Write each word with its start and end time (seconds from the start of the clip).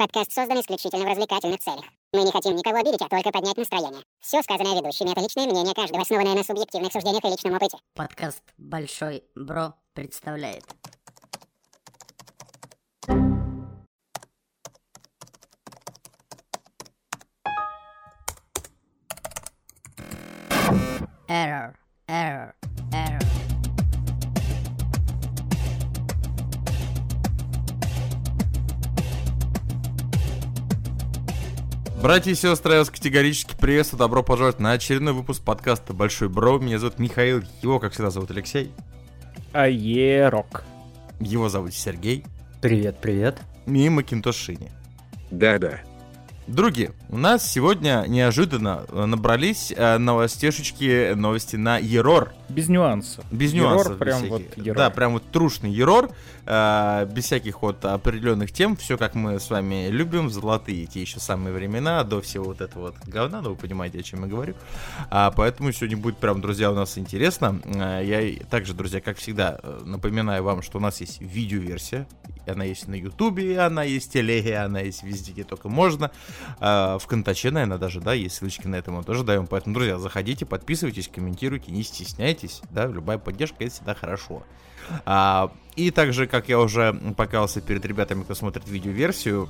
Подкаст 0.00 0.32
создан 0.32 0.58
исключительно 0.58 1.04
в 1.04 1.08
развлекательных 1.08 1.60
целях. 1.60 1.84
Мы 2.14 2.22
не 2.22 2.32
хотим 2.32 2.56
никого 2.56 2.78
обидеть, 2.78 3.02
а 3.02 3.08
только 3.10 3.30
поднять 3.30 3.58
настроение. 3.58 4.02
Все 4.18 4.42
сказанное 4.42 4.74
ведущими— 4.74 5.10
это 5.12 5.20
личное 5.20 5.44
мнение 5.44 5.74
каждого, 5.74 6.00
основанное 6.00 6.36
на 6.36 6.42
субъективных 6.42 6.90
суждениях 6.90 7.22
и 7.22 7.28
личном 7.28 7.52
опыте. 7.52 7.76
Подкаст 7.92 8.42
«Большой 8.56 9.22
Бро» 9.34 9.74
представляет. 9.92 10.64
Error, 21.28 21.74
error, 22.08 22.54
Братья 32.02 32.30
и 32.30 32.34
сестры, 32.34 32.72
я 32.72 32.78
вас 32.78 32.88
категорически 32.88 33.54
приветствую. 33.54 33.98
Добро 33.98 34.22
пожаловать 34.22 34.58
на 34.58 34.72
очередной 34.72 35.12
выпуск 35.12 35.44
подкаста 35.44 35.92
«Большой 35.92 36.30
Бро». 36.30 36.58
Меня 36.58 36.78
зовут 36.78 36.98
Михаил, 36.98 37.42
его, 37.60 37.78
как 37.78 37.92
всегда, 37.92 38.08
зовут 38.08 38.30
Алексей. 38.30 38.72
Аерок. 39.52 40.64
Его 41.20 41.50
зовут 41.50 41.74
Сергей. 41.74 42.24
Привет, 42.62 42.96
привет. 43.02 43.38
И 43.66 43.88
Макинтош 43.90 44.34
Шини. 44.34 44.70
Да-да. 45.30 45.80
Други, 46.50 46.90
у 47.10 47.16
нас 47.16 47.48
сегодня 47.48 48.04
неожиданно 48.08 48.84
э, 48.88 49.04
набрались 49.04 49.72
э, 49.74 49.98
новостешечки, 49.98 51.14
новости 51.14 51.54
на 51.54 51.78
Ерор. 51.78 52.32
Без 52.48 52.68
нюансов. 52.68 53.24
Без 53.30 53.52
без 53.52 53.98
прям 53.98 54.18
всяких. 54.18 54.30
вот 54.30 54.56
ерор. 54.56 54.76
Да, 54.76 54.90
прям 54.90 55.12
вот 55.12 55.22
трушный 55.30 55.70
Ерор, 55.70 56.10
э, 56.46 57.06
без 57.08 57.26
всяких 57.26 57.62
вот 57.62 57.84
определенных 57.84 58.50
тем, 58.50 58.74
все 58.74 58.98
как 58.98 59.14
мы 59.14 59.38
с 59.38 59.48
вами 59.48 59.90
любим, 59.90 60.26
в 60.26 60.32
золотые 60.32 60.86
те 60.86 61.00
еще 61.02 61.20
самые 61.20 61.54
времена, 61.54 62.02
до 62.02 62.20
всего 62.20 62.46
вот 62.46 62.60
этого 62.60 62.86
вот 62.86 62.96
говна, 63.06 63.42
ну 63.42 63.50
вы 63.50 63.56
понимаете, 63.56 64.00
о 64.00 64.02
чем 64.02 64.24
я 64.24 64.26
говорю. 64.26 64.56
А, 65.08 65.30
поэтому 65.30 65.70
сегодня 65.70 65.98
будет 65.98 66.16
прям, 66.16 66.40
друзья, 66.40 66.72
у 66.72 66.74
нас 66.74 66.98
интересно. 66.98 67.60
Я 68.02 68.44
также, 68.50 68.74
друзья, 68.74 69.00
как 69.00 69.18
всегда, 69.18 69.60
напоминаю 69.84 70.42
вам, 70.42 70.62
что 70.62 70.78
у 70.78 70.80
нас 70.80 71.00
есть 71.00 71.20
видеоверсия, 71.20 72.08
она 72.46 72.64
есть 72.64 72.88
на 72.88 72.94
Ютубе, 72.94 73.58
она 73.60 73.82
есть 73.82 74.10
в 74.10 74.12
телеге, 74.12 74.58
она 74.58 74.80
есть 74.80 75.02
везде, 75.02 75.32
где 75.32 75.44
только 75.44 75.68
можно. 75.68 76.10
А, 76.58 76.98
в 76.98 77.06
Контаче, 77.06 77.50
наверное, 77.50 77.78
даже, 77.78 78.00
да, 78.00 78.12
есть 78.12 78.36
ссылочки 78.36 78.66
на 78.66 78.76
это 78.76 78.90
мы 78.90 79.02
тоже 79.04 79.24
даем. 79.24 79.46
Поэтому, 79.46 79.74
друзья, 79.74 79.98
заходите, 79.98 80.46
подписывайтесь, 80.46 81.08
комментируйте, 81.08 81.70
не 81.72 81.82
стесняйтесь, 81.82 82.62
да, 82.70 82.86
любая 82.86 83.18
поддержка 83.18 83.64
это 83.64 83.74
всегда 83.74 83.94
хорошо. 83.94 84.42
А, 85.04 85.52
и 85.76 85.90
также, 85.90 86.26
как 86.26 86.48
я 86.48 86.58
уже 86.58 86.92
показался 87.16 87.60
перед 87.60 87.84
ребятами, 87.84 88.22
кто 88.22 88.34
смотрит 88.34 88.68
видеоверсию, 88.68 89.48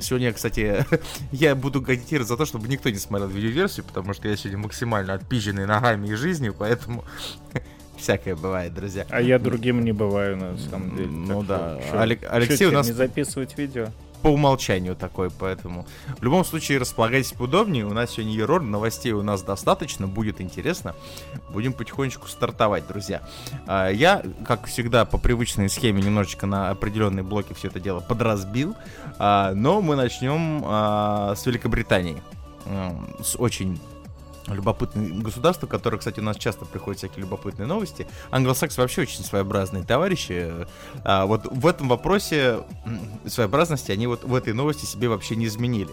сегодня, 0.00 0.32
кстати, 0.32 0.86
я 1.32 1.54
буду 1.54 1.84
агитировать 1.86 2.28
за 2.28 2.36
то, 2.36 2.46
чтобы 2.46 2.68
никто 2.68 2.88
не 2.90 2.98
смотрел 2.98 3.28
видеоверсию, 3.28 3.84
потому 3.84 4.14
что 4.14 4.28
я 4.28 4.36
сегодня 4.36 4.58
максимально 4.58 5.14
отпизженный 5.14 5.66
ногами 5.66 6.08
и 6.08 6.14
жизнью, 6.14 6.54
поэтому 6.56 7.04
всякое 7.98 8.34
бывает, 8.36 8.72
друзья. 8.74 9.06
А 9.10 9.20
я 9.20 9.38
другим 9.38 9.84
не 9.84 9.92
бываю, 9.92 10.36
на 10.36 10.56
самом 10.58 10.96
деле. 10.96 11.08
Ну 11.10 11.42
да. 11.42 11.78
что 11.86 12.00
Алек- 12.02 12.26
Алексей 12.30 12.66
у 12.66 12.72
нас- 12.72 12.86
не 12.86 12.92
записывать 12.92 13.56
видео. 13.58 13.88
по 14.22 14.28
умолчанию 14.28 14.96
такой, 14.96 15.30
поэтому 15.30 15.86
в 16.18 16.22
любом 16.24 16.44
случае 16.44 16.78
располагайтесь 16.78 17.32
поудобнее. 17.32 17.86
У 17.86 17.92
нас 17.92 18.10
сегодня 18.10 18.32
ерор, 18.34 18.62
новостей 18.62 19.12
у 19.12 19.22
нас 19.22 19.42
достаточно, 19.42 20.08
будет 20.08 20.40
интересно. 20.40 20.96
Будем 21.50 21.72
потихонечку 21.72 22.26
стартовать, 22.26 22.88
друзья. 22.88 23.22
А, 23.68 23.88
Я, 23.90 24.22
как 24.44 24.66
всегда, 24.66 25.04
по 25.04 25.18
привычной 25.18 25.68
схеме 25.68 26.02
немножечко 26.02 26.46
на 26.46 26.70
определенные 26.70 27.22
блоки 27.22 27.52
все 27.54 27.68
это 27.68 27.78
дело 27.78 28.00
подразбил, 28.00 28.74
А, 29.20 29.52
но 29.54 29.80
мы 29.80 29.94
начнем 29.94 30.62
а, 30.64 31.34
с 31.36 31.46
Великобритании. 31.46 32.20
С 33.22 33.36
очень 33.38 33.78
любопытное 34.54 35.08
государство, 35.22 35.66
которое, 35.66 35.98
кстати, 35.98 36.20
у 36.20 36.22
нас 36.22 36.36
часто 36.36 36.64
приходят 36.64 36.98
всякие 36.98 37.20
любопытные 37.24 37.66
новости. 37.66 38.06
Англосаксы 38.30 38.80
вообще 38.80 39.02
очень 39.02 39.24
своеобразные 39.24 39.84
товарищи. 39.84 40.66
А 41.04 41.26
вот 41.26 41.46
в 41.46 41.66
этом 41.66 41.88
вопросе 41.88 42.60
своеобразности 43.26 43.92
они 43.92 44.06
вот 44.06 44.24
в 44.24 44.34
этой 44.34 44.52
новости 44.52 44.84
себе 44.84 45.08
вообще 45.08 45.36
не 45.36 45.46
изменили. 45.46 45.92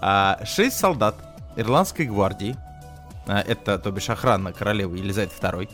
А, 0.00 0.40
шесть 0.44 0.78
солдат 0.78 1.16
ирландской 1.56 2.06
гвардии, 2.06 2.56
а, 3.26 3.40
это, 3.40 3.78
то 3.78 3.90
бишь, 3.90 4.10
охрана 4.10 4.52
королевы 4.52 4.98
Елизаветы 4.98 5.34
II, 5.40 5.68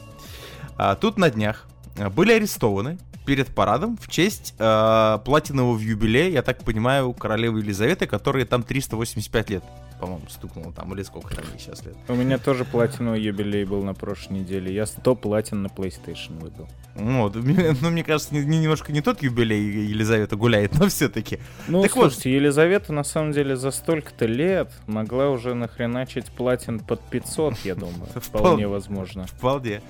а, 0.77 0.95
тут 0.95 1.19
на 1.19 1.31
днях 1.31 1.67
а, 1.99 2.11
были 2.11 2.33
арестованы 2.33 2.99
перед 3.25 3.49
парадом 3.55 3.97
в 4.01 4.09
честь 4.09 4.55
а, 4.59 5.19
платинового 5.19 5.79
юбилея, 5.79 6.31
я 6.31 6.43
так 6.43 6.63
понимаю, 6.65 7.13
королевы 7.13 7.61
Елизаветы, 7.61 8.07
которой 8.07 8.45
там 8.45 8.63
385 8.63 9.51
лет, 9.51 9.65
по-моему, 10.01 10.25
стукнуло 10.29 10.73
там, 10.73 10.93
или 10.95 11.03
сколько 11.03 11.35
там 11.35 11.45
ей 11.53 11.61
сейчас 11.61 11.85
лет. 11.85 11.97
У 12.09 12.15
меня 12.15 12.39
тоже 12.39 12.65
платиновый 12.65 13.21
юбилей 13.23 13.65
был 13.65 13.83
на 13.85 13.95
прошлой 13.95 14.41
неделе. 14.41 14.75
Я 14.75 14.87
100 14.87 15.15
платин 15.17 15.63
на 15.63 15.69
PlayStation 15.69 16.41
выбил. 16.41 16.69
Ну, 16.95 17.23
вот, 17.23 17.35
ну, 17.37 17.91
мне 17.91 18.05
кажется, 18.05 18.35
не- 18.35 18.45
не- 18.45 18.59
немножко 18.59 18.93
не 18.93 19.01
тот 19.01 19.23
юбилей 19.23 19.87
Елизавета 19.87 20.37
гуляет, 20.37 20.75
но 20.79 20.89
все-таки. 20.89 21.39
Ну, 21.69 21.83
Так 21.83 21.95
вот. 21.97 22.03
слушайте, 22.13 22.35
Елизавета 22.35 22.93
на 22.93 23.05
самом 23.05 23.33
деле 23.33 23.57
за 23.57 23.71
столько-то 23.71 24.27
лет 24.27 24.71
могла 24.87 25.31
уже 25.31 25.55
нахреначить 25.55 26.27
платин 26.27 26.81
под 26.81 27.01
500, 27.09 27.59
я 27.65 27.75
думаю. 27.75 28.07
Вполне 28.17 28.67
возможно. 28.67 29.27
Вполне. 29.27 29.81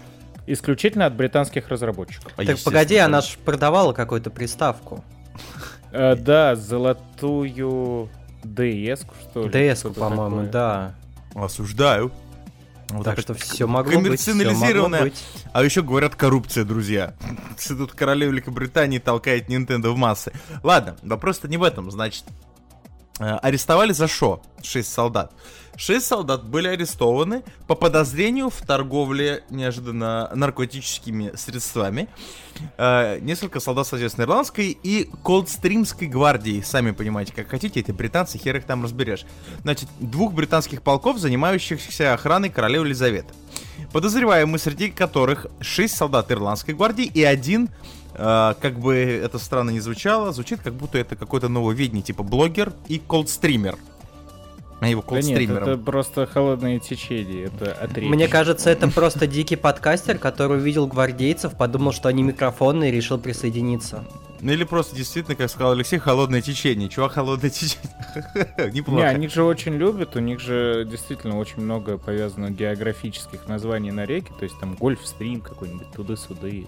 Исключительно 0.46 1.06
от 1.06 1.14
британских 1.14 1.68
разработчиков. 1.68 2.32
А, 2.36 2.44
Так 2.44 2.58
погоди, 2.60 2.96
она 2.96 3.20
ж 3.20 3.36
продавала 3.44 3.92
какую-то 3.92 4.30
приставку. 4.30 5.04
Э, 5.92 6.16
да, 6.16 6.56
золотую 6.56 8.08
DS, 8.42 9.06
что 9.30 9.42
ли? 9.44 9.48
ds 9.48 9.92
по-моему, 9.94 10.36
такое. 10.46 10.50
да. 10.50 10.94
Осуждаю. 11.34 12.10
Вот 12.88 13.04
так 13.04 13.16
так 13.16 13.22
что 13.22 13.34
все 13.34 13.66
могло 13.66 14.00
быть. 14.00 14.20
всё 14.20 14.32
могло 14.34 14.44
коммерциализированная. 14.50 15.02
быть. 15.02 15.24
А 15.52 15.62
еще 15.62 15.82
говорят 15.82 16.14
коррупция, 16.14 16.64
друзья. 16.64 17.14
Тут 17.68 17.92
королева 17.92 18.30
Великобритании 18.32 18.98
толкает 18.98 19.48
Nintendo 19.48 19.92
в 19.92 19.96
массы. 19.96 20.32
Ладно, 20.62 20.96
вопрос-то 21.02 21.48
не 21.48 21.56
в 21.56 21.62
этом. 21.62 21.90
Значит, 21.90 22.24
арестовали 23.22 23.92
за 23.92 24.08
что? 24.08 24.42
Шесть 24.62 24.92
солдат. 24.92 25.32
Шесть 25.76 26.06
солдат 26.06 26.44
были 26.44 26.68
арестованы 26.68 27.42
по 27.66 27.74
подозрению 27.74 28.50
в 28.50 28.60
торговле 28.60 29.42
неожиданно 29.48 30.30
наркотическими 30.34 31.32
средствами. 31.34 32.08
Э, 32.76 33.18
Несколько 33.20 33.58
солдат, 33.58 33.86
соответственно, 33.86 34.24
ирландской 34.24 34.78
и 34.82 35.08
Колдстримской 35.24 36.08
гвардии. 36.08 36.60
Сами 36.60 36.90
понимаете, 36.90 37.32
как 37.34 37.48
хотите, 37.48 37.80
это 37.80 37.94
британцы, 37.94 38.38
хер 38.38 38.56
их 38.56 38.64
там 38.64 38.84
разберешь. 38.84 39.24
Значит, 39.62 39.88
двух 39.98 40.34
британских 40.34 40.82
полков, 40.82 41.18
занимающихся 41.18 42.12
охраной 42.12 42.50
королевы 42.50 42.86
Елизаветы. 42.86 43.32
Подозреваемые, 43.92 44.58
среди 44.58 44.90
которых 44.90 45.46
6 45.60 45.94
солдат 45.94 46.30
ирландской 46.30 46.74
гвардии 46.74 47.04
и 47.04 47.24
один, 47.24 47.70
э, 48.14 48.54
как 48.60 48.78
бы 48.78 48.94
это 48.96 49.38
странно 49.38 49.70
не 49.70 49.80
звучало, 49.80 50.32
звучит 50.32 50.60
как 50.60 50.74
будто 50.74 50.98
это 50.98 51.16
какое-то 51.16 51.48
нововедение, 51.48 52.02
типа 52.02 52.22
блогер 52.22 52.72
и 52.88 52.98
колдстример. 52.98 53.76
А 54.80 54.88
его 54.88 55.00
Да 55.00 55.14
нет, 55.14 55.24
колдстримером. 55.24 55.68
это 55.68 55.76
просто 55.78 56.26
холодное 56.26 56.80
течение, 56.80 57.44
это 57.44 57.72
отречь. 57.72 58.08
Мне 58.10 58.26
кажется, 58.26 58.68
это 58.68 58.88
просто 58.88 59.28
дикий 59.28 59.54
подкастер, 59.54 60.18
который 60.18 60.56
увидел 60.58 60.88
гвардейцев, 60.88 61.56
подумал, 61.56 61.92
что 61.92 62.08
они 62.08 62.24
микрофонные 62.24 62.90
и 62.90 62.92
решил 62.94 63.16
присоединиться. 63.18 64.04
Ну 64.40 64.50
или 64.50 64.64
просто 64.64 64.96
действительно, 64.96 65.36
как 65.36 65.50
сказал 65.50 65.70
Алексей, 65.74 66.00
холодное 66.00 66.42
течение. 66.42 66.88
Чувак, 66.88 67.12
холодное 67.12 67.48
течение. 67.48 67.92
Не, 68.58 68.72
Неплохо. 68.80 69.06
они 69.06 69.28
же 69.28 69.44
очень 69.44 69.74
любят, 69.74 70.16
у 70.16 70.18
них 70.18 70.40
же 70.40 70.84
действительно 70.90 71.38
очень 71.38 71.60
много 71.62 71.96
повязано 71.96 72.50
географических 72.50 73.46
названий 73.46 73.92
на 73.92 74.04
реке, 74.04 74.32
то 74.36 74.42
есть 74.42 74.58
там 74.58 74.74
гольфстрим 74.74 75.42
какой-нибудь, 75.42 75.92
туды-суды. 75.92 76.66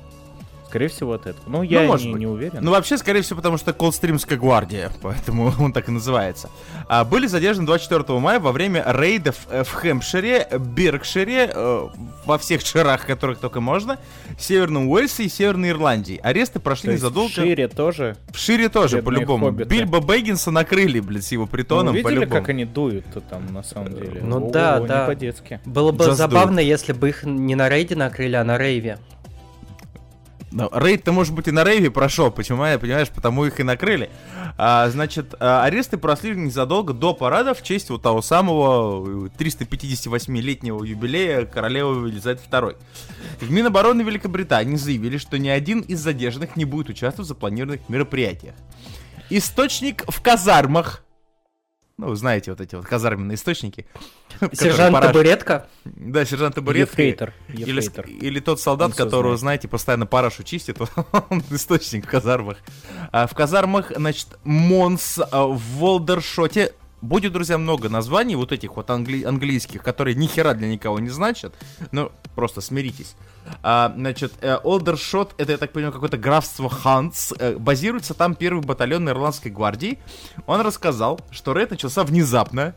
Скорее 0.74 0.88
всего, 0.88 1.12
от 1.12 1.28
этого. 1.28 1.44
Ну, 1.46 1.62
я 1.62 1.82
может 1.82 2.04
не, 2.06 2.12
быть. 2.14 2.18
не 2.18 2.26
уверен. 2.26 2.58
Ну, 2.60 2.72
вообще, 2.72 2.98
скорее 2.98 3.22
всего, 3.22 3.36
потому 3.36 3.58
что 3.58 3.72
Колдстримская 3.72 4.36
гвардия, 4.36 4.90
поэтому 5.02 5.52
он 5.60 5.72
так 5.72 5.88
и 5.88 5.92
называется. 5.92 6.50
А, 6.88 7.04
были 7.04 7.28
задержаны 7.28 7.64
24 7.64 8.18
мая 8.18 8.40
во 8.40 8.50
время 8.50 8.82
рейдов 8.84 9.46
э, 9.50 9.62
в 9.62 9.70
Хэмпшире, 9.70 10.48
Бергшире, 10.58 11.48
э, 11.54 11.88
во 12.26 12.38
всех 12.38 12.66
ширах, 12.66 13.06
которых 13.06 13.38
только 13.38 13.60
можно, 13.60 14.00
Северном 14.36 14.88
Уэльсе 14.88 15.22
и 15.22 15.28
Северной 15.28 15.70
Ирландии. 15.70 16.18
Аресты 16.20 16.54
То 16.54 16.62
прошли 16.64 16.90
есть 16.90 17.04
незадолго. 17.04 17.30
в 17.30 17.34
Шире 17.34 17.68
тоже. 17.68 18.16
В 18.32 18.36
Шире 18.36 18.68
тоже, 18.68 19.00
по-любому. 19.00 19.52
Бильбо 19.52 20.00
Бэггинса 20.00 20.50
накрыли, 20.50 20.98
блядь, 20.98 21.24
с 21.24 21.30
его 21.30 21.44
Ну, 21.44 21.48
притоном, 21.48 21.94
видели, 21.94 22.02
по-любому. 22.16 22.40
как 22.40 22.48
они 22.48 22.64
дуют-то 22.64 23.20
там, 23.20 23.54
на 23.54 23.62
самом 23.62 23.94
деле? 23.94 24.20
Ну 24.24 24.48
О, 24.48 24.50
да, 24.50 24.80
не 24.80 24.88
да. 24.88 25.06
по-детски. 25.06 25.60
Было 25.64 25.92
бы 25.92 26.06
Just 26.06 26.08
do 26.08 26.14
забавно, 26.14 26.58
если 26.58 26.92
бы 26.92 27.10
их 27.10 27.22
не 27.22 27.54
на 27.54 27.68
рейде 27.68 27.94
накрыли, 27.94 28.34
а 28.34 28.42
на 28.42 28.58
рейве. 28.58 28.98
Ну, 30.52 30.70
рейд-то, 30.72 31.12
может 31.12 31.34
быть, 31.34 31.48
и 31.48 31.50
на 31.50 31.64
рейве 31.64 31.90
прошел, 31.90 32.30
почему, 32.30 32.58
понимаешь, 32.78 33.08
потому 33.08 33.44
их 33.44 33.58
и 33.58 33.62
накрыли. 33.62 34.10
А, 34.56 34.88
значит, 34.88 35.34
а, 35.40 35.64
аресты 35.64 35.98
прошли 35.98 36.36
незадолго 36.36 36.92
до 36.92 37.12
парада 37.12 37.54
в 37.54 37.62
честь 37.62 37.90
вот 37.90 38.02
того 38.02 38.22
самого 38.22 39.26
э, 39.26 39.28
358-летнего 39.36 40.84
юбилея 40.84 41.44
королевы 41.44 42.08
Елизаветы 42.08 42.42
II. 42.48 42.76
В 43.40 43.50
Минобороны 43.50 44.02
Великобритании 44.02 44.76
заявили, 44.76 45.18
что 45.18 45.38
ни 45.38 45.48
один 45.48 45.80
из 45.80 45.98
задержанных 46.00 46.54
не 46.56 46.64
будет 46.64 46.88
участвовать 46.88 47.26
в 47.26 47.28
запланированных 47.28 47.88
мероприятиях. 47.88 48.54
Источник 49.30 50.04
в 50.06 50.20
казармах. 50.22 51.04
Ну, 51.96 52.12
знаете, 52.16 52.50
вот 52.50 52.60
эти 52.60 52.74
вот 52.74 52.84
казарменные 52.86 53.36
источники. 53.36 53.86
Сержант 54.52 54.96
параш- 54.96 55.06
Табуретка. 55.08 55.68
Да, 55.84 56.24
сержант 56.24 56.56
Табуретка. 56.56 56.90
Ефрейтор. 57.02 57.32
Или, 57.48 57.60
Ефрейтор. 57.80 58.06
или 58.06 58.40
тот 58.40 58.60
солдат, 58.60 58.88
Он 58.88 58.92
которого, 58.94 59.36
знает. 59.36 59.40
знаете, 59.40 59.68
постоянно 59.68 60.04
парашу 60.06 60.42
чистит, 60.42 60.78
он 61.30 61.42
источник 61.50 62.06
в 62.06 62.10
казармах. 62.10 62.58
А 63.12 63.28
в 63.28 63.34
казармах, 63.34 63.92
значит, 63.94 64.26
Монс 64.42 65.20
а, 65.30 65.44
в 65.46 65.60
Волдершоте. 65.78 66.72
Будет, 67.04 67.34
друзья, 67.34 67.58
много 67.58 67.90
названий 67.90 68.34
вот 68.34 68.50
этих 68.50 68.76
вот 68.76 68.88
англи- 68.88 69.24
английских, 69.24 69.82
которые 69.82 70.14
ни 70.14 70.26
хера 70.26 70.54
для 70.54 70.68
никого 70.68 70.98
не 71.00 71.10
значат. 71.10 71.54
Ну, 71.92 72.10
просто 72.34 72.62
смиритесь. 72.62 73.14
А, 73.62 73.92
значит, 73.94 74.32
э, 74.40 74.56
Олдершот, 74.64 75.34
это, 75.36 75.52
я 75.52 75.58
так 75.58 75.72
понимаю, 75.72 75.92
какое-то 75.92 76.16
графство 76.16 76.70
Ханс. 76.70 77.34
Э, 77.38 77.58
базируется 77.58 78.14
там 78.14 78.34
первый 78.34 78.64
батальон 78.64 79.06
Ирландской 79.06 79.50
гвардии. 79.50 79.98
Он 80.46 80.62
рассказал, 80.62 81.20
что 81.30 81.52
рейд 81.52 81.72
начался 81.72 82.04
внезапно. 82.04 82.74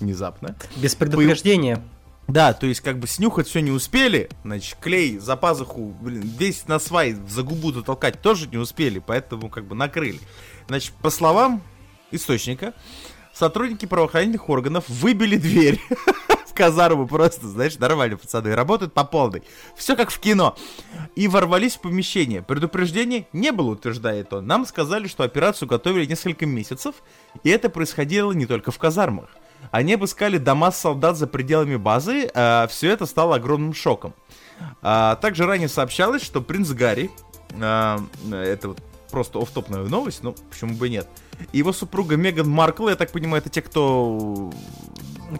Внезапно. 0.00 0.56
Без 0.74 0.96
предупреждения. 0.96 1.80
Да, 2.26 2.54
то 2.54 2.66
есть 2.66 2.80
как 2.80 2.98
бы 2.98 3.06
снюхать 3.06 3.46
все 3.46 3.60
не 3.60 3.70
успели, 3.70 4.28
значит, 4.42 4.76
клей 4.80 5.18
за 5.18 5.36
пазуху, 5.36 5.94
блин, 6.00 6.28
весь 6.36 6.66
на 6.66 6.80
свай 6.80 7.16
за 7.28 7.44
губу 7.44 7.70
толкать 7.70 8.20
тоже 8.20 8.48
не 8.48 8.56
успели, 8.56 8.98
поэтому 8.98 9.48
как 9.48 9.66
бы 9.66 9.76
накрыли. 9.76 10.18
Значит, 10.66 10.94
по 10.94 11.10
словам 11.10 11.62
источника, 12.10 12.74
сотрудники 13.38 13.86
правоохранительных 13.86 14.48
органов 14.48 14.88
выбили 14.88 15.36
дверь 15.36 15.80
в 16.46 16.54
казарму 16.54 17.06
просто, 17.06 17.46
знаешь, 17.46 17.78
нормально, 17.78 18.16
пацаны, 18.16 18.54
работают 18.54 18.92
по 18.92 19.04
полной. 19.04 19.42
Все 19.76 19.96
как 19.96 20.10
в 20.10 20.18
кино. 20.18 20.56
И 21.14 21.28
ворвались 21.28 21.76
в 21.76 21.80
помещение. 21.80 22.42
Предупреждения 22.42 23.26
не 23.32 23.52
было, 23.52 23.70
утверждает 23.70 24.32
он. 24.32 24.46
Нам 24.46 24.66
сказали, 24.66 25.06
что 25.06 25.22
операцию 25.22 25.68
готовили 25.68 26.06
несколько 26.06 26.46
месяцев, 26.46 26.96
и 27.44 27.50
это 27.50 27.70
происходило 27.70 28.32
не 28.32 28.46
только 28.46 28.70
в 28.70 28.78
казармах. 28.78 29.28
Они 29.70 29.94
обыскали 29.94 30.38
дома 30.38 30.70
солдат 30.72 31.16
за 31.16 31.26
пределами 31.26 31.76
базы, 31.76 32.30
все 32.68 32.90
это 32.90 33.06
стало 33.06 33.36
огромным 33.36 33.74
шоком. 33.74 34.14
А, 34.82 35.16
также 35.16 35.46
ранее 35.46 35.68
сообщалось, 35.68 36.22
что 36.22 36.40
принц 36.40 36.70
Гарри, 36.70 37.10
а, 37.60 38.00
это 38.32 38.68
вот 38.68 38.78
просто 39.10 39.40
офтопная 39.40 39.84
новость, 39.84 40.22
ну 40.22 40.34
почему 40.50 40.74
бы 40.74 40.88
и 40.88 40.90
нет, 40.90 41.08
его 41.52 41.72
супруга 41.72 42.16
Меган 42.16 42.48
Маркл, 42.48 42.88
я 42.88 42.96
так 42.96 43.12
понимаю, 43.12 43.42
это 43.42 43.50
те, 43.50 43.62
кто 43.62 44.52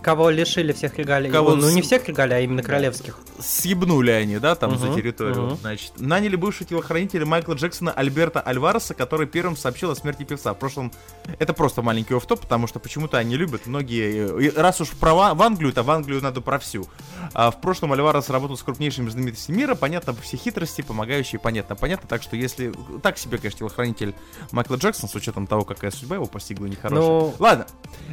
Кого 0.03 0.31
лишили 0.31 0.73
всех 0.73 0.99
регалий? 0.99 1.31
Кого 1.31 1.55
ну, 1.55 1.71
не 1.71 1.83
всех 1.83 2.07
регалий, 2.09 2.37
а 2.37 2.41
именно 2.41 2.63
королевских. 2.63 3.19
съебнули 3.41 4.11
они, 4.11 4.39
да, 4.39 4.55
там 4.55 4.79
за 4.79 4.87
Мгм, 4.87 4.97
территорию. 4.97 5.43
мгм. 5.47 5.57
Значит, 5.57 5.93
наняли 5.99 6.37
бывшего 6.37 6.69
телохранителя 6.69 7.25
Майкла 7.25 7.55
Джексона 7.55 7.93
Альберта 7.93 8.41
Альвареса, 8.41 8.95
который 8.95 9.27
первым 9.27 9.57
сообщил 9.57 9.91
о 9.91 9.95
смерти 9.97 10.25
певца. 10.25 10.53
В 10.55 10.59
прошлом 10.59 10.93
это 11.39 11.53
просто 11.53 11.83
маленький 11.83 12.15
офф-топ, 12.15 12.41
потому 12.41 12.67
что 12.67 12.79
почему-то 12.81 13.19
они 13.19 13.37
любят 13.37 13.67
многие. 13.67 14.39
э, 14.39 14.43
и 14.45 14.51
Раз 14.51 14.81
уж 14.81 14.91
про 14.91 15.35
в 15.35 15.43
Англию, 15.43 15.73
то 15.73 15.83
в 15.83 15.91
Англию 15.91 16.21
надо 16.23 16.41
про 16.41 16.59
всю. 16.59 16.87
А 17.33 17.51
в 17.51 17.61
прошлом 17.61 17.93
Альварес 17.93 18.29
работал 18.31 18.57
с 18.57 18.63
крупнейшими 18.63 19.09
знаменитостями 19.09 19.57
мира, 19.59 19.75
понятно, 19.75 20.15
все 20.23 20.37
хитрости, 20.37 20.83
помогающие, 20.83 21.39
понятно, 21.39 21.75
понятно. 21.77 22.09
Так 22.09 22.23
что 22.23 22.37
если 22.37 22.73
так 23.03 23.19
себе, 23.19 23.39
конечно, 23.39 23.59
телохранитель 23.61 24.15
Майкла 24.53 24.77
Джексона, 24.77 25.09
с 25.09 25.15
учетом 25.15 25.47
того, 25.47 25.65
какая 25.65 25.91
судьба 25.91 26.17
его 26.17 26.27
постигла 26.27 26.67
нехорошая. 26.67 27.01
Ну, 27.01 27.35
Ладно. 27.39 27.67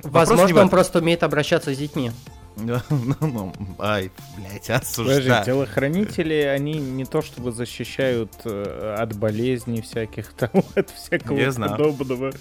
вопрос 0.03 0.05
не 0.05 0.09
Возможно, 0.35 0.61
он 0.61 0.69
просто 0.69 0.99
умеет 0.99 1.23
обращаться 1.23 1.64
с 1.73 1.77
детьми. 1.77 2.11
Ну, 2.57 2.79
ну, 3.19 3.53
Ай, 3.79 4.11
блядь, 4.37 4.67
Подожди, 4.67 4.71
осуждаю. 4.71 5.45
телохранители, 5.45 6.33
они 6.35 6.73
не 6.73 7.03
то 7.05 7.21
чтобы 7.21 7.51
защищают 7.51 8.31
э, 8.45 8.95
от 8.97 9.15
болезней 9.17 9.81
всяких, 9.81 10.31
там, 10.37 10.63
от 10.75 10.89
всякого 10.89 11.51
знаю. 11.51 11.71
подобного. 11.71 12.31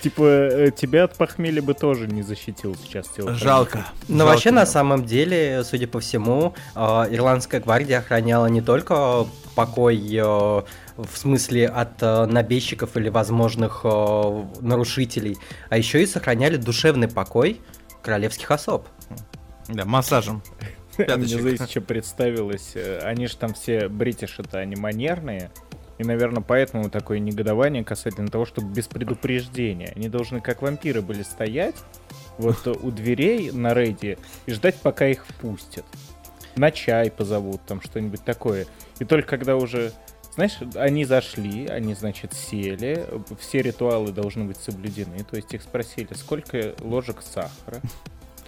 Типа, 0.00 0.22
э, 0.22 0.70
тебя 0.76 1.04
от 1.04 1.16
похмелья 1.16 1.62
бы 1.62 1.74
тоже 1.74 2.08
не 2.08 2.22
защитил 2.22 2.74
сейчас 2.74 3.06
телохранитель. 3.08 3.44
Жалко. 3.44 3.86
Но 4.08 4.18
Жалко. 4.18 4.30
вообще, 4.32 4.50
на 4.50 4.66
самом 4.66 5.04
деле, 5.04 5.62
судя 5.62 5.86
по 5.86 6.00
всему, 6.00 6.54
э, 6.74 6.80
Ирландская 6.80 7.60
гвардия 7.60 8.00
охраняла 8.00 8.46
не 8.46 8.62
только 8.62 9.26
покой 9.54 9.96
э, 10.12 10.22
в 10.22 10.64
смысле 11.14 11.68
от 11.68 12.02
э, 12.02 12.26
набежчиков 12.26 12.96
или 12.96 13.10
возможных 13.10 13.82
э, 13.84 14.44
нарушителей, 14.60 15.38
а 15.70 15.78
еще 15.78 16.02
и 16.02 16.06
сохраняли 16.06 16.56
душевный 16.56 17.08
покой 17.08 17.60
королевских 18.02 18.50
особ. 18.50 18.86
Да, 19.68 19.84
массажем. 19.84 20.42
Мне, 20.98 21.06
Пяточек. 21.06 21.40
знаете, 21.40 21.66
что 21.66 21.80
представилось? 21.80 22.72
Э, 22.74 22.98
Они 23.02 23.26
же 23.26 23.36
там 23.36 23.54
все 23.54 23.88
бритиши-то, 23.88 24.58
они 24.58 24.76
манерные. 24.76 25.50
И, 25.98 26.04
наверное, 26.04 26.42
поэтому 26.42 26.90
такое 26.90 27.18
негодование 27.18 27.84
касательно 27.84 28.28
того, 28.28 28.44
чтобы 28.44 28.72
без 28.72 28.88
предупреждения. 28.88 29.92
Они 29.94 30.08
должны, 30.08 30.40
как 30.40 30.60
вампиры, 30.62 31.00
были 31.00 31.22
стоять 31.22 31.76
вот 32.38 32.66
у 32.82 32.90
дверей 32.90 33.50
на 33.52 33.72
рейде 33.72 34.18
и 34.46 34.52
ждать, 34.52 34.76
пока 34.82 35.06
их 35.06 35.24
впустят. 35.26 35.84
На 36.56 36.70
чай 36.70 37.10
позовут, 37.10 37.62
там 37.66 37.80
что-нибудь 37.80 38.22
такое. 38.24 38.66
И 38.98 39.04
только 39.06 39.28
когда 39.28 39.56
уже, 39.56 39.92
знаешь, 40.34 40.58
они 40.76 41.04
зашли, 41.04 41.66
они, 41.66 41.94
значит, 41.94 42.32
сели, 42.32 43.06
все 43.38 43.60
ритуалы 43.60 44.12
должны 44.12 44.44
быть 44.44 44.56
соблюдены. 44.56 45.24
То 45.24 45.36
есть 45.36 45.52
их 45.52 45.62
спросили, 45.62 46.08
сколько 46.14 46.74
ложек 46.80 47.18
сахара. 47.22 47.82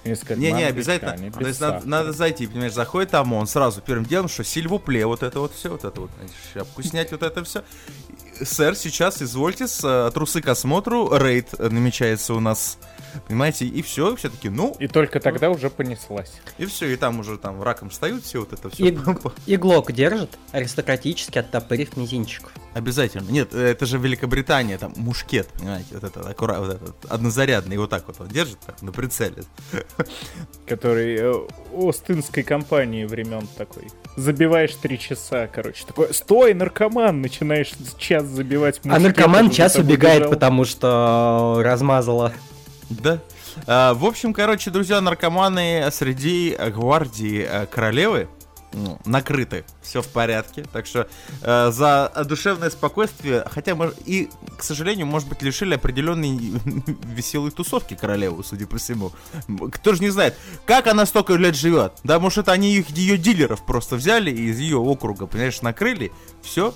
Они 0.05 0.15
сказали, 0.15 0.41
Не, 0.41 0.53
не, 0.53 0.65
«Мам, 0.65 0.69
обязательно. 0.69 1.33
То 1.33 1.47
есть 1.47 1.61
надо, 1.61 1.75
сахара». 1.77 1.89
надо 1.89 2.13
зайти, 2.13 2.47
понимаешь, 2.47 2.73
заходит 2.73 3.15
ОМОН, 3.15 3.47
сразу 3.47 3.81
первым 3.81 4.05
делом, 4.05 4.29
что 4.29 4.45
сильвупле, 4.45 5.07
вот 5.07 5.23
это 5.23 5.41
вот 5.41 5.53
все, 5.55 5.71
вот 5.71 5.85
это 5.85 6.01
вот, 6.01 6.11
значит, 6.19 6.37
шапку 6.53 6.83
снять, 6.83 7.11
вот 7.11 7.23
это 7.23 7.43
все. 7.45 7.65
Сэр, 8.43 8.77
сейчас 8.77 9.23
извольте 9.23 9.67
с 9.67 9.81
э, 9.83 10.11
трусы 10.13 10.43
к 10.43 10.49
осмотру, 10.49 11.17
рейд 11.17 11.49
э, 11.59 11.69
намечается 11.69 12.35
у 12.35 12.41
нас, 12.41 12.79
понимаете, 13.29 13.67
и 13.67 13.83
все, 13.83 14.17
все 14.17 14.31
таки 14.31 14.49
ну, 14.49 14.75
И 14.79 14.89
только 14.89 15.21
тогда 15.21 15.51
уже 15.51 15.71
понеслась. 15.71 16.33
и 16.59 16.67
все, 16.67 16.87
и 16.87 16.97
там 16.97 17.21
уже 17.21 17.39
там 17.39 17.63
раком 17.63 17.91
встают 17.91 18.25
все 18.25 18.41
вот 18.41 18.53
это 18.53 18.71
все. 18.71 18.89
И, 18.89 18.99
и 19.47 19.57
глок 19.57 19.93
держит, 19.93 20.39
аристократически 20.53 21.39
оттопырив 21.39 21.97
мизинчик. 21.97 22.53
Обязательно. 22.75 23.31
Нет, 23.31 23.55
э, 23.55 23.71
это 23.71 23.87
же 23.87 23.99
Великобритания, 23.99 24.79
там 24.79 24.93
мушкет, 24.97 25.49
понимаете, 25.59 25.89
вот 25.93 26.05
этот 26.05 26.27
аккура- 26.27 26.59
вот 26.59 26.71
этот 26.75 27.05
однозарядный, 27.09 27.77
вот 27.77 27.91
так 27.91 28.07
вот 28.07 28.21
он 28.21 28.29
держит, 28.29 28.59
так, 28.61 28.83
на 28.83 28.93
прицеле. 28.93 29.45
Который 30.67 31.17
э, 31.19 31.35
Остинской 31.77 32.43
компании 32.43 33.05
времен 33.05 33.47
такой. 33.57 33.85
Забиваешь 34.17 34.75
три 34.75 34.99
часа, 34.99 35.47
короче. 35.47 35.85
Такой, 35.87 36.15
стой, 36.15 36.55
наркоман! 36.55 37.21
Начинаешь 37.21 37.73
час 37.99 38.25
забивать 38.25 38.81
А 38.85 38.89
мушкетом, 38.89 39.03
наркоман 39.03 39.49
за 39.49 39.55
час 39.55 39.77
убегает, 39.77 40.31
потому 40.31 40.65
что 40.65 41.61
размазала. 41.63 42.33
Да. 42.91 43.21
А, 43.67 43.95
в 43.95 44.05
общем, 44.05 44.33
короче, 44.33 44.71
друзья, 44.71 45.01
наркоманы 45.01 45.89
среди 45.91 46.57
гвардии 46.59 47.47
э, 47.49 47.67
королевы 47.67 48.29
ну, 48.75 48.99
накрыты, 49.05 49.65
все 49.83 50.03
в 50.03 50.09
порядке. 50.09 50.65
Так 50.73 50.87
что 50.87 51.09
э, 51.43 51.71
за 51.71 52.13
душевное 52.27 52.71
спокойствие, 52.71 53.45
хотя 53.49 53.73
мож- 53.73 53.97
и, 54.05 54.29
к 54.57 54.63
сожалению, 54.63 55.07
может 55.07 55.29
быть, 55.29 55.43
лишили 55.43 55.75
определенной 55.75 56.37
веселой 57.05 57.51
тусовки 57.51 57.95
королеву, 57.95 58.43
судя 58.43 58.67
по 58.67 58.79
всему. 58.79 59.13
Кто 59.73 59.95
же 59.95 60.03
не 60.03 60.11
знает, 60.11 60.37
как 60.67 60.87
она 60.87 61.07
столько 61.07 61.35
лет 61.35 61.55
живет. 61.55 61.93
Да, 62.03 62.19
может, 62.19 62.39
это 62.39 62.53
они 62.53 62.75
их, 62.75 62.91
ее 62.91 63.17
дилеров 63.17 63.65
просто 63.65 63.97
взяли 63.97 64.31
и 64.31 64.51
из 64.51 64.59
ее 64.59 64.79
округа, 64.79 65.27
понимаешь, 65.27 65.63
накрыли. 65.63 66.13
Все, 66.43 66.75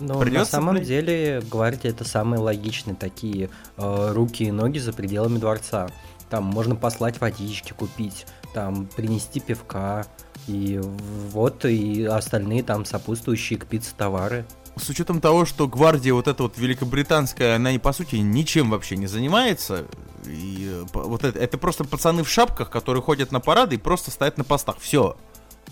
Но 0.00 0.14
на 0.14 0.20
Придётся, 0.20 0.52
самом 0.52 0.76
блядь. 0.76 0.86
деле 0.88 1.42
гвардия 1.50 1.90
это 1.90 2.04
самые 2.04 2.40
логичные 2.40 2.96
такие 2.96 3.50
э, 3.76 4.12
руки 4.12 4.44
и 4.44 4.50
ноги 4.50 4.78
за 4.78 4.92
пределами 4.92 5.38
дворца. 5.38 5.88
Там 6.28 6.44
можно 6.44 6.76
послать 6.76 7.20
водички 7.20 7.72
купить, 7.72 8.26
там 8.54 8.86
принести 8.86 9.40
пивка, 9.40 10.06
и 10.46 10.80
вот 10.82 11.64
и 11.64 12.04
остальные 12.04 12.62
там 12.62 12.84
сопутствующие 12.84 13.58
к 13.58 13.66
пицце 13.66 13.92
товары. 13.96 14.46
с 14.76 14.88
учетом 14.88 15.20
того, 15.20 15.44
что 15.44 15.68
гвардия 15.68 16.14
вот 16.14 16.28
эта 16.28 16.42
вот 16.44 16.56
великобританская, 16.56 17.56
она, 17.56 17.76
по 17.78 17.92
сути, 17.92 18.16
ничем 18.16 18.70
вообще 18.70 18.96
не 18.96 19.06
занимается. 19.06 19.86
И 20.26 20.68
э, 20.70 20.84
вот 20.92 21.24
это, 21.24 21.38
это 21.38 21.58
просто 21.58 21.84
пацаны 21.84 22.22
в 22.24 22.28
шапках, 22.28 22.70
которые 22.70 23.02
ходят 23.02 23.32
на 23.32 23.40
парады 23.40 23.76
и 23.76 23.78
просто 23.78 24.10
стоят 24.10 24.38
на 24.38 24.44
постах. 24.44 24.76
Все. 24.78 25.16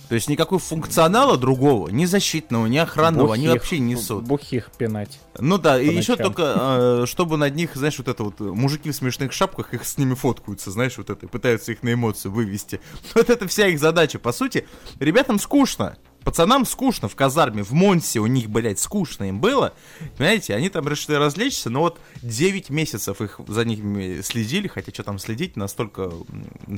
То 0.08 0.14
есть 0.14 0.28
никакой 0.28 0.58
функционала 0.58 1.36
другого, 1.36 1.88
ни 1.88 2.06
защитного, 2.06 2.66
ни 2.66 2.78
охранного, 2.78 3.34
они 3.34 3.46
Бухих- 3.46 3.52
вообще 3.52 3.78
не 3.78 3.94
несут. 3.94 4.24
Бухих 4.24 4.70
пинать. 4.78 5.20
Ну 5.38 5.58
да, 5.58 5.80
и 5.80 5.94
еще 5.94 6.16
только, 6.16 7.02
э, 7.02 7.06
чтобы 7.06 7.36
над 7.36 7.54
них, 7.54 7.74
знаешь, 7.74 7.98
вот 7.98 8.08
это 8.08 8.24
вот, 8.24 8.40
э, 8.40 8.44
мужики 8.44 8.90
в 8.90 8.94
смешных 8.94 9.32
шапках, 9.32 9.74
их 9.74 9.84
с 9.84 9.98
ними 9.98 10.14
фоткаются, 10.14 10.70
знаешь, 10.70 10.96
вот 10.96 11.10
это, 11.10 11.28
пытаются 11.28 11.72
их 11.72 11.82
на 11.82 11.92
эмоцию 11.92 12.32
вывести. 12.32 12.80
Вот 13.14 13.28
это 13.30 13.46
вся 13.48 13.66
их 13.66 13.78
задача, 13.78 14.18
по 14.18 14.32
сути. 14.32 14.66
Ребятам 14.98 15.38
скучно. 15.38 15.96
Пацанам 16.28 16.66
скучно 16.66 17.08
в 17.08 17.16
казарме, 17.16 17.62
в 17.62 17.72
Монсе 17.72 18.20
у 18.20 18.26
них, 18.26 18.50
блядь, 18.50 18.78
скучно 18.78 19.30
им 19.30 19.40
было. 19.40 19.72
Понимаете, 20.18 20.54
они 20.54 20.68
там 20.68 20.86
решили 20.86 21.16
развлечься, 21.16 21.70
но 21.70 21.80
вот 21.80 21.98
9 22.20 22.68
месяцев 22.68 23.22
их 23.22 23.40
за 23.48 23.64
ними 23.64 24.20
следили, 24.20 24.68
хотя 24.68 24.92
что 24.92 25.04
там 25.04 25.18
следить, 25.18 25.56
настолько 25.56 26.12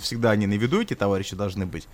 всегда 0.00 0.30
они 0.30 0.46
на 0.46 0.52
виду, 0.52 0.80
эти 0.80 0.94
товарищи 0.94 1.34
должны 1.34 1.66
быть. 1.66 1.88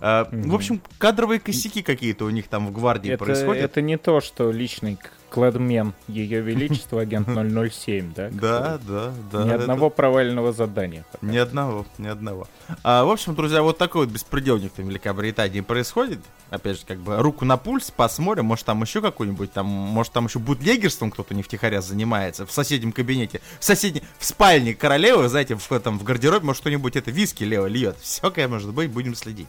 А, 0.00 0.26
В 0.32 0.54
общем, 0.54 0.80
кадровые 0.96 1.38
косяки 1.38 1.82
какие-то 1.82 2.24
у 2.24 2.30
них 2.30 2.48
там 2.48 2.68
в 2.68 2.72
гвардии 2.72 3.12
Это, 3.12 3.22
происходят. 3.26 3.62
это 3.62 3.82
не 3.82 3.98
то, 3.98 4.22
что 4.22 4.50
личный 4.50 4.96
Кладмен, 5.32 5.94
Ее 6.08 6.42
Величество, 6.42 7.00
агент 7.00 7.26
007, 7.72 8.12
да? 8.14 8.28
Да, 8.30 8.78
да, 8.86 9.12
да. 9.32 9.44
Ни 9.44 9.50
одного 9.50 9.88
провального 9.88 10.52
задания. 10.52 11.06
Ни 11.22 11.38
одного, 11.38 11.86
ни 11.96 12.06
одного. 12.06 12.46
А, 12.82 13.04
в 13.04 13.10
общем, 13.10 13.34
друзья, 13.34 13.62
вот 13.62 13.78
такой 13.78 14.04
вот 14.04 14.12
беспредельник 14.12 14.72
в 14.76 14.78
Великобритании 14.78 15.62
происходит. 15.62 16.18
Опять 16.50 16.80
же, 16.80 16.86
как 16.86 16.98
бы 16.98 17.16
руку 17.16 17.46
на 17.46 17.56
пульс, 17.56 17.90
посмотрим, 17.90 18.44
может 18.44 18.66
там 18.66 18.82
еще 18.82 19.00
какой-нибудь, 19.00 19.50
там, 19.52 19.64
может 19.64 20.12
там 20.12 20.26
еще 20.26 20.38
бутлегерством 20.38 21.10
кто-то 21.10 21.34
не 21.34 21.42
втихаря 21.42 21.80
занимается 21.80 22.44
в 22.44 22.52
соседнем 22.52 22.92
кабинете, 22.92 23.40
в 23.58 23.64
соседней, 23.64 24.02
в 24.18 24.26
спальне 24.26 24.74
королевы, 24.74 25.30
знаете, 25.30 25.56
в, 25.56 25.72
этом, 25.72 25.98
в 25.98 26.04
гардеробе, 26.04 26.44
может 26.44 26.60
кто-нибудь 26.60 26.94
это 26.94 27.10
виски 27.10 27.42
Лео 27.42 27.66
льет. 27.66 27.96
Всякое 28.00 28.48
может 28.48 28.74
быть, 28.74 28.90
будем 28.90 29.14
следить. 29.14 29.48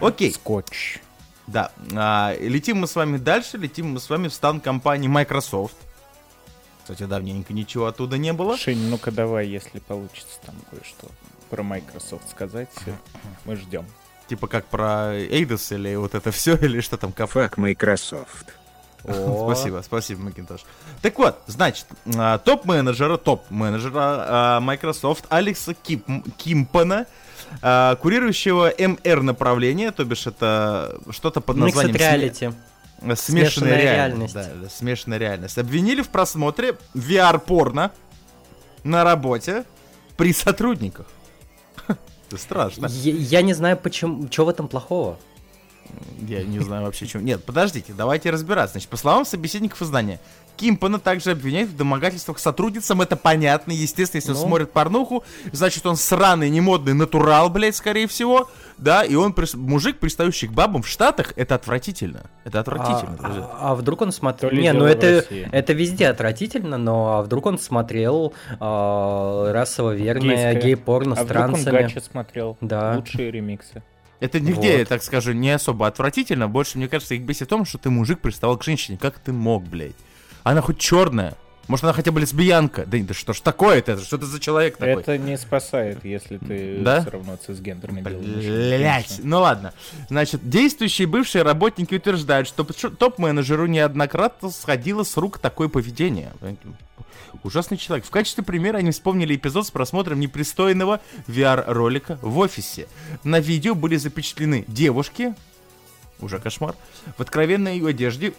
Окей. 0.00 0.32
Скотч. 0.32 1.00
Да, 1.48 1.72
а, 1.94 2.34
летим 2.38 2.78
мы 2.78 2.86
с 2.86 2.94
вами 2.94 3.16
дальше, 3.16 3.56
летим 3.56 3.92
мы 3.92 4.00
с 4.00 4.08
вами 4.10 4.28
в 4.28 4.34
стан 4.34 4.60
компании 4.60 5.08
Microsoft. 5.08 5.76
Кстати, 6.82 7.04
давненько 7.04 7.52
ничего 7.52 7.86
оттуда 7.86 8.18
не 8.18 8.32
было. 8.32 8.56
Шень, 8.56 8.88
ну-ка 8.88 9.10
давай, 9.10 9.46
если 9.46 9.78
получится 9.78 10.38
там 10.44 10.54
кое-что 10.70 11.08
про 11.50 11.62
Microsoft 11.62 12.28
сказать. 12.30 12.68
Мы 13.44 13.56
ждем. 13.56 13.86
Типа 14.26 14.46
как 14.46 14.66
про 14.66 15.14
Эйдос 15.14 15.72
или 15.72 15.94
вот 15.96 16.14
это 16.14 16.30
все, 16.30 16.54
или 16.60 16.80
что 16.80 16.98
там, 16.98 17.12
кафе. 17.12 17.46
Fuck 17.46 17.54
Microsoft. 17.60 18.54
Спасибо, 19.02 19.80
спасибо, 19.82 20.22
Макинтош. 20.22 20.64
Так 21.00 21.18
вот, 21.18 21.40
значит, 21.46 21.86
а, 22.16 22.38
топ-менеджера, 22.38 23.16
топ-менеджера 23.16 24.00
а, 24.00 24.60
Microsoft 24.60 25.24
Алекса 25.28 25.72
Кип- 25.72 26.06
Кимпана, 26.36 27.06
а, 27.62 27.96
курирующего 27.96 28.72
МР 28.78 29.22
направление, 29.22 29.90
то 29.90 30.04
бишь 30.04 30.26
это 30.26 30.98
что-то 31.10 31.40
под 31.40 31.56
Mixed 31.56 31.60
названием 31.64 31.96
сме- 31.96 32.00
Reality. 32.30 32.54
Смешанная, 33.00 33.16
Смешанная 33.16 33.80
реальность. 33.80 34.34
реальность. 34.34 34.34
Да, 34.34 34.62
да, 34.64 34.68
смешанная 34.68 35.18
реальность. 35.18 35.58
Обвинили 35.58 36.02
в 36.02 36.08
просмотре 36.08 36.76
VR-порно 36.94 37.92
на 38.82 39.04
работе 39.04 39.64
при 40.16 40.32
сотрудниках. 40.32 41.06
Это 41.86 42.36
страшно. 42.36 42.86
Я, 42.86 43.12
я 43.12 43.42
не 43.42 43.54
знаю, 43.54 43.76
почему, 43.76 44.28
что 44.30 44.44
в 44.44 44.48
этом 44.48 44.68
плохого. 44.68 45.18
Я 46.20 46.42
не 46.42 46.58
знаю 46.58 46.84
вообще, 46.84 47.06
чем. 47.06 47.24
Нет, 47.24 47.44
подождите, 47.44 47.94
давайте 47.96 48.30
разбираться. 48.30 48.72
Значит, 48.72 48.90
по 48.90 48.96
словам 48.98 49.24
собеседников 49.24 49.80
издания, 49.80 50.20
Кимпана 50.58 50.98
также 50.98 51.30
обвиняют 51.30 51.70
в 51.70 51.76
домогательствах 51.76 52.38
сотрудницам. 52.38 53.00
Это 53.00 53.16
понятно, 53.16 53.72
естественно, 53.72 54.18
если 54.18 54.32
он 54.32 54.36
Ну. 54.38 54.42
смотрит 54.42 54.72
порнуху, 54.72 55.24
значит, 55.52 55.86
он 55.86 55.96
сраный, 55.96 56.50
немодный 56.50 56.94
натурал, 56.94 57.48
блядь, 57.48 57.76
скорее 57.76 58.06
всего. 58.08 58.50
Да, 58.76 59.02
и 59.02 59.14
он 59.14 59.32
прис- 59.32 59.56
мужик, 59.56 59.98
пристающий 59.98 60.48
к 60.48 60.52
бабам 60.52 60.82
в 60.82 60.88
Штатах, 60.88 61.32
это 61.36 61.54
отвратительно. 61.54 62.22
Это 62.44 62.60
отвратительно, 62.60 63.16
а, 63.18 63.22
друзья. 63.22 63.42
а- 63.52 63.70
а 63.70 63.74
вдруг 63.74 64.02
он 64.02 64.12
смотрел... 64.12 64.50
Не, 64.52 64.72
ну 64.72 64.84
это, 64.84 65.24
это 65.52 65.72
везде 65.72 66.08
отвратительно, 66.08 66.76
но 66.76 67.18
а 67.18 67.22
вдруг 67.22 67.46
он 67.46 67.58
смотрел 67.58 68.34
а, 68.60 69.52
расово 69.52 69.94
верное 69.94 70.54
гей-порно 70.60 71.14
А 71.14 71.16
с 71.16 71.24
вдруг 71.24 71.44
он 71.44 71.50
трансами. 71.54 71.82
гача 71.82 72.00
смотрел? 72.00 72.56
Да. 72.60 72.94
Лучшие 72.96 73.30
ремиксы. 73.30 73.82
Это 74.20 74.40
нигде, 74.40 74.78
Вот. 74.78 74.88
так 74.88 75.02
скажу, 75.04 75.32
не 75.32 75.50
особо 75.50 75.86
отвратительно. 75.86 76.48
Больше, 76.48 76.76
мне 76.78 76.88
кажется, 76.88 77.14
их 77.14 77.22
бесит 77.22 77.46
в 77.46 77.50
том, 77.50 77.64
что 77.64 77.78
ты 77.78 77.88
мужик 77.90 78.20
приставал 78.20 78.56
к 78.56 78.64
женщине. 78.64 78.98
Как 79.00 79.18
ты 79.20 79.32
мог, 79.32 79.62
блядь? 79.64 79.94
Она 80.48 80.62
хоть 80.62 80.78
черная. 80.78 81.34
Может, 81.66 81.84
она 81.84 81.92
хотя 81.92 82.10
бы 82.10 82.20
лесбиянка? 82.20 82.86
Да, 82.86 82.96
да 82.98 83.12
что 83.12 83.34
ж 83.34 83.40
такое-то? 83.40 83.98
Что 83.98 84.16
это 84.16 84.24
за 84.24 84.40
человек 84.40 84.78
такой? 84.78 85.02
Это 85.02 85.18
не 85.18 85.36
спасает, 85.36 86.02
если 86.06 86.38
ты 86.38 86.78
Да? 86.80 87.02
все 87.02 87.10
равно 87.10 87.36
цисгендерный. 87.36 88.00
Блять, 88.00 89.20
ну 89.22 89.40
ладно. 89.40 89.74
Значит, 90.08 90.48
действующие 90.48 91.06
бывшие 91.06 91.42
работники 91.42 91.94
утверждают, 91.94 92.48
что 92.48 92.64
топ-менеджеру 92.64 93.66
неоднократно 93.66 94.48
сходило 94.48 95.02
с 95.02 95.18
рук 95.18 95.38
такое 95.38 95.68
поведение. 95.68 96.32
Ужасный 97.42 97.76
человек. 97.76 98.06
В 98.06 98.10
качестве 98.10 98.42
примера 98.42 98.78
они 98.78 98.90
вспомнили 98.90 99.36
эпизод 99.36 99.66
с 99.66 99.70
просмотром 99.70 100.18
непристойного 100.18 101.00
VR-ролика 101.26 102.18
в 102.22 102.38
офисе. 102.38 102.88
На 103.22 103.38
видео 103.38 103.74
были 103.74 103.96
запечатлены 103.96 104.64
девушки, 104.66 105.34
уже 106.20 106.38
кошмар, 106.38 106.74
в 107.18 107.20
откровенной 107.20 107.78
одежде, 107.86 108.32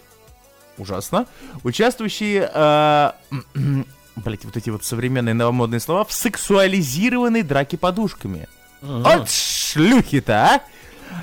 ужасно, 0.80 1.28
участвующие, 1.64 2.50
э, 2.54 3.12
блять, 4.16 4.46
вот 4.46 4.58
эти 4.58 4.70
вот 4.70 4.84
современные 4.84 5.34
новомодные 5.34 5.80
слова, 5.80 6.06
в 6.06 6.12
сексуализированной 6.12 7.44
драке 7.44 7.78
подушками. 7.78 8.48
От 8.82 9.30
шлюхи-то, 9.30 10.34
а! 10.34 10.62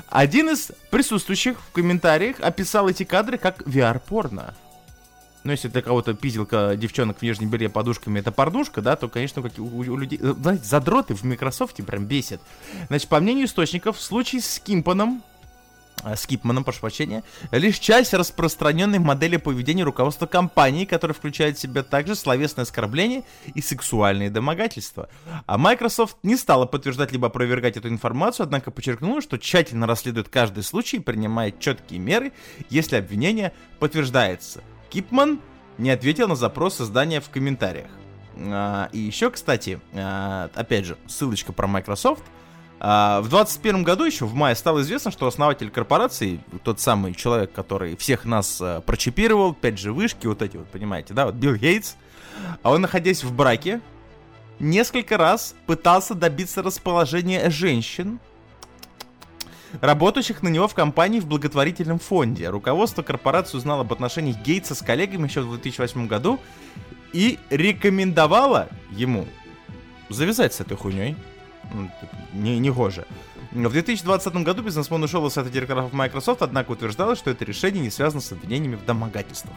Один 0.09 0.49
из 0.49 0.71
присутствующих 0.91 1.57
в 1.59 1.71
комментариях 1.71 2.39
описал 2.39 2.89
эти 2.89 3.03
кадры 3.03 3.37
как 3.37 3.61
VR-порно. 3.61 4.53
Ну, 5.43 5.51
если 5.51 5.69
для 5.69 5.81
кого-то 5.81 6.13
пизелка 6.13 6.75
девчонок 6.75 7.19
в 7.19 7.21
нижнем 7.21 7.49
белье 7.49 7.69
подушками 7.69 8.19
это 8.19 8.33
порнушка, 8.33 8.81
да, 8.81 8.97
то, 8.97 9.07
конечно, 9.07 9.41
как 9.41 9.57
у, 9.57 9.63
у 9.63 9.97
людей... 9.97 10.19
Знаете, 10.21 10.65
задроты 10.65 11.15
в 11.15 11.23
Microsoft 11.23 11.77
прям 11.85 12.05
бесит. 12.05 12.41
Значит, 12.87 13.07
по 13.07 13.19
мнению 13.21 13.45
источников, 13.45 13.97
в 13.97 14.01
случае 14.01 14.41
с 14.41 14.59
Кимпаном, 14.59 15.23
с 16.03 16.27
Кипманом, 16.27 16.63
прошу 16.63 16.81
прощения, 16.81 17.23
лишь 17.51 17.79
часть 17.79 18.13
распространенной 18.13 18.99
модели 18.99 19.37
поведения 19.37 19.83
руководства 19.83 20.25
компании, 20.25 20.85
которая 20.85 21.15
включает 21.15 21.57
в 21.57 21.61
себя 21.61 21.83
также 21.83 22.15
словесное 22.15 22.63
оскорбление 22.63 23.23
и 23.53 23.61
сексуальные 23.61 24.29
домогательства. 24.29 25.09
А 25.45 25.57
Microsoft 25.57 26.17
не 26.23 26.35
стала 26.35 26.65
подтверждать 26.65 27.11
либо 27.11 27.27
опровергать 27.27 27.77
эту 27.77 27.89
информацию, 27.89 28.45
однако 28.45 28.71
подчеркнула, 28.71 29.21
что 29.21 29.37
тщательно 29.37 29.87
расследует 29.87 30.29
каждый 30.29 30.63
случай 30.63 30.97
и 30.97 31.01
принимает 31.01 31.59
четкие 31.59 31.99
меры, 31.99 32.31
если 32.69 32.95
обвинение 32.95 33.53
подтверждается. 33.79 34.63
Кипман 34.89 35.39
не 35.77 35.89
ответил 35.89 36.27
на 36.27 36.35
запрос 36.35 36.81
издания 36.81 37.21
в 37.21 37.29
комментариях. 37.29 37.89
А, 38.39 38.89
и 38.91 38.99
еще, 38.99 39.31
кстати, 39.31 39.79
а, 39.93 40.49
опять 40.53 40.85
же, 40.85 40.97
ссылочка 41.07 41.53
про 41.53 41.67
Microsoft. 41.67 42.23
А, 42.79 43.21
в 43.21 43.29
2021 43.29 43.83
году 43.83 44.05
еще, 44.05 44.25
в 44.25 44.33
мае, 44.35 44.55
стало 44.55 44.81
известно, 44.81 45.09
что 45.11 45.25
основатель 45.27 45.69
корпорации, 45.69 46.39
тот 46.63 46.79
самый 46.79 47.13
человек, 47.13 47.51
который 47.51 47.95
всех 47.97 48.25
нас 48.25 48.59
а, 48.61 48.81
прочипировал, 48.81 49.55
5G 49.59 49.91
вышки, 49.91 50.27
вот 50.27 50.41
эти 50.41 50.57
вот, 50.57 50.67
понимаете, 50.67 51.13
да, 51.13 51.25
вот 51.25 51.35
Билл 51.35 51.55
Гейтс, 51.55 51.95
а 52.61 52.71
он, 52.71 52.81
находясь 52.81 53.23
в 53.23 53.33
браке, 53.33 53.81
несколько 54.59 55.17
раз 55.17 55.55
пытался 55.65 56.13
добиться 56.13 56.61
расположения 56.61 57.49
женщин, 57.49 58.19
работающих 59.81 60.43
на 60.43 60.49
него 60.49 60.67
в 60.67 60.73
компании 60.73 61.19
в 61.19 61.27
благотворительном 61.27 61.99
фонде. 61.99 62.49
Руководство 62.49 63.01
корпорации 63.01 63.57
узнало 63.57 63.81
об 63.81 63.91
отношениях 63.91 64.37
Гейтса 64.37 64.75
с 64.75 64.81
коллегами 64.81 65.27
еще 65.27 65.41
в 65.41 65.49
2008 65.49 66.07
году 66.07 66.39
и 67.11 67.39
рекомендовало 67.49 68.69
ему 68.91 69.27
завязать 70.09 70.53
с 70.53 70.61
этой 70.61 70.77
хуйней. 70.77 71.15
Ну, 71.73 71.89
Не, 72.33 72.59
не 72.59 72.69
гоже. 72.69 73.05
В 73.51 73.71
2020 73.71 74.33
году 74.43 74.61
бизнесмен 74.61 75.01
ушел 75.03 75.25
из 75.25 75.33
совета 75.33 75.53
директоров 75.53 75.93
Microsoft, 75.93 76.41
однако 76.41 76.71
утверждалось, 76.71 77.17
что 77.17 77.31
это 77.31 77.45
решение 77.45 77.81
не 77.81 77.89
связано 77.89 78.21
с 78.21 78.31
обвинениями 78.31 78.75
в 78.75 78.85
домогательствах. 78.85 79.55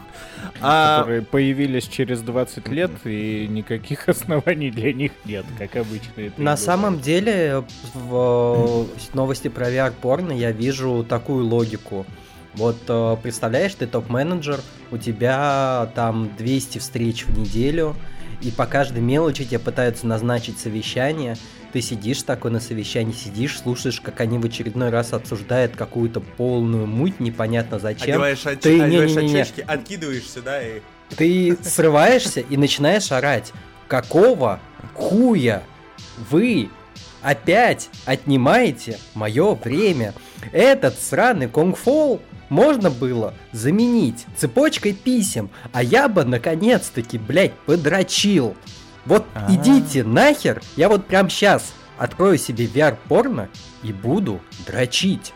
А, 0.61 0.99
Которые 0.99 1.21
появились 1.21 1.87
через 1.87 2.21
20 2.21 2.67
лет, 2.69 2.91
и 3.03 3.47
никаких 3.49 4.07
оснований 4.09 4.71
для 4.71 4.93
них 4.93 5.11
нет, 5.25 5.45
как 5.57 5.75
обычно. 5.75 6.21
это 6.21 6.41
На 6.41 6.57
самом 6.57 6.99
деле, 6.99 7.63
в 7.93 8.87
э, 8.87 9.15
новости 9.15 9.49
про 9.49 9.69
VR-порно 9.69 10.31
я 10.31 10.51
вижу 10.51 11.05
такую 11.07 11.45
логику. 11.45 12.05
Вот 12.53 12.77
э, 12.87 13.17
представляешь, 13.21 13.75
ты 13.75 13.87
топ-менеджер, 13.87 14.59
у 14.91 14.97
тебя 14.97 15.91
там 15.95 16.31
200 16.37 16.79
встреч 16.79 17.25
в 17.25 17.37
неделю, 17.37 17.95
и 18.41 18.51
по 18.51 18.65
каждой 18.65 19.01
мелочи 19.01 19.45
тебе 19.45 19.59
пытаются 19.59 20.07
назначить 20.07 20.59
совещание. 20.59 21.37
Ты 21.71 21.81
сидишь 21.81 22.23
такой 22.23 22.51
на 22.51 22.59
совещании, 22.59 23.13
сидишь, 23.13 23.59
слушаешь, 23.59 24.01
как 24.01 24.19
они 24.19 24.37
в 24.37 24.45
очередной 24.45 24.89
раз 24.89 25.13
обсуждают 25.13 25.75
какую-то 25.75 26.19
полную 26.19 26.85
муть, 26.85 27.19
непонятно 27.19 27.79
зачем. 27.79 28.11
одеваешь, 28.15 28.45
оч- 28.45 28.57
Ты- 28.57 28.81
одеваешь 28.81 29.11
не-не-не. 29.11 29.41
очечки, 29.41 29.65
откидываешься, 29.65 30.41
да, 30.41 30.61
и... 30.61 30.81
Ты 31.15 31.57
срываешься 31.61 32.41
и 32.41 32.57
начинаешь 32.57 33.11
орать. 33.11 33.51
Какого 33.87 34.59
хуя 34.93 35.63
вы 36.29 36.69
опять 37.21 37.89
отнимаете 38.05 38.97
мое 39.13 39.55
время? 39.55 40.13
Этот 40.53 40.99
сраный 40.99 41.47
конгфол 41.49 42.21
можно 42.49 42.89
было 42.89 43.33
заменить 43.53 44.25
цепочкой 44.37 44.93
писем, 44.93 45.49
а 45.71 45.83
я 45.83 46.07
бы 46.09 46.23
наконец-таки, 46.25 47.17
блядь, 47.17 47.53
подрочил. 47.65 48.55
Вот 49.05 49.25
А. 49.33 49.47
идите 49.53 50.03
нахер, 50.03 50.61
я 50.75 50.89
вот 50.89 51.07
прям 51.07 51.29
сейчас 51.29 51.73
открою 51.97 52.37
себе 52.37 52.65
VR-порно 52.65 53.49
и 53.83 53.91
буду 53.91 54.41
дрочить. 54.67 55.33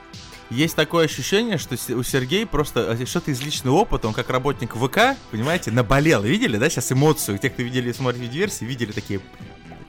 Есть 0.52 0.76
такое 0.76 1.06
ощущение, 1.06 1.58
что 1.58 1.76
у 1.96 2.04
Сергея 2.04 2.46
просто 2.46 2.96
э, 3.00 3.06
что-то 3.06 3.32
из 3.32 3.42
личного 3.42 3.76
опыта, 3.78 4.08
он 4.08 4.14
как 4.14 4.30
работник 4.30 4.76
ВК, 4.76 5.18
понимаете, 5.32 5.72
наболел. 5.72 6.22
Видели, 6.22 6.58
да, 6.58 6.70
сейчас 6.70 6.92
эмоцию? 6.92 7.40
Те, 7.40 7.50
кто 7.50 7.64
видели, 7.64 7.92
смотрели 7.92 8.28
версии, 8.28 8.64
видели 8.66 8.92
такие... 8.92 9.20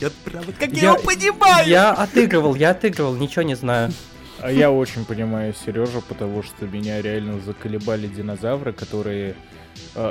«Блядь, 0.01 0.13
Вот 0.13 0.33
прям, 0.33 0.45
как 0.59 0.73
я, 0.73 0.83
Я- 0.83 0.93
его 0.95 1.03
понимаю! 1.03 1.69
Я 1.69 1.93
отыгрывал, 1.93 2.55
я 2.55 2.71
отыгрывал, 2.71 3.15
ничего 3.17 3.43
не 3.43 3.55
знаю. 3.55 3.93
А 4.41 4.51
я 4.51 4.71
очень 4.71 5.05
понимаю 5.05 5.55
Сережу, 5.55 6.03
потому 6.07 6.43
что 6.43 6.67
меня 6.67 7.01
реально 7.03 7.41
заколебали 7.41 8.07
динозавры, 8.07 8.73
которые 8.75 9.35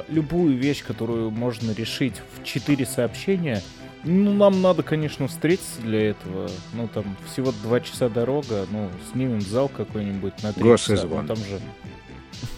любую 0.08 0.58
вещь, 0.58 0.84
которую 0.84 1.32
можно 1.32 1.72
решить 1.72 2.16
в 2.36 2.44
четыре 2.44 2.86
сообщения, 2.86 3.62
ну, 4.04 4.34
нам 4.34 4.62
надо, 4.62 4.84
конечно, 4.84 5.28
встретиться 5.28 5.82
для 5.82 6.12
этого. 6.12 6.48
Ну, 6.74 6.88
там, 6.88 7.16
всего 7.32 7.52
два 7.64 7.80
часа 7.80 8.08
дорога, 8.08 8.68
ну, 8.72 8.90
снимем 9.12 9.42
зал 9.42 9.68
какой-нибудь 9.68 10.44
на 10.44 10.54
три 10.54 10.64
часа. 10.78 11.08
Ну, 11.08 11.26
там 11.28 11.38
же... 11.38 11.60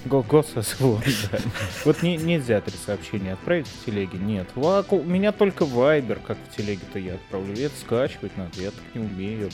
Го 0.05 0.23
Госозвон, 0.23 1.01
да. 1.31 1.37
Вот 1.85 2.01
не, 2.01 2.17
нельзя 2.17 2.59
три 2.61 2.73
сообщения 2.83 3.33
отправить 3.33 3.67
в 3.67 3.85
телеге, 3.85 4.17
нет. 4.17 4.47
Ла- 4.55 4.83
У 4.89 5.03
меня 5.03 5.31
только 5.31 5.65
Вайбер, 5.65 6.19
как 6.25 6.37
в 6.49 6.55
телеге-то 6.57 6.97
я 6.97 7.13
отправлю. 7.15 7.53
Это 7.53 7.75
скачивать 7.79 8.35
надо, 8.37 8.59
я 8.59 8.71
так 8.71 8.81
не 8.95 9.01
умею. 9.01 9.49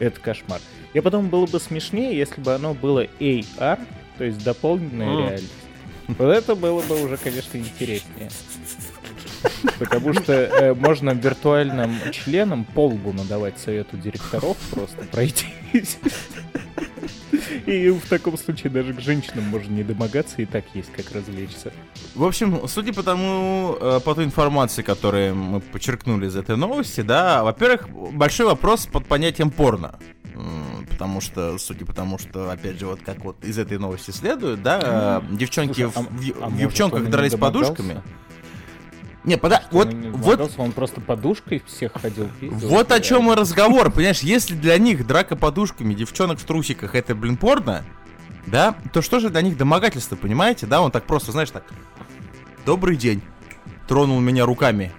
Это 0.00 0.18
кошмар. 0.20 0.60
Я 0.94 1.02
потом 1.02 1.28
было 1.28 1.46
бы 1.46 1.60
смешнее, 1.60 2.16
если 2.16 2.40
бы 2.40 2.54
оно 2.54 2.74
было 2.74 3.04
AR, 3.20 3.78
то 4.18 4.24
есть 4.24 4.42
дополненная 4.42 5.06
М. 5.06 5.18
реальность. 5.20 5.52
Вот 6.08 6.30
это 6.30 6.54
было 6.54 6.82
бы 6.82 7.02
уже, 7.04 7.16
конечно, 7.16 7.58
интереснее. 7.58 8.30
Потому 9.78 10.14
что 10.14 10.32
э, 10.32 10.74
можно 10.74 11.10
виртуальным 11.10 11.96
членам 12.12 12.64
полбу 12.64 13.12
надавать 13.12 13.58
совету 13.58 13.96
директоров 13.96 14.56
просто 14.70 15.04
пройтись. 15.12 15.98
И 17.66 17.90
в 17.90 18.08
таком 18.08 18.38
случае 18.38 18.70
даже 18.70 18.94
к 18.94 19.00
женщинам 19.00 19.44
можно 19.44 19.72
не 19.72 19.82
домогаться, 19.82 20.40
и 20.40 20.46
так 20.46 20.64
есть 20.74 20.90
как 20.92 21.12
развлечься. 21.12 21.72
В 22.14 22.24
общем, 22.24 22.66
судя 22.66 22.92
по 22.92 23.02
тому, 23.02 23.76
э, 23.80 24.00
по 24.04 24.14
той 24.14 24.24
информации, 24.24 24.82
которую 24.82 25.34
мы 25.34 25.60
подчеркнули 25.60 26.26
из 26.26 26.36
этой 26.36 26.56
новости, 26.56 27.02
да, 27.02 27.44
во-первых, 27.44 27.88
большой 27.90 28.46
вопрос 28.46 28.86
под 28.86 29.06
понятием 29.06 29.50
порно. 29.50 29.98
Потому 30.90 31.20
что, 31.20 31.58
судя 31.58 31.84
по 31.84 31.92
тому, 31.92 32.18
что, 32.18 32.50
опять 32.50 32.78
же, 32.78 32.86
вот 32.86 33.00
как 33.04 33.24
вот 33.24 33.42
из 33.44 33.58
этой 33.58 33.78
новости 33.78 34.10
следует, 34.10 34.62
да, 34.62 35.22
э, 35.30 35.34
девчонки 35.36 35.82
Слушай, 35.82 35.92
а- 35.96 36.00
в, 36.02 36.16
в- 36.16 36.42
а 36.44 36.48
в 36.48 36.56
девчонках 36.56 37.00
не 37.02 37.08
дрались 37.08 37.32
домогался? 37.32 37.70
подушками. 37.72 38.02
Не, 39.24 39.36
пода, 39.36 39.64
вот, 39.72 39.88
Он 39.88 40.00
не 40.00 40.08
вот, 40.10 40.52
Он 40.58 40.72
просто 40.72 41.00
подушкой 41.00 41.62
всех 41.66 41.92
ходил. 42.00 42.28
пиздил. 42.40 42.68
вот 42.68 42.92
о 42.92 43.00
чем 43.00 43.30
и 43.30 43.34
разговор, 43.34 43.90
понимаешь, 43.90 44.20
если 44.20 44.54
для 44.54 44.78
них 44.78 45.06
драка 45.06 45.36
подушками 45.36 45.92
девчонок 45.92 46.38
в 46.38 46.44
трусиках 46.44 46.94
это, 46.94 47.14
блин, 47.14 47.36
порно, 47.36 47.84
да, 48.46 48.74
то 48.92 49.02
что 49.02 49.18
же 49.20 49.28
для 49.30 49.42
них 49.42 49.56
домогательство, 49.58 50.16
понимаете, 50.16 50.66
да, 50.66 50.80
он 50.80 50.90
так 50.92 51.04
просто, 51.04 51.32
знаешь, 51.32 51.50
так, 51.50 51.64
добрый 52.64 52.96
день, 52.96 53.20
тронул 53.86 54.20
меня 54.20 54.46
руками, 54.46 54.92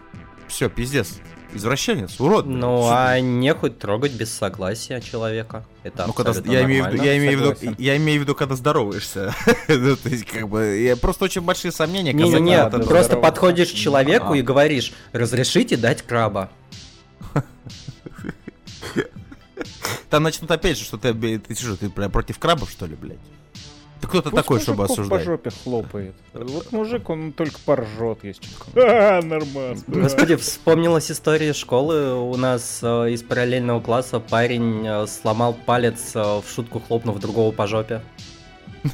все, 0.47 0.69
пиздец, 0.69 1.19
извращенец, 1.53 2.19
урод. 2.19 2.45
Ну, 2.45 2.83
Чё 2.83 2.89
а 2.91 3.19
не 3.19 3.53
хоть 3.53 3.79
трогать 3.79 4.13
без 4.13 4.33
согласия 4.33 5.01
человека. 5.01 5.65
Это 5.83 6.05
Ну, 6.07 6.13
когда, 6.13 6.31
я, 6.51 6.63
имею 6.63 6.85
в 6.85 6.93
виду, 6.93 7.03
я, 7.03 7.17
имею 7.17 7.39
в 7.39 7.41
виду, 7.61 7.75
я 7.77 7.97
имею 7.97 8.19
в 8.19 8.23
виду, 8.23 8.35
когда 8.35 8.55
здороваешься. 8.55 9.33
Ну, 9.67 9.95
То 9.95 10.09
есть, 10.09 10.25
как 10.25 10.47
бы, 10.49 10.77
я 10.79 10.95
просто 10.97 11.25
очень 11.25 11.41
большие 11.41 11.71
сомнения. 11.71 12.13
Не-не-не, 12.13 12.63
вот 12.63 12.73
этого. 12.73 12.83
просто 12.83 13.13
здорово. 13.13 13.23
подходишь 13.23 13.71
к 13.71 13.75
человеку 13.75 14.33
А. 14.33 14.37
и 14.37 14.41
говоришь, 14.41 14.93
разрешите 15.11 15.77
дать 15.77 16.01
краба. 16.01 16.49
Там 20.09 20.23
начнут 20.23 20.49
опять 20.51 20.77
же, 20.77 20.83
что 20.83 20.97
ты, 20.97 21.13
ты, 21.13 21.39
ты 21.39 21.89
бля, 21.89 22.09
против 22.09 22.39
крабов, 22.39 22.71
что 22.71 22.85
ли, 22.85 22.95
блядь? 22.95 23.19
Ты 24.01 24.07
кто-то 24.07 24.29
Пусть 24.29 24.43
такой, 24.43 24.59
чтобы 24.61 24.83
мужиков 24.83 24.97
по 24.97 25.03
осуждать. 25.03 25.25
жопе 25.25 25.49
хлопает. 25.63 26.15
Вот 26.33 26.71
мужик, 26.71 27.09
он 27.09 27.33
только 27.33 27.59
поржет, 27.65 28.19
если. 28.23 28.43
А, 28.75 29.21
нормас. 29.21 29.83
да. 29.87 30.01
Господи, 30.01 30.35
вспомнилась 30.35 31.11
история 31.11 31.53
школы. 31.53 32.15
У 32.15 32.35
нас 32.37 32.79
э, 32.81 33.11
из 33.11 33.23
параллельного 33.23 33.81
класса 33.81 34.19
парень 34.19 34.85
э, 34.87 35.07
сломал 35.07 35.53
палец 35.53 36.11
э, 36.15 36.19
в 36.21 36.45
шутку 36.49 36.79
хлопнув 36.79 37.19
другого 37.19 37.51
по 37.51 37.67
жопе. 37.67 38.01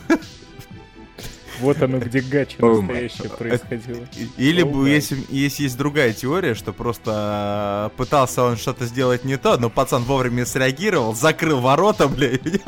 Вот 1.60 1.82
оно, 1.82 2.00
где 2.00 2.22
гача 2.22 2.58
настоящее 2.60 3.30
происходило. 3.30 4.06
Или 4.38 4.64
бы, 4.64 4.90
если, 4.90 5.18
если 5.30 5.64
есть 5.64 5.78
другая 5.78 6.14
теория, 6.14 6.54
что 6.54 6.74
просто 6.74 7.92
пытался 7.98 8.44
он 8.44 8.58
что-то 8.58 8.86
сделать 8.86 9.24
не 9.24 9.38
то, 9.38 9.58
но 9.58 9.70
пацан 9.70 10.04
вовремя 10.04 10.46
среагировал, 10.46 11.16
закрыл 11.16 11.62
ворота, 11.62 12.08
блядь. 12.08 12.42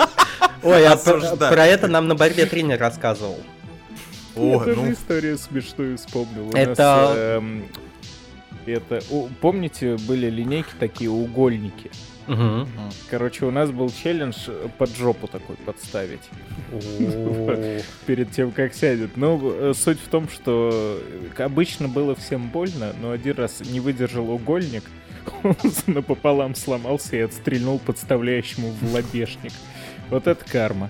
Ой, 0.68 0.86
а 0.88 0.98
про, 0.98 1.66
это 1.66 1.88
нам 1.88 2.08
на 2.08 2.16
борьбе 2.16 2.46
тренер 2.46 2.80
рассказывал. 2.80 3.40
О, 4.36 4.53
Я 4.53 4.60
тоже 4.60 4.75
ну, 4.75 4.92
историю 4.92 5.38
смешную 5.38 5.98
вспомнил. 5.98 6.50
У 6.50 6.51
Это- 6.51 6.70
нас, 6.82 7.12
эм, 7.18 7.66
это, 8.66 9.00
помните, 9.42 9.98
были 10.08 10.30
линейки 10.30 10.70
такие 10.80 11.10
угольники. 11.10 11.90
Мгм. 12.27 12.68
Короче, 13.10 13.46
у 13.46 13.51
нас 13.51 13.72
был 13.72 13.90
челлендж 13.90 14.36
э, 14.48 14.68
под 14.77 14.96
жопу 14.98 15.27
такой 15.27 15.56
подставить 15.56 16.30
перед 18.06 18.32
тем, 18.32 18.51
как 18.51 18.74
сядет. 18.74 19.16
Но 19.16 19.40
э, 19.42 19.74
суть 19.74 20.00
в 20.00 20.10
том, 20.10 20.27
что 20.27 21.00
э, 21.01 21.42
обычно 21.44 21.88
было 21.88 22.16
всем 22.16 22.50
больно, 22.50 22.94
но 23.01 23.12
один 23.12 23.38
раз 23.38 23.62
не 23.62 23.80
выдержал 23.80 24.30
угольник, 24.30 24.84
он 25.44 25.56
напополам 25.88 26.53
сломался 26.53 27.16
и 27.16 27.20
отстрельнул 27.20 27.80
подставляющему 27.80 28.72
в 28.72 28.94
лобешник. 28.94 29.53
Вот 30.09 30.27
это 30.27 30.43
карма. 30.46 30.89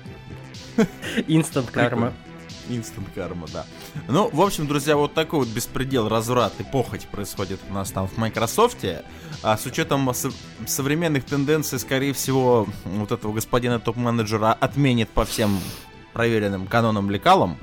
Инстант 1.27 1.71
карма. 1.71 2.13
Инстант 2.69 3.07
карма, 3.15 3.47
да. 3.53 3.65
Ну, 4.07 4.29
в 4.31 4.41
общем, 4.41 4.67
друзья, 4.67 4.97
вот 4.97 5.13
такой 5.13 5.39
вот 5.39 5.47
беспредел, 5.47 6.09
разврат 6.09 6.53
и 6.59 6.63
похоть 6.63 7.07
происходит 7.07 7.59
у 7.69 7.73
нас 7.73 7.91
там 7.91 8.07
в 8.07 8.17
Microsoft. 8.17 8.85
А 9.41 9.57
с 9.57 9.65
учетом 9.65 10.13
со- 10.13 10.31
современных 10.65 11.23
тенденций, 11.25 11.79
скорее 11.79 12.13
всего, 12.13 12.67
вот 12.85 13.11
этого 13.11 13.33
господина 13.33 13.79
топ-менеджера 13.79 14.53
отменит 14.53 15.09
по 15.09 15.25
всем 15.25 15.59
проверенным 16.13 16.67
канонам 16.67 17.09
лекалам, 17.09 17.57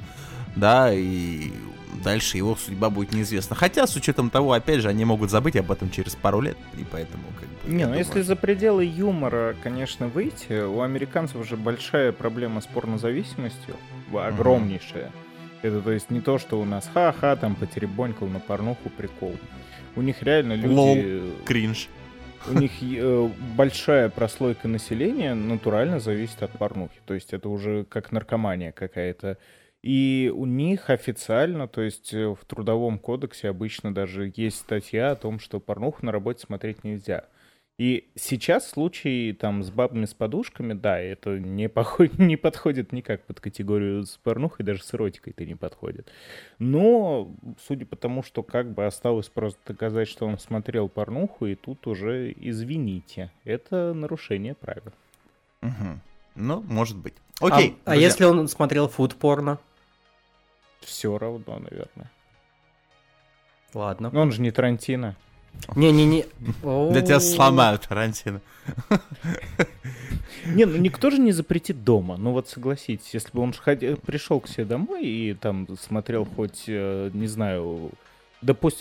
да, 0.57 0.93
и 0.93 1.53
дальше 2.05 2.37
его 2.37 2.55
судьба 2.55 2.91
будет 2.91 3.13
неизвестна. 3.13 3.57
Хотя, 3.57 3.87
с 3.87 3.97
учетом 3.97 4.31
того, 4.31 4.53
опять 4.53 4.81
же, 4.81 4.89
они 4.89 5.05
могут 5.05 5.31
забыть 5.31 5.57
об 5.57 5.73
этом 5.73 5.91
через 5.91 6.15
пару 6.15 6.41
лет, 6.41 6.57
и 6.79 6.85
поэтому, 6.85 7.25
как 7.41 7.49
бы... 7.49 7.73
Не, 7.73 7.85
ну 7.85 7.91
думаю, 7.91 7.99
если 7.99 8.21
за 8.21 8.37
пределы 8.37 8.85
юмора, 8.85 9.57
конечно, 9.63 10.07
выйти, 10.07 10.63
у 10.65 10.83
американцев 10.83 11.45
же 11.49 11.57
большая 11.57 12.13
проблема 12.13 12.61
с 12.61 12.67
порнозависимостью, 12.67 13.75
огромнейшая. 14.13 15.11
Это 15.63 15.81
то 15.81 15.91
есть 15.93 16.11
не 16.11 16.21
то, 16.21 16.39
что 16.39 16.61
у 16.61 16.65
нас 16.67 16.91
ха-ха, 16.93 17.35
там 17.37 17.55
потеребонькал 17.57 18.29
на 18.29 18.39
порнуху, 18.39 18.91
прикол. 18.91 19.35
У 19.97 20.03
них 20.03 20.23
реально 20.23 20.53
люди... 20.53 20.75
Лол. 20.75 20.99
Кринж. 21.47 21.89
У 22.47 22.53
них 22.53 22.73
э, 22.83 23.31
большая 23.57 24.11
прослойка 24.11 24.69
населения 24.69 25.33
натурально 25.35 26.01
зависит 26.01 26.43
от 26.43 26.51
порнухи. 26.51 26.99
То 27.07 27.15
есть 27.15 27.33
это 27.33 27.49
уже 27.49 27.85
как 27.85 28.13
наркомания 28.13 28.73
какая-то. 28.73 29.39
И 29.85 30.33
у 30.35 30.47
них 30.47 30.89
официально, 30.89 31.69
то 31.69 31.83
есть 31.83 32.15
э, 32.15 32.29
в 32.29 32.43
трудовом 32.47 32.99
кодексе 32.99 33.51
обычно 33.51 33.93
даже 33.93 34.33
есть 34.35 34.57
статья 34.57 35.11
о 35.11 35.15
том, 35.15 35.39
что 35.39 35.61
порнуху 35.61 36.07
на 36.07 36.11
работе 36.11 36.41
смотреть 36.41 36.85
нельзя. 36.85 37.27
И 37.77 38.09
сейчас 38.15 38.71
случай 38.71 39.37
там 39.39 39.63
с 39.63 39.71
бабами 39.71 40.07
с 40.07 40.15
подушками, 40.15 40.73
да, 40.73 40.99
это 40.99 41.39
не, 41.39 41.69
поход- 41.69 42.15
не 42.19 42.39
подходит 42.39 42.93
никак 42.93 43.27
под 43.27 43.41
категорию 43.41 44.07
с 44.07 44.17
порнухой, 44.17 44.65
даже 44.65 44.83
с 44.83 44.95
эротикой 44.95 45.35
это 45.35 45.45
не 45.45 45.55
подходит. 45.55 46.11
Но, 46.59 47.31
судя 47.67 47.85
по 47.85 47.97
тому, 47.97 48.23
что 48.23 48.43
как 48.43 48.73
бы 48.73 48.87
осталось 48.87 49.29
просто 49.29 49.61
доказать, 49.67 50.09
что 50.09 50.27
он 50.27 50.39
смотрел 50.39 50.89
порнуху, 50.89 51.45
и 51.45 51.57
тут 51.57 51.87
уже 51.87 52.33
извините, 52.33 53.31
это 53.45 53.93
нарушение 53.93 54.55
правил. 54.55 54.95
Мгм. 55.61 56.01
Ну, 56.37 56.63
может 56.63 56.97
быть. 56.97 57.17
Окей. 57.39 57.77
А, 57.85 57.93
а 57.93 57.97
если 57.97 58.25
он 58.25 58.49
смотрел 58.49 58.89
фуд-порно? 58.89 59.59
Все 60.85 61.17
равно, 61.19 61.59
наверное. 61.59 62.11
Ладно. 63.73 64.11
Но 64.13 64.21
он 64.21 64.33
же 64.33 64.41
не 64.41 64.51
Тарантино. 64.51 65.17
Не-не-не. 65.77 66.27
Да 66.63 67.01
тебя 67.01 67.21
сломают, 67.21 67.83
Тарантино. 67.89 68.41
Не, 70.47 70.67
ну 70.67 70.77
никто 70.77 71.11
же 71.11 71.19
не 71.19 71.33
запретит 71.33 71.85
дома. 71.85 72.17
Ну 72.17 72.33
вот 72.33 72.49
согласитесь, 72.49 73.15
если 73.15 73.31
бы 73.33 73.41
он 73.41 73.53
пришел 73.53 74.41
к 74.41 74.49
себе 74.49 74.65
домой 74.65 75.07
и 75.07 75.35
там 75.35 75.67
смотрел 75.79 76.27
хоть, 76.27 76.65
э, 76.67 77.11
не 77.15 77.27
знаю, 77.27 77.91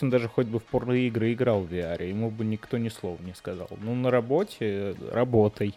он 0.02 0.10
даже 0.10 0.28
хоть 0.28 0.48
бы 0.48 0.60
в 0.60 0.64
порноигры 0.64 1.34
играл 1.34 1.62
в 1.62 1.72
VR, 1.72 2.08
ему 2.08 2.30
бы 2.30 2.44
никто 2.44 2.78
ни 2.78 2.90
слова 2.90 3.18
не 3.22 3.34
сказал. 3.34 3.70
Ну 3.82 3.96
на 3.96 4.12
работе 4.12 4.58
э, 4.60 4.96
работай. 5.12 5.76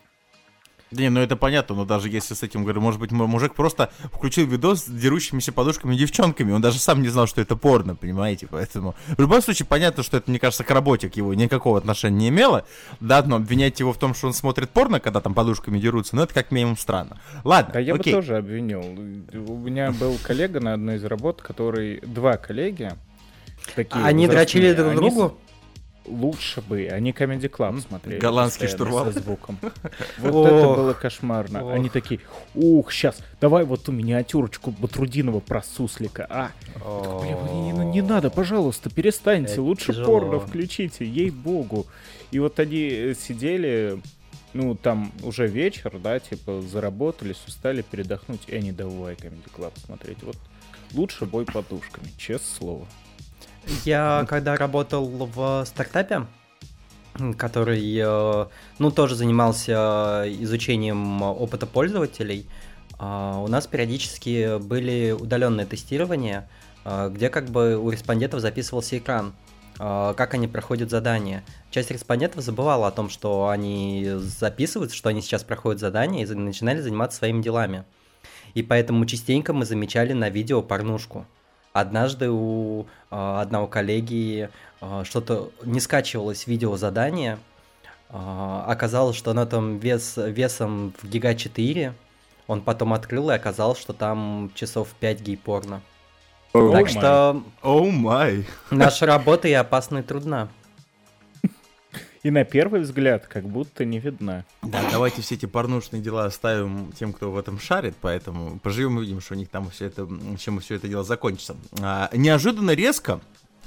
Да 0.92 1.02
не, 1.02 1.10
ну 1.10 1.18
это 1.20 1.34
понятно, 1.36 1.74
но 1.74 1.84
даже 1.84 2.08
если 2.08 2.34
с 2.34 2.44
этим, 2.44 2.62
говорю, 2.62 2.80
может 2.80 3.00
быть, 3.00 3.10
м- 3.10 3.18
мужик 3.28 3.54
просто 3.54 3.90
включил 4.12 4.46
видос 4.46 4.84
с 4.84 4.88
дерущимися 4.88 5.50
подушками 5.50 5.96
девчонками, 5.96 6.52
он 6.52 6.62
даже 6.62 6.78
сам 6.78 7.02
не 7.02 7.08
знал, 7.08 7.26
что 7.26 7.40
это 7.40 7.56
порно, 7.56 7.96
понимаете, 7.96 8.46
поэтому... 8.48 8.94
В 9.08 9.20
любом 9.20 9.42
случае, 9.42 9.66
понятно, 9.66 10.04
что 10.04 10.16
это, 10.18 10.30
мне 10.30 10.38
кажется, 10.38 10.62
к 10.62 10.70
работе 10.70 11.08
к 11.10 11.16
его 11.16 11.34
никакого 11.34 11.78
отношения 11.78 12.16
не 12.16 12.28
имело, 12.28 12.64
да, 13.00 13.20
но 13.24 13.36
обвинять 13.36 13.80
его 13.80 13.92
в 13.92 13.98
том, 13.98 14.14
что 14.14 14.28
он 14.28 14.32
смотрит 14.32 14.70
порно, 14.70 15.00
когда 15.00 15.20
там 15.20 15.34
подушками 15.34 15.80
дерутся, 15.80 16.14
ну 16.14 16.22
это 16.22 16.32
как 16.32 16.52
минимум 16.52 16.76
странно. 16.76 17.20
Ладно, 17.42 17.74
Да 17.74 17.80
я 17.80 17.94
окей. 17.94 18.14
бы 18.14 18.20
тоже 18.20 18.36
обвинил. 18.36 18.80
У 18.80 19.56
меня 19.56 19.90
был 19.90 20.16
коллега 20.22 20.60
на 20.60 20.74
одной 20.74 20.96
из 20.96 21.04
работ, 21.04 21.42
который... 21.42 22.00
Два 22.02 22.36
коллеги. 22.36 22.92
Такие 23.74 24.04
Они 24.04 24.26
возрастные, 24.26 24.28
дрочили 24.28 24.72
друг 24.72 24.90
они 24.92 24.96
другу? 25.00 25.38
Лучше 26.06 26.60
бы 26.60 26.88
они 26.88 27.12
Comedy 27.12 27.50
Club 27.50 27.80
смотрели. 27.80 28.18
Голландский 28.18 28.68
штурвал. 28.68 29.12
Со 29.12 29.20
звуком. 29.20 29.58
Вот 30.18 30.46
это 30.46 30.68
было 30.68 30.92
кошмарно. 30.92 31.72
Они 31.72 31.88
такие, 31.88 32.20
ух, 32.54 32.92
сейчас, 32.92 33.18
давай 33.40 33.64
вот 33.64 33.84
ту 33.84 33.92
миниатюрочку 33.92 34.70
Батрудинова 34.70 35.40
про 35.40 35.62
суслика. 35.62 36.26
А, 36.28 36.50
Бля, 36.76 37.52
не, 37.52 37.72
ну 37.72 37.90
не 37.90 38.02
надо, 38.02 38.30
пожалуйста, 38.30 38.90
перестаньте. 38.90 39.60
Лучше 39.60 39.92
порно 40.04 40.40
включите, 40.40 41.04
ей-богу. 41.04 41.86
И 42.30 42.38
вот 42.38 42.58
они 42.58 42.88
э, 42.88 43.14
сидели, 43.14 44.00
ну, 44.52 44.74
там 44.74 45.12
уже 45.22 45.46
вечер, 45.46 45.98
да, 46.02 46.18
типа, 46.18 46.60
заработались, 46.62 47.42
устали 47.46 47.82
передохнуть, 47.82 48.42
и 48.48 48.56
они 48.56 48.72
давай 48.72 49.14
Comedy 49.14 49.48
Club 49.56 49.72
смотреть. 49.84 50.22
Вот 50.22 50.36
лучше 50.92 51.24
бой 51.26 51.44
подушками, 51.44 52.08
честное 52.18 52.58
слово. 52.58 52.86
Я 53.84 54.24
когда 54.28 54.56
работал 54.56 55.06
в 55.08 55.64
стартапе, 55.66 56.26
который, 57.36 57.98
э, 57.98 58.46
ну, 58.78 58.90
тоже 58.90 59.14
занимался 59.14 60.24
изучением 60.26 61.22
опыта 61.22 61.66
пользователей, 61.66 62.48
а, 62.98 63.38
у 63.40 63.48
нас 63.48 63.66
периодически 63.66 64.58
были 64.58 65.10
удаленные 65.12 65.66
тестирования, 65.66 66.48
где 66.84 67.30
как 67.30 67.46
бы 67.46 67.76
у 67.76 67.90
респондентов 67.90 68.40
записывался 68.40 68.96
экран, 68.96 69.34
как 69.76 70.34
они 70.34 70.46
проходят 70.46 70.88
задания. 70.88 71.42
Часть 71.70 71.90
респондентов 71.90 72.44
забывала 72.44 72.86
о 72.86 72.92
том, 72.92 73.10
что 73.10 73.48
они 73.48 74.08
записывают, 74.14 74.92
что 74.92 75.08
они 75.08 75.20
сейчас 75.20 75.42
проходят 75.42 75.80
задания, 75.80 76.24
и 76.24 76.34
начинали 76.34 76.80
заниматься 76.80 77.18
своими 77.18 77.42
делами. 77.42 77.84
И 78.54 78.62
поэтому 78.62 79.04
частенько 79.04 79.52
мы 79.52 79.64
замечали 79.66 80.12
на 80.12 80.30
видео 80.30 80.62
порнушку. 80.62 81.26
Однажды 81.78 82.30
у 82.30 82.86
а, 83.10 83.42
одного 83.42 83.66
коллеги 83.66 84.48
а, 84.80 85.04
что-то 85.04 85.50
не 85.62 85.78
скачивалось 85.78 86.46
видео 86.46 86.74
задание. 86.78 87.38
А, 88.08 88.64
оказалось, 88.66 89.14
что 89.14 89.32
оно 89.32 89.44
там 89.44 89.76
вес, 89.76 90.14
весом 90.16 90.94
в 91.02 91.06
гига 91.06 91.34
4. 91.34 91.92
Он 92.46 92.62
потом 92.62 92.94
открыл 92.94 93.28
и 93.28 93.34
оказалось, 93.34 93.78
что 93.78 93.92
там 93.92 94.50
часов 94.54 94.88
5 95.00 95.20
гей-порно. 95.20 95.82
О 96.54 96.72
так 96.72 96.84
май. 96.84 96.88
что 96.88 97.42
Оу 97.60 97.90
май. 97.90 98.46
наша 98.70 99.04
работа 99.04 99.46
и 99.46 99.52
опасна 99.52 99.98
и 99.98 100.02
трудна. 100.02 100.48
И 102.26 102.30
на 102.32 102.42
первый 102.42 102.80
взгляд 102.80 103.28
как 103.28 103.44
будто 103.44 103.84
не 103.84 104.00
видна. 104.00 104.44
Да, 104.62 104.82
давайте 104.90 105.22
все 105.22 105.36
эти 105.36 105.46
порнушные 105.46 106.02
дела 106.02 106.24
оставим 106.24 106.90
тем, 106.98 107.12
кто 107.12 107.30
в 107.30 107.38
этом 107.38 107.60
шарит, 107.60 107.94
поэтому 108.00 108.58
поживем 108.58 108.96
и 108.96 109.02
увидим, 109.02 109.20
что 109.20 109.34
у 109.34 109.36
них 109.36 109.48
там 109.48 109.70
все 109.70 109.84
это, 109.84 110.08
чем 110.36 110.58
все 110.58 110.74
это 110.74 110.88
дело 110.88 111.04
закончится. 111.04 111.56
А, 111.80 112.10
неожиданно 112.12 112.72
резко 112.72 113.20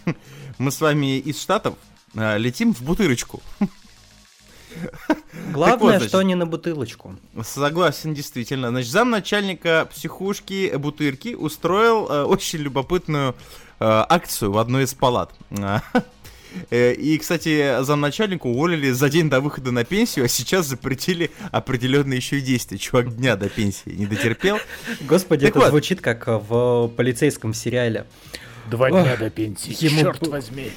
мы 0.57 0.71
с 0.71 0.81
вами 0.81 1.19
из 1.19 1.41
Штатов 1.41 1.75
а, 2.17 2.35
летим 2.35 2.73
в 2.73 2.81
бутырочку. 2.81 3.41
Главное, 5.53 5.91
значит. 5.91 6.09
что 6.09 6.21
не 6.21 6.35
на 6.35 6.45
бутылочку. 6.45 7.15
Согласен, 7.41 8.13
действительно. 8.13 8.71
Значит, 8.71 8.91
замначальника 8.91 9.87
психушки 9.89 10.75
Бутырки 10.75 11.33
устроил 11.33 12.09
э, 12.09 12.23
очень 12.23 12.59
любопытную 12.59 13.29
э, 13.31 13.35
акцию 13.79 14.51
в 14.51 14.57
одной 14.57 14.83
из 14.83 14.93
палат. 14.93 15.33
Э, 16.69 16.93
И, 16.93 17.17
кстати, 17.17 17.83
замначальника 17.83 18.47
уволили 18.47 18.91
за 18.91 19.09
день 19.09 19.29
до 19.29 19.41
выхода 19.41 19.71
на 19.71 19.83
пенсию, 19.83 20.25
а 20.25 20.27
сейчас 20.27 20.65
запретили 20.67 21.31
определенные 21.51 22.17
еще 22.17 22.37
и 22.39 22.41
действия. 22.41 22.77
Чувак 22.77 23.15
дня 23.15 23.35
до 23.35 23.49
пенсии 23.49 23.89
не 23.89 24.05
дотерпел. 24.05 24.57
Господи, 25.01 25.45
Так 25.45 25.51
это 25.55 25.59
вот. 25.59 25.69
звучит 25.69 26.01
как 26.01 26.25
в 26.27 26.87
полицейском 26.95 27.53
сериале. 27.53 28.05
Два 28.69 28.87
Ох, 28.89 29.03
дня 29.03 29.17
до 29.17 29.29
пенсии, 29.29 29.75
ему 29.83 30.01
черт 30.01 30.27
возьми. 30.27 30.71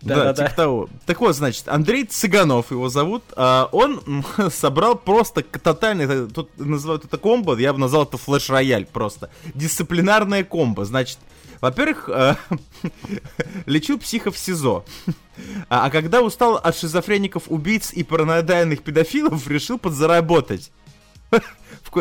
Да, 0.00 0.14
Да-да-да. 0.16 0.44
типа 0.46 0.56
того. 0.56 0.88
Так 1.06 1.20
вот, 1.20 1.34
значит, 1.36 1.68
Андрей 1.68 2.04
Цыганов 2.04 2.70
его 2.70 2.88
зовут. 2.88 3.22
а, 3.36 3.68
он 3.72 4.24
собрал 4.50 4.96
просто 4.96 5.42
тотальный, 5.42 6.04
это- 6.04 6.26
тут 6.28 6.50
называют 6.58 7.04
это 7.04 7.18
комбо, 7.18 7.56
я 7.58 7.72
бы 7.72 7.78
назвал 7.78 8.04
это 8.04 8.16
флеш-рояль 8.16 8.86
просто. 8.86 9.30
Дисциплинарное 9.54 10.44
комбо. 10.44 10.84
Значит, 10.84 11.18
во-первых, 11.62 12.10
э, 12.12 12.34
лечил 13.66 13.96
психов 13.98 14.34
в 14.34 14.38
СИЗО. 14.38 14.84
А, 15.70 15.86
а 15.86 15.90
когда 15.90 16.20
устал 16.20 16.56
от 16.56 16.76
шизофреников, 16.76 17.44
убийц 17.46 17.92
и 17.92 18.02
параноидальных 18.02 18.82
педофилов, 18.82 19.48
решил 19.48 19.78
подзаработать. 19.78 20.72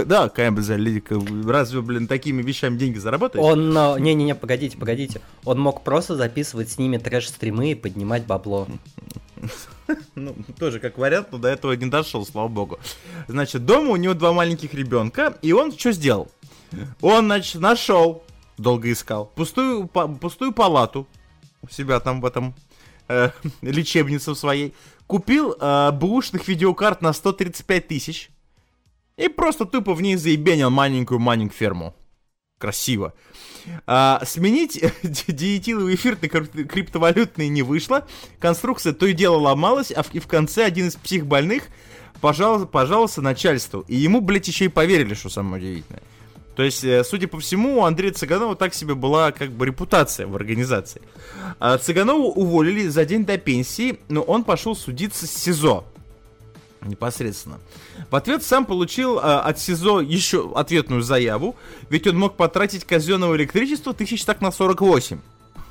Да, 0.06 0.32
лирика. 0.34 1.22
разве, 1.46 1.82
блин, 1.82 2.08
такими 2.08 2.42
вещами 2.42 2.78
деньги 2.78 2.98
заработаешь? 2.98 3.44
Он, 3.44 3.74
не-не-не, 4.02 4.36
погодите, 4.36 4.78
погодите. 4.78 5.20
Он 5.44 5.60
мог 5.60 5.84
просто 5.84 6.16
записывать 6.16 6.72
с 6.72 6.78
ними 6.78 6.98
трэш-стримы 6.98 7.72
и 7.72 7.76
поднимать 7.76 8.26
бабло. 8.26 8.68
Ну, 10.16 10.34
тоже 10.58 10.80
как 10.80 10.98
вариант, 10.98 11.34
но 11.34 11.38
до 11.38 11.50
этого 11.50 11.74
не 11.74 11.90
дошел, 11.90 12.26
слава 12.26 12.48
богу. 12.48 12.80
Значит, 13.28 13.66
дома 13.66 13.90
у 13.90 13.96
него 13.98 14.14
два 14.14 14.32
маленьких 14.32 14.74
ребенка, 14.74 15.38
и 15.42 15.52
он 15.52 15.78
что 15.78 15.92
сделал? 15.92 16.32
Он, 17.02 17.26
значит, 17.26 17.60
нашел, 17.60 18.24
долго 18.62 18.92
искал, 18.92 19.26
пустую, 19.36 19.88
па- 19.88 20.08
пустую 20.08 20.52
палату 20.52 21.08
у 21.62 21.68
себя 21.70 22.00
там 22.00 22.22
в 22.22 22.26
этом 22.26 22.56
э, 23.08 23.30
лечебнице 23.62 24.32
в 24.32 24.36
своей, 24.36 24.74
купил 25.08 25.56
э, 25.60 25.92
бэушных 25.92 26.48
видеокарт 26.48 27.02
на 27.02 27.14
135 27.14 27.88
тысяч 27.88 28.30
и 29.18 29.28
просто 29.28 29.66
тупо 29.66 29.94
в 29.94 30.02
ней 30.02 30.16
заебенил 30.16 30.70
маленькую-маленькую 30.70 31.58
ферму. 31.58 31.96
Красиво. 32.58 33.14
А, 33.88 34.22
сменить 34.26 34.80
диетиловый 35.04 35.96
эфир 35.96 36.18
на 36.22 36.28
крип- 36.28 36.64
криптовалютный 36.66 37.50
не 37.50 37.64
вышло. 37.64 38.08
Конструкция 38.40 38.94
то 38.94 39.06
и 39.06 39.14
дело 39.14 39.38
ломалась, 39.38 39.92
а 39.92 40.04
в, 40.04 40.14
и 40.14 40.20
в 40.20 40.28
конце 40.28 40.64
один 40.64 40.88
из 40.88 40.96
психбольных 40.96 41.64
пожаловался, 42.22 42.68
пожаловался 42.68 43.22
начальству. 43.22 43.84
И 43.88 43.96
ему, 43.96 44.22
блядь, 44.22 44.48
еще 44.48 44.66
и 44.66 44.70
поверили, 44.70 45.16
что 45.16 45.30
самое 45.30 45.62
удивительное. 45.62 46.04
То 46.62 46.66
есть, 46.66 46.84
э, 46.84 47.04
судя 47.04 47.28
по 47.28 47.40
всему, 47.40 47.80
у 47.80 47.86
Андрея 47.86 48.14
Цыганова 48.14 48.56
так 48.56 48.76
себе 48.76 48.94
была 48.94 49.32
как 49.32 49.50
бы 49.50 49.66
репутация 49.66 50.28
в 50.28 50.36
организации. 50.36 51.02
А 51.60 51.76
Цыганова 51.80 52.28
уволили 52.28 52.88
за 52.88 53.04
день 53.04 53.26
до 53.26 53.40
пенсии, 53.40 53.98
но 54.10 54.22
он 54.22 54.44
пошел 54.44 54.76
судиться 54.76 55.26
с 55.26 55.32
СИЗО. 55.32 55.84
Непосредственно. 56.84 57.60
В 58.12 58.16
ответ 58.16 58.44
сам 58.44 58.68
получил 58.68 59.18
э, 59.18 59.22
от 59.22 59.58
СИЗО 59.58 60.02
еще 60.02 60.52
ответную 60.54 61.02
заяву, 61.02 61.56
ведь 61.90 62.06
он 62.06 62.20
мог 62.20 62.38
потратить 62.38 62.86
казенного 62.86 63.36
электричества 63.38 63.96
тысяч 63.96 64.24
так 64.24 64.40
на 64.40 64.52
48. 64.52 65.18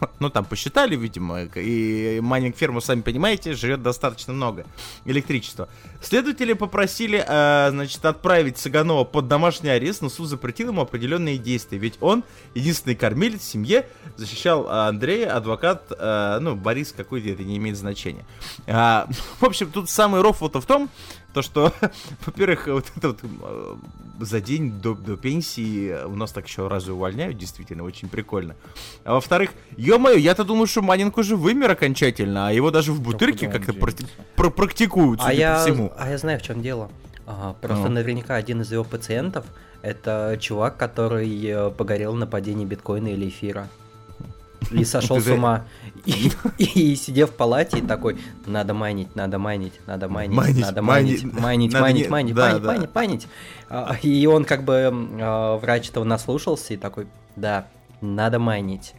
Ну, 0.21 0.29
там 0.31 0.45
посчитали, 0.45 0.97
видимо, 0.97 1.43
и 1.55 2.21
майнинг 2.21 2.57
ферму, 2.57 2.81
сами 2.81 3.01
понимаете, 3.01 3.55
жрет 3.55 3.83
достаточно 3.83 4.33
много 4.33 4.67
электричества. 5.05 5.69
Следователи 6.03 6.53
попросили, 6.53 7.25
э, 7.27 7.71
значит, 7.71 8.05
отправить 8.05 8.59
Цыганова 8.59 9.05
под 9.05 9.29
домашний 9.29 9.71
арест, 9.71 10.03
но 10.03 10.09
суд 10.09 10.29
запретил 10.29 10.69
ему 10.69 10.83
определенные 10.83 11.39
действия, 11.39 11.79
ведь 11.79 11.95
он 12.01 12.25
единственный 12.55 12.97
кормилец 12.97 13.41
в 13.41 13.45
семье, 13.45 13.87
защищал 14.17 14.69
Андрея, 14.69 15.35
адвокат, 15.35 15.91
э, 15.91 16.39
ну, 16.41 16.55
Борис 16.55 16.93
какой-то, 16.93 17.29
это 17.29 17.43
не 17.43 17.57
имеет 17.57 17.77
значения. 17.77 18.25
А, 18.67 19.09
в 19.41 19.45
общем, 19.45 19.71
тут 19.71 19.89
самый 19.89 20.21
рофл-то 20.21 20.61
в 20.61 20.67
том, 20.67 20.91
то, 21.33 21.43
что, 21.43 21.73
во-первых, 22.27 22.67
вот 22.67 22.85
это 22.97 23.09
вот 23.09 23.19
э, 23.23 23.75
за 24.21 24.41
день 24.41 24.73
до, 24.81 24.95
до 24.95 25.17
пенсии 25.17 26.05
у 26.05 26.15
нас 26.17 26.33
так 26.33 26.47
еще 26.47 26.69
разу 26.69 26.95
увольняют, 26.95 27.39
действительно, 27.39 27.85
очень 27.85 28.09
прикольно. 28.09 28.55
А 29.05 29.15
во-вторых, 29.15 29.51
ё-моё, 29.77 30.17
я-то 30.19 30.45
думаю, 30.45 30.67
что 30.67 30.83
Манинг 30.83 31.17
уже 31.19 31.37
вымер 31.37 31.71
окончательно, 31.71 32.49
а 32.49 32.53
его 32.53 32.71
даже 32.71 32.93
в 32.93 33.01
бутырке 33.01 33.49
как-то 33.49 33.73
практи- 33.73 33.99
денется? 34.05 34.17
пр- 34.37 34.51
практикуют, 34.51 35.21
А 35.21 35.25
судя 35.25 35.35
я, 35.37 35.55
по 35.57 35.61
всему. 35.63 35.93
а 35.97 36.11
я 36.11 36.19
знаю, 36.19 36.39
в 36.39 36.43
чем 36.43 36.63
дело. 36.63 36.91
А, 37.27 37.55
просто 37.61 37.85
Ну. 37.89 37.95
наверняка 37.95 38.35
один 38.35 38.61
из 38.63 38.73
его 38.73 38.83
пациентов 38.85 39.45
это 39.83 40.37
чувак, 40.41 40.77
который 40.77 41.31
э, 41.47 41.71
погорел 41.71 42.15
на 42.15 42.27
падении 42.27 42.65
биткоина 42.67 43.09
или 43.09 43.29
эфира. 43.29 43.69
И 44.71 44.85
сошел 44.85 45.21
с 45.21 45.27
ума. 45.27 45.65
И, 46.07 46.31
и 46.59 46.95
сидел 46.97 47.27
в 47.27 47.33
палате 47.33 47.79
и 47.79 47.83
такой, 47.83 48.19
надо 48.47 48.73
майнить, 48.75 49.15
надо 49.17 49.39
майнить, 49.39 49.75
надо 49.87 50.09
майнить, 50.09 50.37
Майнить, 50.37 50.61
надо 50.65 50.83
майнить, 50.83 51.23
майнить, 51.25 51.41
майнить, 51.41 51.73
надо 51.73 51.83
майнить, 51.83 52.05
не- 52.05 52.09
майнить, 52.11 52.35
да, 52.35 52.43
майнить, 52.43 52.63
да. 52.63 52.69
майнить, 52.69 52.95
майнить. 52.95 53.29
А, 53.69 53.97
И 54.03 54.27
он 54.27 54.45
как 54.45 54.65
бы, 54.65 54.91
а, 55.21 55.57
врач 55.59 55.89
этого 55.91 56.05
наслушался 56.05 56.75
и 56.75 56.77
такой, 56.77 57.07
да, 57.37 57.67
надо 58.01 58.39
майнить. 58.39 58.95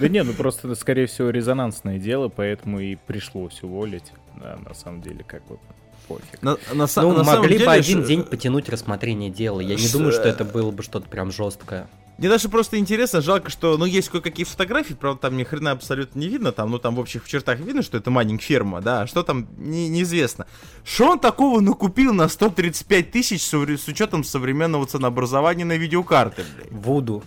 Да 0.00 0.08
не, 0.08 0.22
ну 0.22 0.32
просто, 0.34 0.68
это, 0.68 0.76
скорее 0.78 1.06
всего, 1.06 1.30
резонансное 1.30 1.98
дело, 1.98 2.28
поэтому 2.28 2.80
и 2.80 2.96
пришлось 2.96 3.62
уволить. 3.62 4.12
Да, 4.36 4.58
на 4.66 4.74
самом 4.74 5.00
деле, 5.02 5.24
как 5.26 5.44
бы 5.46 5.58
пофиг. 6.06 6.40
На, 6.42 6.52
на 6.52 6.58
Ну, 6.74 6.76
на 6.76 6.86
самом 6.86 7.16
могли 7.24 7.54
бы 7.54 7.58
деле, 7.58 7.70
один 7.70 8.02
ш- 8.02 8.06
день 8.06 8.22
потянуть 8.22 8.68
рассмотрение 8.68 9.30
дела. 9.30 9.60
Я 9.60 9.74
не 9.74 9.82
Ш- 9.86 9.92
думаю, 9.94 10.12
что 10.12 10.22
это 10.28 10.44
было 10.44 10.70
бы 10.70 10.82
что-то 10.82 11.08
прям 11.08 11.32
жесткое. 11.32 11.88
Мне 12.18 12.28
даже 12.28 12.48
просто 12.48 12.78
интересно, 12.78 13.20
жалко, 13.20 13.48
что, 13.48 13.78
ну, 13.78 13.84
есть 13.84 14.08
кое-какие 14.08 14.44
фотографии, 14.44 14.94
правда, 14.94 15.20
там 15.22 15.36
ни 15.36 15.44
хрена 15.44 15.70
абсолютно 15.70 16.18
не 16.18 16.26
видно, 16.26 16.50
там, 16.50 16.70
ну, 16.70 16.78
там 16.80 16.96
в 16.96 16.98
общих 17.00 17.26
чертах 17.28 17.60
видно, 17.60 17.82
что 17.82 17.96
это 17.96 18.10
майнинг 18.10 18.42
ферма, 18.42 18.80
да, 18.80 19.02
а 19.02 19.06
что 19.06 19.22
там, 19.22 19.46
не- 19.56 19.88
неизвестно. 19.88 20.46
Что 20.84 21.12
он 21.12 21.20
такого 21.20 21.60
накупил 21.60 22.12
на 22.12 22.28
135 22.28 23.12
тысяч 23.12 23.42
с, 23.42 23.54
с 23.54 23.88
учетом 23.88 24.24
современного 24.24 24.84
ценообразования 24.86 25.64
на 25.64 25.76
видеокарты, 25.76 26.42
блядь? 26.56 26.72
Вуду. 26.72 27.22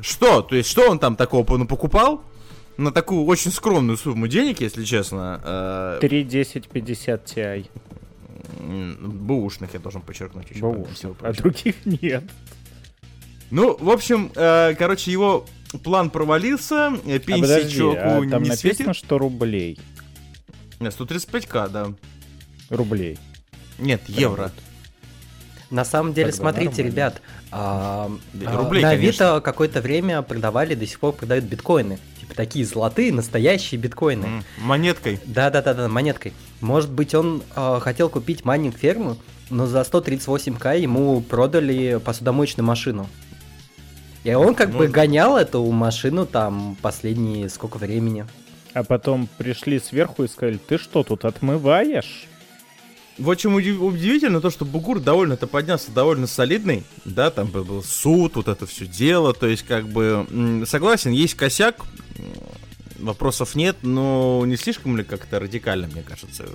Что? 0.00 0.42
То 0.42 0.56
есть, 0.56 0.68
что 0.68 0.90
он 0.90 0.98
там 0.98 1.14
такого 1.14 1.56
ну, 1.56 1.66
покупал? 1.66 2.22
на 2.78 2.92
такую 2.92 3.24
очень 3.24 3.50
скромную 3.52 3.96
сумму 3.96 4.28
денег, 4.28 4.60
если 4.60 4.84
честно. 4.84 5.40
э, 5.42 5.98
3.10.50 6.02 7.24
Ti. 7.24 7.66
м, 8.60 8.96
Бэушных, 9.26 9.72
я 9.74 9.80
должен 9.80 10.02
подчеркнуть 10.02 10.50
еще. 10.50 10.60
Баушных, 10.60 11.16
а 11.22 11.32
других 11.32 11.74
нет. 11.86 12.24
Ну, 13.50 13.76
в 13.78 13.90
общем, 13.90 14.32
э, 14.34 14.74
короче, 14.78 15.10
его 15.12 15.44
план 15.82 16.10
провалился, 16.10 16.92
э, 17.04 17.16
А 17.16 17.18
пенсии 17.18 17.40
подожди, 17.42 17.76
чуваку 17.76 17.98
а 18.00 18.12
там 18.28 18.42
не 18.42 18.48
написано, 18.50 18.56
светит. 18.56 18.96
что 18.96 19.18
рублей. 19.18 19.78
Нет, 20.80 20.94
135к, 20.98 21.68
да. 21.70 21.92
Рублей. 22.70 23.18
Нет, 23.78 24.02
евро. 24.08 24.50
На 25.70 25.84
самом 25.84 26.12
деле, 26.14 26.30
Тогда 26.30 26.42
смотрите, 26.42 26.68
нормально. 26.70 26.86
ребят, 26.90 27.22
а, 27.50 28.10
Да, 28.32 28.50
а, 28.52 28.56
рублей, 28.56 28.82
на 28.82 28.90
конечно. 28.90 29.32
Авито 29.32 29.40
какое-то 29.44 29.80
время 29.80 30.22
продавали, 30.22 30.74
до 30.74 30.86
сих 30.86 31.00
пор 31.00 31.12
продают 31.12 31.44
биткоины. 31.44 31.98
Типа 32.20 32.34
такие 32.34 32.64
золотые, 32.64 33.12
настоящие 33.12 33.80
биткоины. 33.80 34.24
М, 34.26 34.44
Монеткой. 34.58 35.18
Да-да-да, 35.24 35.88
монеткой. 35.88 36.32
Может 36.60 36.90
быть, 36.92 37.14
он 37.14 37.42
э, 37.56 37.78
хотел 37.80 38.08
купить 38.08 38.44
майнинг 38.44 38.76
ферму, 38.78 39.16
но 39.50 39.66
за 39.66 39.80
138к 39.80 40.78
ему 40.78 41.20
продали 41.20 42.00
посудомоечную 42.04 42.64
машину. 42.66 43.08
И 44.26 44.34
он 44.34 44.56
как 44.56 44.70
бы 44.70 44.78
Может. 44.78 44.90
гонял 44.90 45.36
эту 45.36 45.64
машину 45.70 46.26
там 46.26 46.76
последние 46.82 47.48
сколько 47.48 47.76
времени. 47.76 48.26
А 48.74 48.82
потом 48.82 49.28
пришли 49.38 49.78
сверху 49.78 50.24
и 50.24 50.28
сказали, 50.28 50.56
ты 50.56 50.78
что 50.78 51.04
тут 51.04 51.24
отмываешь? 51.24 52.26
В 53.18 53.30
общем, 53.30 53.56
удив- 53.56 53.78
удивительно 53.78 54.40
то, 54.40 54.50
что 54.50 54.64
Бугур 54.64 54.98
довольно-то 54.98 55.46
поднялся 55.46 55.92
довольно 55.92 56.26
солидный, 56.26 56.82
да, 57.04 57.30
там 57.30 57.46
был, 57.46 57.84
суд, 57.84 58.34
вот 58.34 58.48
это 58.48 58.66
все 58.66 58.84
дело, 58.84 59.32
то 59.32 59.46
есть, 59.46 59.62
как 59.62 59.86
бы, 59.86 60.64
согласен, 60.66 61.12
есть 61.12 61.34
косяк, 61.34 61.76
вопросов 62.98 63.54
нет, 63.54 63.76
но 63.82 64.42
не 64.44 64.56
слишком 64.56 64.96
ли 64.96 65.04
как-то 65.04 65.38
радикально, 65.38 65.86
мне 65.86 66.02
кажется, 66.02 66.46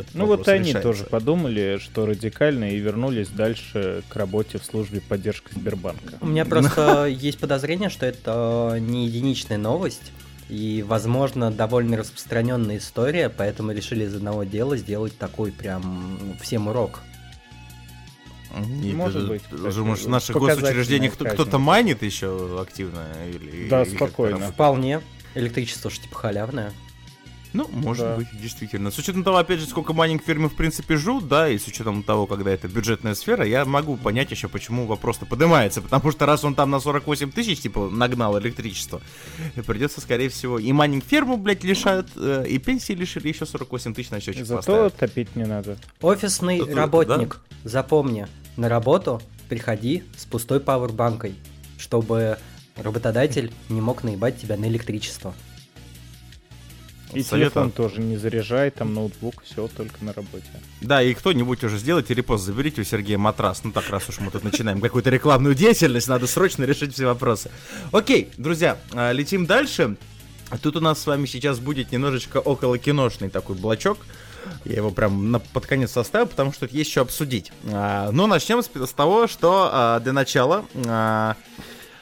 этот 0.00 0.14
Ну 0.14 0.26
вот 0.26 0.46
они 0.48 0.68
решается? 0.70 0.82
тоже 0.82 1.04
подумали, 1.04 1.78
что 1.80 2.06
радикально 2.06 2.70
и 2.72 2.76
вернулись 2.78 3.28
дальше 3.28 4.02
к 4.08 4.16
работе 4.16 4.58
в 4.58 4.64
службе 4.64 5.00
поддержки 5.00 5.48
Сбербанка. 5.54 6.14
У 6.20 6.26
меня 6.26 6.44
просто 6.44 7.06
есть 7.10 7.38
подозрение, 7.38 7.88
что 7.90 8.06
это 8.06 8.76
не 8.80 9.06
единичная 9.06 9.58
новость. 9.58 10.12
И, 10.50 10.84
возможно, 10.86 11.50
довольно 11.50 11.96
распространенная 11.96 12.76
история, 12.76 13.30
поэтому 13.30 13.72
решили 13.72 14.04
из 14.04 14.14
одного 14.14 14.44
дела 14.44 14.76
сделать 14.76 15.16
такой 15.16 15.52
прям 15.52 16.36
всем 16.42 16.68
урок. 16.68 17.00
Нет, 18.66 18.94
Может 18.94 19.22
это- 19.22 19.26
быть, 19.26 19.42
это 19.48 19.56
кстати, 19.56 19.74
же, 19.74 19.84
может, 19.84 20.04
в 20.04 20.08
наших 20.10 20.36
госучреждениях 20.36 21.14
кто- 21.14 21.24
кто-то 21.24 21.58
майнит 21.58 22.02
еще 22.02 22.60
активно? 22.60 23.00
Или, 23.28 23.68
Да, 23.68 23.82
или 23.82 23.96
спокойно. 23.96 24.50
Вполне. 24.52 25.00
Электричество 25.34 25.90
же 25.90 25.98
типа 26.00 26.14
халявное. 26.16 26.72
Ну, 27.54 27.68
может 27.72 28.04
Да. 28.04 28.16
быть, 28.16 28.26
действительно. 28.32 28.90
С 28.90 28.98
учетом 28.98 29.22
того, 29.24 29.36
опять 29.38 29.60
же, 29.60 29.66
сколько 29.66 29.92
майнинг 29.92 30.22
фирмы 30.24 30.48
в 30.48 30.56
принципе 30.56 30.96
жрут, 30.96 31.28
да, 31.28 31.48
и 31.48 31.56
с 31.56 31.66
учетом 31.68 32.02
того, 32.02 32.26
когда 32.26 32.50
это 32.50 32.66
бюджетная 32.68 33.14
сфера, 33.14 33.46
я 33.46 33.64
могу 33.64 33.96
понять 33.96 34.30
еще, 34.32 34.48
почему 34.48 34.86
вопрос-то 34.86 35.24
поднимается. 35.24 35.80
Потому 35.80 36.10
что 36.10 36.26
раз 36.26 36.44
он 36.44 36.56
там 36.56 36.70
на 36.70 36.80
48 36.80 37.30
тысяч, 37.30 37.60
типа, 37.60 37.88
нагнал 37.90 38.36
электричество, 38.40 39.00
придется, 39.66 40.00
скорее 40.00 40.28
всего, 40.28 40.58
и 40.58 40.72
майнинг 40.72 41.04
ферму, 41.04 41.36
блядь, 41.36 41.62
лишают, 41.64 42.08
э, 42.16 42.44
и 42.48 42.58
пенсии 42.58 42.92
лишили, 42.92 43.28
еще 43.28 43.46
48 43.46 43.94
тысяч 43.94 44.10
на 44.10 44.20
счетчик 44.20 44.44
Зато 44.44 44.56
поставят. 44.56 44.96
топить 44.96 45.36
не 45.36 45.44
надо. 45.46 45.78
Офисный 46.00 46.58
Это- 46.58 46.74
работник, 46.74 47.40
запомни, 47.62 48.26
на 48.56 48.68
работу 48.68 49.22
приходи 49.48 50.02
с 50.16 50.24
пустой 50.24 50.58
пауэрбанкой, 50.58 51.34
чтобы 51.78 52.38
работодатель 52.76 53.52
не 53.68 53.80
мог 53.80 54.02
наебать 54.02 54.40
тебя 54.40 54.56
на 54.56 54.64
электричество. 54.66 55.34
И 57.14 57.22
Совета- 57.22 57.50
телефон 57.50 57.70
тоже 57.70 58.00
не 58.00 58.16
заряжай, 58.16 58.70
там 58.70 58.94
ноутбук, 58.94 59.42
все 59.44 59.68
только 59.68 60.04
на 60.04 60.12
работе. 60.12 60.44
Да, 60.80 61.02
и 61.02 61.14
кто-нибудь 61.14 61.62
уже 61.64 61.78
сделайте 61.78 62.14
репост, 62.14 62.44
заберите 62.44 62.80
у 62.80 62.84
Сергея 62.84 63.18
матрас. 63.18 63.62
Ну 63.64 63.72
так, 63.72 63.88
раз 63.90 64.08
уж 64.08 64.18
мы 64.18 64.30
тут 64.30 64.44
начинаем 64.44 64.80
какую-то 64.80 65.10
рекламную 65.10 65.54
деятельность, 65.54 66.08
надо 66.08 66.26
срочно 66.26 66.64
решить 66.64 66.94
все 66.94 67.06
вопросы. 67.06 67.50
Окей, 67.92 68.30
друзья, 68.36 68.78
а, 68.92 69.12
летим 69.12 69.46
дальше. 69.46 69.96
Тут 70.62 70.76
у 70.76 70.80
нас 70.80 71.00
с 71.00 71.06
вами 71.06 71.26
сейчас 71.26 71.58
будет 71.58 71.92
немножечко 71.92 72.38
около 72.38 72.78
киношный 72.78 73.30
такой 73.30 73.56
блочок. 73.56 73.98
Я 74.64 74.76
его 74.76 74.90
прям 74.90 75.30
на, 75.30 75.38
под 75.38 75.66
конец 75.66 75.92
составил, 75.92 76.26
потому 76.26 76.52
что 76.52 76.66
есть 76.66 76.90
что 76.90 77.00
обсудить. 77.00 77.50
А, 77.70 78.10
но 78.10 78.26
начнем 78.26 78.62
с, 78.62 78.66
с 78.66 78.92
того, 78.92 79.26
что 79.26 79.70
а, 79.72 80.00
для 80.00 80.12
начала 80.12 80.64
а, 80.86 81.36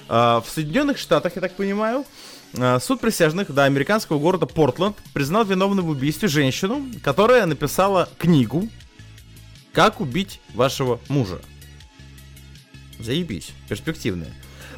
а, 0.09 0.41
в 0.41 0.49
Соединенных 0.49 0.99
Штатах, 0.99 1.37
я 1.37 1.41
так 1.41 1.55
понимаю, 1.55 2.05
суд 2.81 3.01
присяжных 3.01 3.53
до 3.53 3.65
американского 3.65 4.19
города 4.19 4.47
Портленд 4.47 4.97
признал 5.13 5.45
виновной 5.45 5.83
в 5.83 5.89
убийстве 5.89 6.29
женщину, 6.29 6.87
которая 7.03 7.47
написала 7.47 8.09
книгу 8.19 8.69
«Как 9.73 10.01
убить 10.01 10.41
вашего 10.55 11.01
мужа». 11.09 11.41
Заебись, 12.99 13.53
перспективная. 13.69 14.33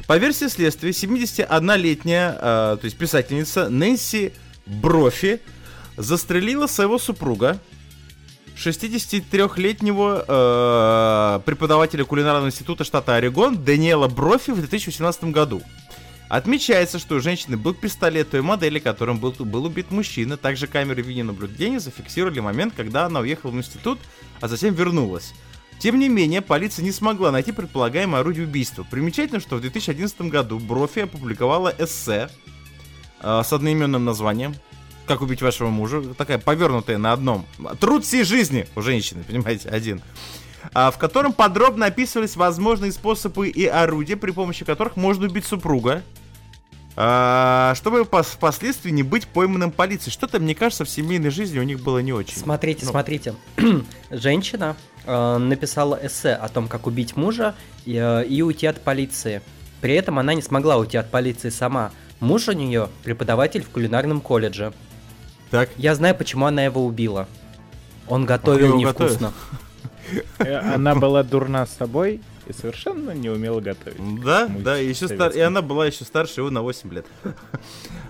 По 0.07 0.17
версии 0.17 0.47
следствия, 0.47 0.91
71-летняя, 0.91 2.31
э, 2.31 2.77
то 2.79 2.85
есть 2.85 2.97
писательница 2.97 3.69
Нэнси 3.69 4.33
Брофи 4.65 5.41
застрелила 5.97 6.67
своего 6.67 6.99
супруга, 6.99 7.59
63-летнего 8.55 10.25
э, 10.27 11.39
преподавателя 11.45 12.05
кулинарного 12.05 12.47
института 12.47 12.83
штата 12.83 13.15
Орегон 13.15 13.63
Даниэла 13.63 14.07
Брофи 14.07 14.51
в 14.51 14.57
2018 14.57 15.25
году. 15.25 15.61
Отмечается, 16.35 16.99
что 16.99 17.15
у 17.15 17.19
женщины 17.21 17.55
был 17.55 17.73
пистолет 17.73 18.31
той 18.31 18.41
модели, 18.41 18.79
которым 18.79 19.19
был, 19.19 19.31
был 19.39 19.63
убит 19.63 19.89
мужчина. 19.89 20.35
Также 20.35 20.67
камеры 20.67 21.01
видеонаблюдения 21.01 21.79
зафиксировали 21.79 22.41
момент, 22.41 22.73
когда 22.75 23.05
она 23.05 23.21
уехала 23.21 23.51
в 23.51 23.55
институт, 23.55 23.99
а 24.41 24.49
затем 24.49 24.73
вернулась. 24.73 25.33
Тем 25.79 25.97
не 25.97 26.09
менее, 26.09 26.41
полиция 26.41 26.83
не 26.83 26.91
смогла 26.91 27.31
найти 27.31 27.53
предполагаемое 27.53 28.19
орудие 28.19 28.45
убийства. 28.45 28.83
Примечательно, 28.83 29.39
что 29.39 29.55
в 29.55 29.61
2011 29.61 30.23
году 30.23 30.59
Брофи 30.59 30.99
опубликовала 30.99 31.73
эссе 31.77 32.27
э, 33.21 33.41
с 33.41 33.53
одноименным 33.53 34.03
названием 34.03 34.55
«Как 35.07 35.21
убить 35.21 35.41
вашего 35.41 35.69
мужа». 35.69 36.01
Такая 36.17 36.37
повернутая 36.37 36.97
на 36.97 37.13
одном. 37.13 37.45
Труд 37.79 38.03
всей 38.03 38.25
жизни 38.25 38.67
у 38.75 38.81
женщины, 38.81 39.23
понимаете, 39.27 39.69
один. 39.69 40.01
А, 40.73 40.91
в 40.91 40.97
котором 40.97 41.31
подробно 41.31 41.85
описывались 41.85 42.35
возможные 42.35 42.91
способы 42.91 43.47
и 43.47 43.65
орудия, 43.65 44.17
при 44.17 44.31
помощи 44.31 44.65
которых 44.65 44.97
можно 44.97 45.27
убить 45.27 45.45
супруга, 45.45 46.03
чтобы 46.95 48.01
пос- 48.03 48.23
впоследствии 48.35 48.89
не 48.89 49.03
быть 49.03 49.27
пойманным 49.27 49.71
полицией. 49.71 50.11
Что-то, 50.13 50.39
мне 50.39 50.55
кажется, 50.55 50.85
в 50.85 50.89
семейной 50.89 51.29
жизни 51.29 51.59
у 51.59 51.63
них 51.63 51.81
было 51.81 51.99
не 51.99 52.13
очень. 52.13 52.37
Смотрите, 52.37 52.85
Ну. 52.85 52.91
смотрите. 52.91 53.35
Женщина 54.11 54.75
э, 55.05 55.37
написала 55.37 55.99
эссе 56.01 56.33
о 56.33 56.47
том, 56.47 56.67
как 56.69 56.87
убить 56.87 57.17
мужа 57.17 57.53
и, 57.85 57.95
э, 58.01 58.25
и 58.25 58.41
уйти 58.41 58.65
от 58.67 58.79
полиции. 58.81 59.41
При 59.81 59.93
этом 59.93 60.19
она 60.19 60.33
не 60.33 60.41
смогла 60.41 60.77
уйти 60.77 60.95
от 60.97 61.11
полиции 61.11 61.49
сама. 61.49 61.91
Муж 62.21 62.47
у 62.47 62.53
нее 62.53 62.87
преподаватель 63.03 63.61
в 63.63 63.69
кулинарном 63.69 64.21
колледже. 64.21 64.71
Так, 65.51 65.69
Я 65.77 65.95
знаю, 65.95 66.15
почему 66.15 66.45
она 66.45 66.63
его 66.63 66.85
убила. 66.85 67.27
Он 68.07 68.25
готовил 68.25 68.69
его 68.69 68.77
невкусно. 68.79 69.33
Э, 70.39 70.73
Она 70.75 70.95
была 70.95 71.23
дурна 71.23 71.65
с 71.65 71.75
собой 71.75 72.21
и 72.47 72.53
совершенно 72.53 73.11
не 73.11 73.29
умела 73.29 73.59
готовить. 73.59 74.23
Да, 74.23 74.47
да, 74.47 74.79
и, 74.79 74.87
еще 74.87 75.07
стар... 75.07 75.31
и 75.31 75.39
она 75.39 75.61
была 75.61 75.87
еще 75.87 76.03
старше 76.03 76.41
его 76.41 76.49
на 76.49 76.61
8 76.61 76.93
лет. 76.93 77.05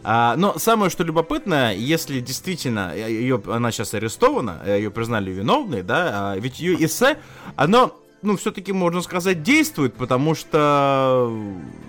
А, 0.07 0.35
но 0.35 0.59
самое, 0.59 0.91
что 0.91 1.03
любопытно, 1.03 1.73
если 1.73 2.19
действительно 2.19 2.95
ее, 2.95 3.41
она 3.47 3.71
сейчас 3.71 3.95
арестована, 3.95 4.61
ее 4.67 4.91
признали 4.91 5.31
виновной, 5.31 5.81
да, 5.81 6.33
а 6.33 6.37
ведь 6.37 6.59
ее 6.59 6.85
эссе, 6.85 7.17
оно, 7.55 7.99
ну, 8.21 8.37
все-таки, 8.37 8.71
можно 8.71 9.01
сказать, 9.01 9.41
действует, 9.41 9.95
потому 9.95 10.35
что 10.35 11.27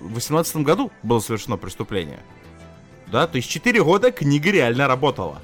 в 0.01 0.15
18 0.15 0.55
году 0.57 0.91
было 1.03 1.19
совершено 1.19 1.57
преступление. 1.57 2.19
Да, 3.11 3.27
то 3.27 3.35
есть 3.35 3.51
4 3.51 3.83
года 3.83 4.11
книга 4.11 4.49
реально 4.49 4.87
работала. 4.87 5.39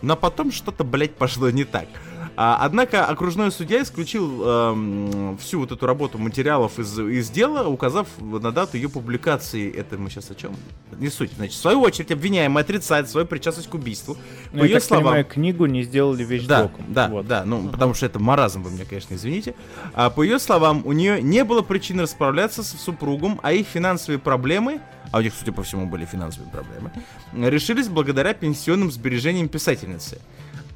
Но 0.00 0.16
потом 0.16 0.52
что-то, 0.52 0.84
блядь, 0.84 1.16
пошло 1.16 1.50
не 1.50 1.64
так. 1.64 1.88
А, 2.36 2.58
однако 2.60 3.04
окружной 3.06 3.52
судья 3.52 3.82
исключил 3.82 4.42
эм, 4.44 5.38
всю 5.38 5.60
вот 5.60 5.70
эту 5.70 5.86
работу 5.86 6.18
материалов 6.18 6.78
из, 6.80 6.98
из 6.98 7.30
дела, 7.30 7.68
указав 7.68 8.08
на 8.20 8.50
дату 8.50 8.76
ее 8.76 8.88
публикации. 8.88 9.72
Это 9.72 9.96
мы 9.98 10.10
сейчас 10.10 10.30
о 10.30 10.34
чем? 10.34 10.56
Не 10.98 11.10
суть. 11.10 11.30
Значит, 11.36 11.54
в 11.54 11.60
свою 11.60 11.80
очередь 11.80 12.10
обвиняемый 12.10 12.62
отрицает 12.62 13.08
свою 13.08 13.26
причастность 13.26 13.68
к 13.68 13.74
убийству. 13.74 14.16
Ну, 14.52 14.60
По 14.60 14.64
я 14.64 14.68
ее 14.68 14.74
так 14.74 14.82
словам, 14.82 15.04
понимаю, 15.04 15.24
книгу 15.26 15.66
не 15.66 15.84
сделали 15.84 16.24
да, 16.24 16.30
вещдоком. 16.30 16.84
да, 16.88 17.08
Вот. 17.08 17.26
да, 17.26 17.44
ну, 17.44 17.68
потому 17.68 17.94
что 17.94 18.06
это 18.06 18.18
маразм, 18.18 18.62
вы 18.62 18.72
меня, 18.72 18.84
конечно, 18.84 19.14
извините. 19.14 19.54
А, 19.94 20.10
по 20.10 20.22
ее 20.22 20.40
словам, 20.40 20.82
у 20.84 20.92
нее 20.92 21.22
не 21.22 21.44
было 21.44 21.62
причин 21.62 22.00
расправляться 22.00 22.64
с 22.64 22.70
супругом, 22.70 23.38
а 23.44 23.52
их 23.52 23.66
финансовые 23.68 24.18
проблемы, 24.18 24.80
а 25.12 25.18
у 25.18 25.20
них, 25.20 25.32
судя 25.38 25.52
по 25.52 25.62
всему, 25.62 25.86
были 25.86 26.04
финансовые 26.04 26.50
проблемы, 26.50 26.90
решились 27.32 27.88
благодаря 27.88 28.34
пенсионным 28.34 28.90
сбережениям 28.90 29.48
писательницы. 29.48 30.20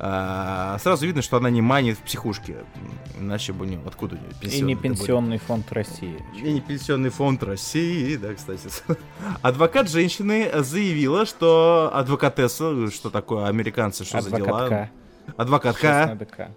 А, 0.00 0.78
сразу 0.78 1.06
видно, 1.06 1.22
что 1.22 1.36
она 1.38 1.50
не 1.50 1.60
манит 1.60 1.98
в 1.98 2.02
психушке. 2.02 2.58
Иначе 3.18 3.52
бы 3.52 3.66
не 3.66 3.78
откуда 3.84 4.14
у 4.14 4.18
нее 4.18 4.30
И 4.30 4.44
пенсионный 4.44 4.66
не 4.66 4.74
пенсионный 4.76 5.38
фонд 5.38 5.72
России. 5.72 6.22
и 6.36 6.52
не 6.52 6.60
пенсионный 6.60 7.10
фонд 7.10 7.42
России, 7.42 8.16
да, 8.16 8.34
кстати. 8.34 8.68
Адвокат 9.42 9.90
женщины 9.90 10.50
заявила, 10.54 11.26
что 11.26 11.90
адвокатесса, 11.92 12.90
что 12.90 13.10
такое 13.10 13.46
американцы, 13.46 14.04
что 14.04 14.20
за 14.20 14.30
дела? 14.30 14.66
Адвокатка. 14.66 14.90
Адвокатка. 15.36 16.54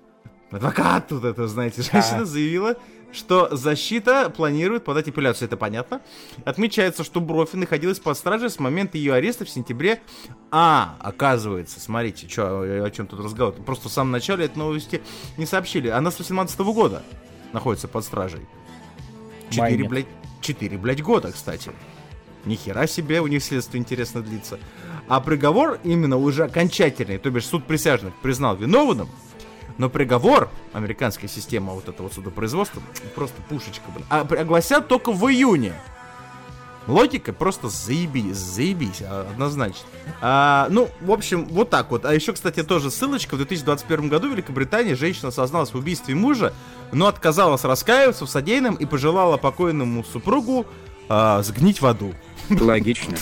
Адвокат 0.52 1.08
тут 1.08 1.24
это, 1.24 1.48
знаете, 1.48 1.82
женщина 1.82 2.26
заявила, 2.26 2.76
что 3.12 3.56
защита 3.56 4.30
планирует 4.30 4.84
подать 4.84 5.08
апелляцию, 5.08 5.48
это 5.48 5.58
понятно. 5.58 6.02
Отмечается, 6.46 7.04
что 7.04 7.22
Брофи 7.22 7.56
находилась 7.56 8.00
под 8.00 8.18
стражей 8.18 8.50
с 8.50 8.60
момента 8.60 8.98
ее 8.98 9.14
ареста 9.14 9.46
в 9.46 9.50
сентябре. 9.50 10.02
А, 10.50 10.98
оказывается, 11.00 11.80
смотрите, 11.80 12.28
чё, 12.28 12.84
о 12.84 12.92
чем 12.92 13.08
тут 13.08 13.20
разговор. 13.20 13.54
Просто 13.54 13.90
в 13.90 13.92
самом 13.92 14.12
начале 14.12 14.46
этой 14.46 14.58
новости 14.58 15.02
не 15.38 15.46
сообщили. 15.46 15.90
Она 15.90 16.12
с 16.12 16.20
18 16.20 16.60
года 16.60 17.04
находится 17.54 17.88
под 17.88 18.04
стражей. 18.04 18.48
Четыре, 19.50 19.62
Майнит. 19.62 19.90
блядь, 19.90 20.08
четыре, 20.42 20.78
блядь, 20.78 21.02
года, 21.02 21.32
кстати. 21.32 21.72
Ни 22.46 22.56
хера 22.56 22.88
себе, 22.88 23.22
у 23.22 23.28
них 23.28 23.44
следствие 23.44 23.80
интересно 23.80 24.22
длится. 24.22 24.60
А 25.08 25.20
приговор 25.20 25.80
именно 25.84 26.18
уже 26.18 26.46
окончательный, 26.46 27.18
то 27.18 27.30
бишь 27.30 27.46
суд 27.46 27.66
присяжных 27.66 28.14
признал 28.22 28.56
виновным, 28.56 29.10
но 29.78 29.90
приговор, 29.90 30.50
американская 30.74 31.30
система 31.30 31.74
вот 31.74 31.90
этого 31.90 32.10
судопроизводства, 32.10 32.82
просто 33.16 33.42
пушечка, 33.50 33.84
блин, 33.94 34.06
а, 34.10 34.22
огласят 34.22 34.88
только 34.88 35.12
в 35.12 35.26
июне. 35.30 35.74
Логика 36.88 37.32
просто 37.32 37.70
заебись, 37.70 38.38
заебись, 38.38 39.02
однозначно. 39.02 39.88
А, 40.20 40.68
ну, 40.72 40.90
в 41.02 41.12
общем, 41.12 41.46
вот 41.46 41.70
так 41.70 41.92
вот. 41.92 42.06
А 42.06 42.14
еще, 42.14 42.34
кстати, 42.34 42.64
тоже 42.64 42.90
ссылочка. 42.90 43.36
В 43.36 43.38
2021 43.38 44.10
году 44.10 44.30
в 44.30 44.32
Великобритании 44.32 44.96
женщина 44.96 45.30
созналась 45.30 45.74
в 45.74 45.76
убийстве 45.76 46.16
мужа, 46.16 46.54
но 46.92 47.06
отказалась 47.08 47.64
раскаиваться 47.64 48.26
в 48.26 48.30
содеянном 48.30 48.76
и 48.76 48.86
пожелала 48.86 49.38
покойному 49.38 50.04
супругу 50.04 50.66
а, 51.08 51.44
сгнить 51.44 51.82
в 51.82 51.86
аду. 51.86 52.14
Логично. 52.50 53.16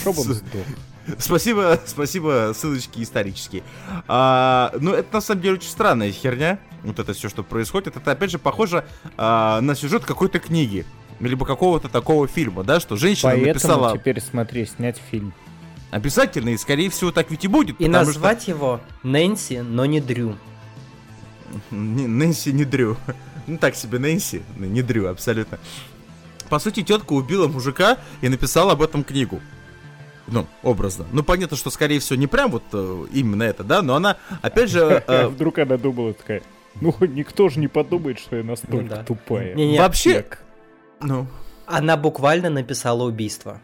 Спасибо, 1.18 1.80
спасибо, 1.86 2.54
ссылочки 2.56 3.02
исторические. 3.02 3.64
А, 4.08 4.72
ну, 4.80 4.94
это 4.94 5.16
на 5.16 5.22
самом 5.22 5.42
деле 5.42 5.56
очень 5.56 5.70
странная 5.70 6.12
херня. 6.12 6.60
Вот 6.84 7.00
это 7.00 7.14
все, 7.14 7.30
что 7.30 7.44
происходит. 7.44 7.98
Это 7.98 8.12
опять 8.12 8.32
же 8.32 8.40
похоже 8.40 8.86
а, 9.18 9.62
на 9.62 9.76
сюжет 9.76 10.06
какой-то 10.06 10.40
книги. 10.40 10.86
Либо 11.20 11.46
какого-то 11.46 11.90
такого 11.90 12.28
фильма, 12.28 12.64
да, 12.64 12.80
что 12.80 12.96
женщина 12.96 13.32
Поэтому 13.32 13.48
написала 13.48 13.98
теперь 13.98 14.22
смотри, 14.22 14.66
снять 14.66 15.02
фильм. 15.12 15.34
обязательно, 15.92 16.50
и 16.50 16.58
скорее 16.58 16.90
всего 16.90 17.12
так 17.12 17.30
ведь 17.30 17.44
и 17.44 17.50
будет. 17.50 17.82
И 17.82 17.90
назвать 17.90 18.48
его 18.48 18.80
Нэнси, 19.04 19.60
но 19.60 19.86
не 19.86 20.00
Дрю. 20.00 20.38
что... 21.70 21.76
Нэнси 21.76 22.50
не 22.52 22.64
Дрю. 22.64 22.96
Ну 23.48 23.58
так 23.58 23.76
себе 23.76 24.00
Нэнси, 24.00 24.44
не 24.58 24.82
Дрю, 24.82 25.08
абсолютно. 25.08 25.60
По 26.50 26.60
сути, 26.60 26.84
тетка 26.84 27.14
убила 27.14 27.48
мужика 27.48 27.98
и 28.22 28.30
написала 28.30 28.74
об 28.74 28.82
этом 28.82 29.04
книгу. 29.04 29.42
Ну, 30.32 30.48
образно. 30.64 31.06
Ну, 31.12 31.24
понятно, 31.24 31.58
что, 31.58 31.70
скорее 31.70 32.00
всего, 32.00 32.20
не 32.20 32.28
прям 32.28 32.52
вот 32.52 32.64
э, 32.74 33.06
именно 33.12 33.44
это, 33.44 33.64
да, 33.64 33.82
но 33.82 33.96
она, 33.96 34.18
опять 34.42 34.70
же, 34.70 35.04
э, 35.08 35.28
Вдруг 35.30 35.58
она 35.60 35.78
думала 35.78 36.14
такая, 36.14 36.42
ну, 36.82 36.96
никто 37.02 37.50
же 37.50 37.60
не 37.60 37.68
подумает, 37.68 38.20
что 38.20 38.36
я 38.38 38.44
настолько 38.44 38.78
Ну 38.78 38.88
да. 38.90 39.04
тупая. 39.04 39.56
Вообще... 39.78 40.26
Ну, 41.02 41.28
Она 41.66 41.96
буквально 41.98 42.50
написала 42.50 43.04
убийство. 43.04 43.62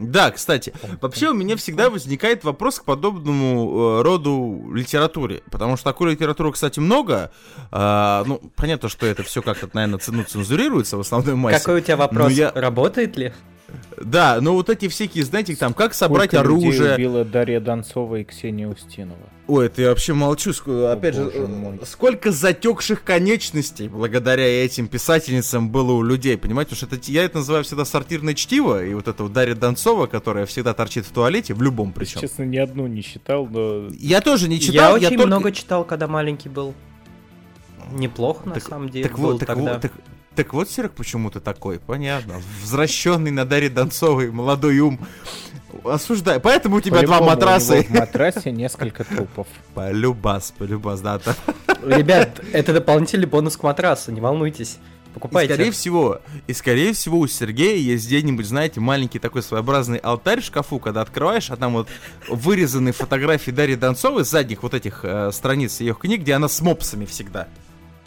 Да, 0.00 0.30
кстати, 0.30 0.72
вообще 1.02 1.28
у 1.28 1.34
меня 1.34 1.56
всегда 1.56 1.90
возникает 1.90 2.42
вопрос 2.42 2.78
к 2.78 2.84
подобному 2.84 3.98
э, 3.98 4.02
роду 4.02 4.70
литературе, 4.74 5.42
потому 5.50 5.76
что 5.76 5.84
такой 5.84 6.12
литературы, 6.12 6.52
кстати, 6.52 6.80
много. 6.80 7.30
А, 7.70 8.24
ну, 8.26 8.40
понятно, 8.56 8.88
что 8.88 9.04
это 9.04 9.22
все 9.22 9.42
как-то, 9.42 9.68
наверное, 9.74 9.98
цену 9.98 10.24
цензурируется 10.24 10.96
в 10.96 11.00
основной 11.00 11.34
массе. 11.34 11.58
Какой 11.58 11.80
у 11.80 11.84
тебя 11.84 11.98
вопрос? 11.98 12.32
Я- 12.32 12.50
Работает 12.54 13.18
ли? 13.18 13.34
Да, 14.00 14.38
но 14.40 14.54
вот 14.54 14.70
эти 14.70 14.88
всякие, 14.88 15.24
знаете, 15.24 15.54
там, 15.56 15.74
как 15.74 15.92
собрать 15.94 16.30
Сколько 16.30 16.48
людей 16.48 16.68
оружие. 16.70 16.94
убила 16.94 17.24
Дарья 17.24 17.60
Донцова 17.60 18.16
и 18.16 18.24
Ксения 18.24 18.66
Устинова. 18.68 19.18
Ой, 19.46 19.66
это 19.66 19.82
я 19.82 19.88
вообще 19.88 20.14
молчу. 20.14 20.50
ск- 20.50 20.90
Опять 20.92 21.16
же, 21.16 21.22
э, 21.34 21.46
мой. 21.46 21.80
сколько 21.84 22.30
затекших 22.30 23.02
конечностей 23.02 23.88
благодаря 23.88 24.46
этим 24.64 24.86
писательницам 24.88 25.70
было 25.70 25.92
у 25.92 26.02
людей, 26.02 26.38
понимаете? 26.38 26.70
Потому 26.76 26.88
что 26.88 26.96
это, 26.96 27.10
я 27.12 27.24
это 27.24 27.38
называю 27.38 27.64
всегда 27.64 27.84
сортирное 27.84 28.34
чтиво, 28.34 28.82
и 28.84 28.94
вот 28.94 29.08
это 29.08 29.24
вот 29.24 29.32
Дарья 29.32 29.54
Донцова, 29.56 30.06
которая 30.06 30.46
всегда 30.46 30.72
торчит 30.72 31.04
в 31.04 31.10
туалете, 31.10 31.52
в 31.54 31.62
любом 31.62 31.92
причем. 31.92 32.20
Честно, 32.20 32.44
ни 32.44 32.56
одну 32.58 32.86
не 32.86 33.02
считал, 33.02 33.46
но... 33.46 33.88
Я 33.98 34.20
тоже 34.20 34.48
не 34.48 34.60
читал, 34.60 34.96
я 34.96 35.08
очень 35.08 35.16
только- 35.18 35.26
много 35.26 35.52
читал, 35.52 35.84
когда 35.84 36.06
маленький 36.06 36.48
был. 36.48 36.74
Неплохо, 37.92 38.48
на 38.48 38.54
Так- 38.54 38.62
самом 38.68 38.88
деле, 38.88 39.08
Так 39.08 39.18
был 39.18 39.32
вот, 39.32 39.40
так 39.40 39.48
тогда. 39.48 39.78
так, 39.80 39.92
так 40.44 40.54
вот, 40.54 40.70
Серег, 40.70 40.92
почему 40.92 41.30
ты 41.30 41.38
такой, 41.40 41.78
понятно. 41.78 42.40
Возвращенный 42.62 43.30
на 43.30 43.44
Дарье 43.44 43.68
Донцовой 43.68 44.30
молодой 44.30 44.78
ум. 44.80 44.98
Осуждаю. 45.84 46.40
Поэтому 46.40 46.76
у 46.76 46.80
тебя 46.80 47.02
два 47.02 47.18
По-любому 47.18 47.24
у 47.26 47.28
матраса. 47.34 47.76
него 47.76 47.84
В 47.88 47.90
матрасе 47.90 48.50
несколько 48.50 49.04
трупов. 49.04 49.46
Полюбас, 49.74 50.52
полюбас, 50.56 51.00
да. 51.02 51.18
та- 51.18 51.36
Ребят, 51.84 52.40
это 52.52 52.72
дополнительный 52.72 53.26
бонус 53.26 53.56
к 53.58 53.62
матрасу, 53.62 54.12
не 54.12 54.20
волнуйтесь. 54.22 54.78
И 55.10 55.12
Покупайте. 55.14 55.52
скорее 55.54 55.70
всего, 55.72 56.20
и 56.46 56.52
скорее 56.54 56.92
всего 56.94 57.18
у 57.18 57.26
Сергея 57.26 57.76
есть 57.76 58.06
где-нибудь, 58.06 58.46
знаете, 58.46 58.80
маленький 58.80 59.18
такой 59.18 59.42
своеобразный 59.42 59.98
алтарь 59.98 60.40
в 60.40 60.44
шкафу, 60.44 60.78
когда 60.78 61.02
открываешь, 61.02 61.50
а 61.50 61.56
там 61.56 61.72
вот 61.74 61.88
вырезанные 62.28 62.92
фотографии 62.94 63.50
Дарьи 63.50 63.76
Донцовой 63.76 64.24
с 64.24 64.30
задних 64.30 64.62
вот 64.62 64.72
этих 64.72 65.00
э, 65.04 65.30
страниц 65.32 65.80
ее 65.80 65.94
книг, 65.94 66.20
где 66.22 66.32
она 66.34 66.48
с 66.48 66.60
мопсами 66.60 67.04
всегда. 67.04 67.48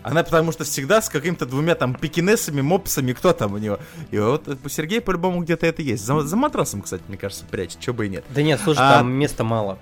Она 0.03 0.23
потому 0.23 0.51
что 0.51 0.63
всегда 0.63 1.01
с 1.01 1.09
какими-то 1.09 1.45
двумя 1.45 1.75
там 1.75 1.95
пекинесами, 1.95 2.61
мопсами, 2.61 3.13
кто 3.13 3.33
там 3.33 3.53
у 3.53 3.57
него. 3.57 3.79
И 4.11 4.19
вот 4.19 4.47
у 4.63 4.69
Сергея 4.69 5.01
по-любому 5.01 5.41
где-то 5.41 5.65
это 5.65 5.81
есть. 5.81 6.05
За, 6.05 6.21
за 6.21 6.35
матрасом, 6.35 6.81
кстати, 6.81 7.03
мне 7.07 7.17
кажется, 7.17 7.45
прячет, 7.45 7.81
что 7.81 7.93
бы 7.93 8.05
и 8.05 8.09
нет. 8.09 8.25
Да 8.29 8.41
нет, 8.43 8.59
слушай, 8.63 8.79
А- 8.81 8.99
там 8.99 9.11
места 9.13 9.43
мало. 9.43 9.79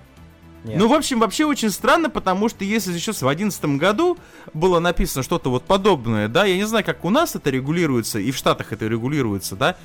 Нет. 0.63 0.77
Ну, 0.77 0.87
в 0.87 0.93
общем, 0.93 1.19
вообще 1.19 1.45
очень 1.45 1.71
странно, 1.71 2.11
потому 2.11 2.47
что 2.47 2.63
если 2.63 2.93
еще 2.93 3.13
в 3.13 3.19
2011 3.19 3.65
году 3.79 4.17
было 4.53 4.79
написано 4.79 5.23
что-то 5.23 5.49
вот 5.49 5.63
подобное, 5.63 6.27
да, 6.27 6.45
я 6.45 6.55
не 6.55 6.65
знаю, 6.65 6.85
как 6.85 7.03
у 7.03 7.09
нас 7.09 7.35
это 7.35 7.49
регулируется, 7.49 8.19
и 8.19 8.29
в 8.31 8.37
Штатах 8.37 8.71
это 8.71 8.85
регулируется, 8.85 9.55
да, 9.55 9.75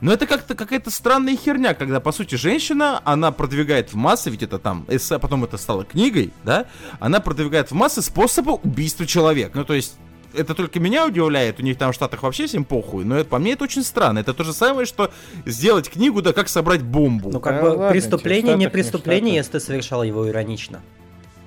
но 0.00 0.12
это 0.12 0.26
как-то 0.26 0.54
какая-то 0.54 0.90
странная 0.90 1.36
херня, 1.36 1.74
когда, 1.74 1.98
по 2.00 2.12
сути, 2.12 2.34
женщина, 2.36 3.00
она 3.04 3.32
продвигает 3.32 3.92
в 3.92 3.96
массы, 3.96 4.30
ведь 4.30 4.42
это 4.42 4.58
там 4.58 4.84
эссе, 4.88 5.16
а 5.16 5.18
потом 5.18 5.44
это 5.44 5.56
стало 5.56 5.84
книгой, 5.84 6.32
да, 6.44 6.66
она 7.00 7.20
продвигает 7.20 7.70
в 7.70 7.74
массы 7.74 8.00
способы 8.02 8.52
убийства 8.54 9.06
человека. 9.06 9.58
Ну, 9.58 9.64
то 9.64 9.74
есть, 9.74 9.96
это 10.34 10.54
только 10.54 10.78
меня 10.78 11.06
удивляет, 11.06 11.58
у 11.58 11.62
них 11.62 11.78
там 11.78 11.90
в 11.92 11.94
Штатах 11.94 12.22
вообще 12.22 12.46
всем 12.46 12.64
похуй, 12.64 13.04
но 13.04 13.16
это, 13.16 13.28
по 13.30 13.38
мне 13.38 13.52
это 13.54 13.64
очень 13.64 13.82
странно. 13.82 14.18
Это 14.20 14.34
то 14.34 14.44
же 14.44 14.52
самое, 14.52 14.86
что 14.86 15.10
сделать 15.46 15.88
книгу, 15.90 16.20
да 16.22 16.32
как 16.32 16.48
собрать 16.48 16.82
бомбу. 16.82 17.30
Ну, 17.32 17.40
как 17.40 17.56
Да 17.56 17.62
бы 17.62 17.66
ладно, 17.68 17.90
преступление 17.90 18.54
не 18.54 18.64
не 18.66 18.70
преступление, 18.70 19.42
Штатах. 19.42 19.46
если 19.46 19.52
ты 19.52 19.60
совершал 19.60 20.02
его 20.04 20.28
иронично. 20.28 20.80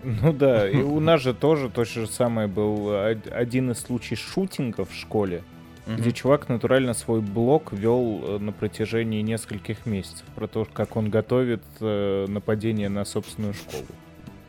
Ну 0.04 0.34
да, 0.34 0.68
и 0.68 0.78
у 0.82 1.00
нас 1.00 1.22
же 1.22 1.34
тоже 1.36 1.70
то 1.70 1.86
же 1.86 2.08
самое 2.08 2.48
был 2.48 2.88
од- 2.88 3.28
один 3.32 3.72
из 3.72 3.80
случаев 3.82 4.20
шутинга 4.20 4.84
в 4.86 4.94
школе, 4.94 5.44
где 5.98 6.12
чувак 6.12 6.50
натурально 6.50 6.94
свой 6.94 7.22
блог 7.22 7.74
вел 7.74 8.22
э, 8.24 8.38
на 8.40 8.52
протяжении 8.52 9.22
нескольких 9.22 9.86
месяцев 9.86 10.26
про 10.36 10.48
то, 10.48 10.66
как 10.72 10.96
он 10.96 11.10
готовит 11.10 11.64
э, 11.80 12.26
нападение 12.28 12.90
на 12.90 13.06
собственную 13.06 13.54
школу. 13.54 13.86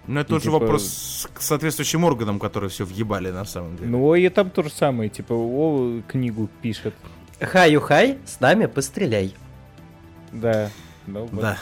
Ну, 0.07 0.21
это 0.21 0.33
И 0.35 0.37
уже 0.37 0.45
типа- 0.47 0.59
вопрос 0.59 1.29
к 1.33 1.41
соответствующим 1.41 2.05
органам, 2.05 2.39
которые 2.41 2.71
все 2.71 2.85
въебали 2.85 3.31
на 3.31 3.45
самом 3.45 3.77
деле. 3.77 3.89
Ну 3.91 4.15
и 4.15 4.29
там 4.29 4.51
то 4.51 4.63
же 4.63 4.71
самое, 4.71 5.09
типа, 5.09 5.33
о, 5.33 6.01
книгу 6.09 6.49
пишет. 6.61 6.95
Хай-ю-хай, 7.41 8.19
с 8.25 8.41
нами 8.41 8.67
постреляй. 8.67 9.35
Да. 10.33 10.71
Ну, 11.07 11.27
вот. 11.27 11.41
да. 11.41 11.59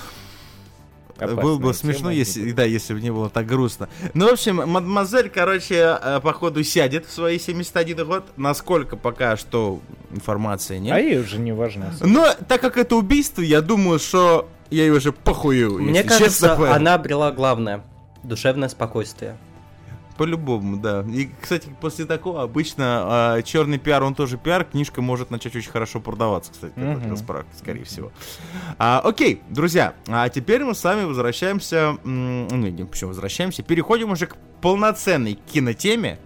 Опасная 1.23 1.43
Было 1.43 1.59
бы 1.59 1.75
смешно, 1.75 2.11
если, 2.11 2.45
типа. 2.45 2.57
да, 2.57 2.65
если 2.65 2.95
бы 2.95 3.01
не 3.01 3.11
было 3.11 3.31
так 3.31 3.47
грустно. 3.47 3.89
Ну, 4.15 4.29
в 4.29 4.33
общем, 4.33 4.57
мадемуазель, 4.57 5.31
короче, 5.31 5.99
э, 6.03 6.21
походу 6.23 6.63
сядет 6.65 7.07
в 7.07 7.13
свои 7.13 7.39
71 7.39 8.07
год. 8.07 8.25
Насколько 8.37 8.97
пока 8.97 9.37
что 9.37 9.81
информации 10.11 10.79
нет. 10.79 10.95
А 10.95 10.99
ей 11.01 11.19
уже 11.21 11.39
не 11.39 11.53
важно. 11.53 11.93
Но 12.01 12.27
так 12.49 12.61
как 12.61 12.77
это 12.77 12.97
убийство, 12.97 13.43
я 13.43 13.61
думаю, 13.61 13.99
что 13.99 14.49
я 14.71 14.85
ей 14.85 14.91
уже 14.91 15.13
похую. 15.13 15.81
Мне 15.81 15.99
если 15.99 16.09
кажется, 16.09 16.49
честно 16.49 16.75
она 16.75 16.95
обрела 16.95 17.33
главное. 17.33 17.83
Душевное 18.23 18.69
спокойствие. 18.69 19.37
По-любому, 20.21 20.77
да. 20.77 21.03
И, 21.09 21.31
кстати, 21.41 21.75
после 21.81 22.05
такого 22.05 22.43
обычно 22.43 23.41
черный 23.43 23.79
пиар, 23.79 24.03
он 24.03 24.15
тоже 24.15 24.37
пиар, 24.37 24.65
книжка 24.67 25.01
может 25.01 25.31
начать 25.31 25.57
очень 25.57 25.71
хорошо 25.71 25.99
продаваться, 25.99 26.53
кстати, 26.53 26.75
такой 26.75 26.97
Мгм. 26.97 27.11
расправ, 27.13 27.47
скорее 27.57 27.85
всего. 27.85 28.13
А, 28.77 29.01
окей, 29.03 29.41
друзья, 29.49 29.95
а 30.09 30.29
теперь 30.29 30.63
мы 30.63 30.75
с 30.75 30.85
вами 30.85 31.05
возвращаемся, 31.05 31.97
м, 32.05 32.49
ну, 32.49 32.57
не, 32.69 32.85
почему 32.85 33.09
возвращаемся, 33.09 33.63
переходим 33.63 34.11
уже 34.11 34.27
к 34.27 34.37
полноценной 34.61 35.39
кинотеме, 35.51 36.19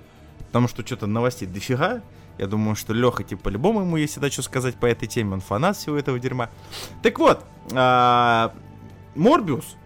потому 0.46 0.66
что 0.66 0.84
что-то 0.84 1.06
новостей 1.06 1.46
дофига. 1.46 2.02
Я 2.36 2.48
думаю, 2.48 2.74
что 2.74 2.92
Леха, 2.94 3.22
типа, 3.22 3.44
по-любому 3.44 3.82
ему 3.82 3.96
есть 3.96 4.14
всегда 4.14 4.28
что 4.28 4.42
сказать 4.42 4.74
по 4.74 4.86
этой 4.86 5.06
теме, 5.06 5.34
он 5.34 5.40
фанат 5.40 5.76
всего 5.76 5.96
этого 5.96 6.18
дерьма. 6.18 6.50
Так 7.00 7.16
вот, 7.20 7.44
а, 7.72 8.52
Морбиус, 9.14 9.76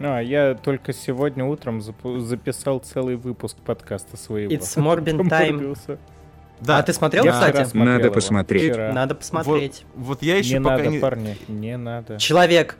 А, 0.00 0.20
я 0.20 0.54
только 0.54 0.92
сегодня 0.92 1.44
утром 1.44 1.78
запу- 1.78 2.18
записал 2.20 2.78
целый 2.80 3.16
выпуск 3.16 3.56
подкаста 3.58 4.16
своего. 4.16 4.52
It's 4.52 4.76
Morbin 4.76 5.18
Time. 5.28 5.98
Да. 6.60 6.78
А 6.78 6.82
ты 6.82 6.92
смотрел, 6.92 7.24
Я 7.24 7.32
кстати? 7.32 7.76
Надо 7.76 8.04
его. 8.04 8.14
посмотреть. 8.14 8.72
Вчера. 8.72 8.92
Надо 8.92 9.14
посмотреть. 9.16 9.84
Вот 9.96 10.22
я 10.22 10.36
еще 10.38 10.58
Не 10.58 10.64
пока 10.64 10.76
надо, 10.78 10.88
не... 10.90 10.98
парни, 11.00 11.36
не 11.48 11.76
надо. 11.76 12.18
Человек, 12.18 12.78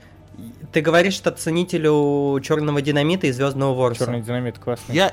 ты 0.73 0.81
говоришь, 0.81 1.15
что 1.15 1.33
ценителю 1.33 2.39
черного 2.41 2.81
динамита 2.81 3.27
и 3.27 3.33
звездного 3.33 3.75
ворса. 3.75 4.05
Черный 4.05 4.23
динамит 4.23 4.59
классный. 4.59 4.95
Я 4.95 5.13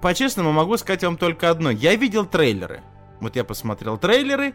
по-честному 0.00 0.52
могу 0.52 0.76
сказать 0.78 1.04
вам 1.04 1.18
только 1.18 1.50
одно. 1.50 1.70
Я 1.70 1.94
видел 1.96 2.24
трейлеры. 2.24 2.80
Вот 3.20 3.36
я 3.36 3.44
посмотрел 3.44 3.98
трейлеры. 3.98 4.54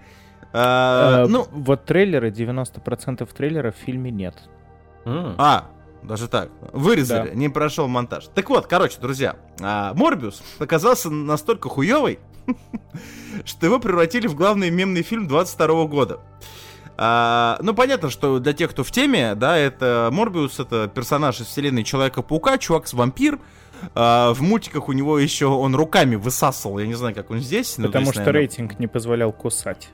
а, 0.51 1.25
Э, 1.25 1.27
ну, 1.27 1.45
вот 1.51 1.85
трейлеры, 1.85 2.31
90% 2.31 3.27
трейлеров 3.33 3.75
в 3.75 3.79
фильме 3.79 4.09
нет. 4.11 4.35
А, 5.05 5.67
даже 6.03 6.27
так. 6.27 6.49
Вырезали, 6.73 7.29
Да. 7.29 7.35
не 7.35 7.49
прошел 7.49 7.87
монтаж. 7.87 8.27
Так 8.33 8.49
вот, 8.49 8.67
короче, 8.67 8.97
друзья, 8.99 9.35
а, 9.61 9.93
Морбиус 9.93 10.41
оказался 10.59 11.09
настолько 11.09 11.69
хуёвый, 11.69 12.19
что 13.45 13.65
его 13.65 13.79
превратили 13.79 14.27
в 14.27 14.35
главный 14.35 14.69
мемный 14.69 15.01
фильм 15.03 15.27
22 15.27 15.85
года. 15.85 16.19
А, 16.99 17.59
ну, 17.61 17.73
понятно, 17.75 18.09
что 18.09 18.39
для 18.39 18.53
тех, 18.53 18.71
кто 18.71 18.83
в 18.83 18.91
теме, 18.91 19.35
да, 19.35 19.55
это 19.57 20.09
Морбиус, 20.11 20.59
это 20.59 20.87
персонаж 20.93 21.39
из 21.41 21.45
вселенной 21.47 21.83
Человека-паука, 21.83 22.57
чувак 22.57 22.87
с 22.87 22.93
вампир. 22.93 23.39
А, 23.93 24.33
в 24.33 24.41
мультиках 24.41 24.89
у 24.89 24.91
него 24.93 25.19
еще 25.19 25.45
он 25.45 25.75
руками 25.75 26.15
высасывал, 26.15 26.79
я 26.79 26.87
не 26.87 26.95
знаю, 26.95 27.13
как 27.13 27.29
он 27.29 27.39
здесь. 27.39 27.75
Потому 27.75 28.05
здесь, 28.05 28.13
что 28.15 28.19
наверное- 28.21 28.33
рейтинг 28.41 28.79
не 28.79 28.87
позволял 28.87 29.31
кусать. 29.31 29.89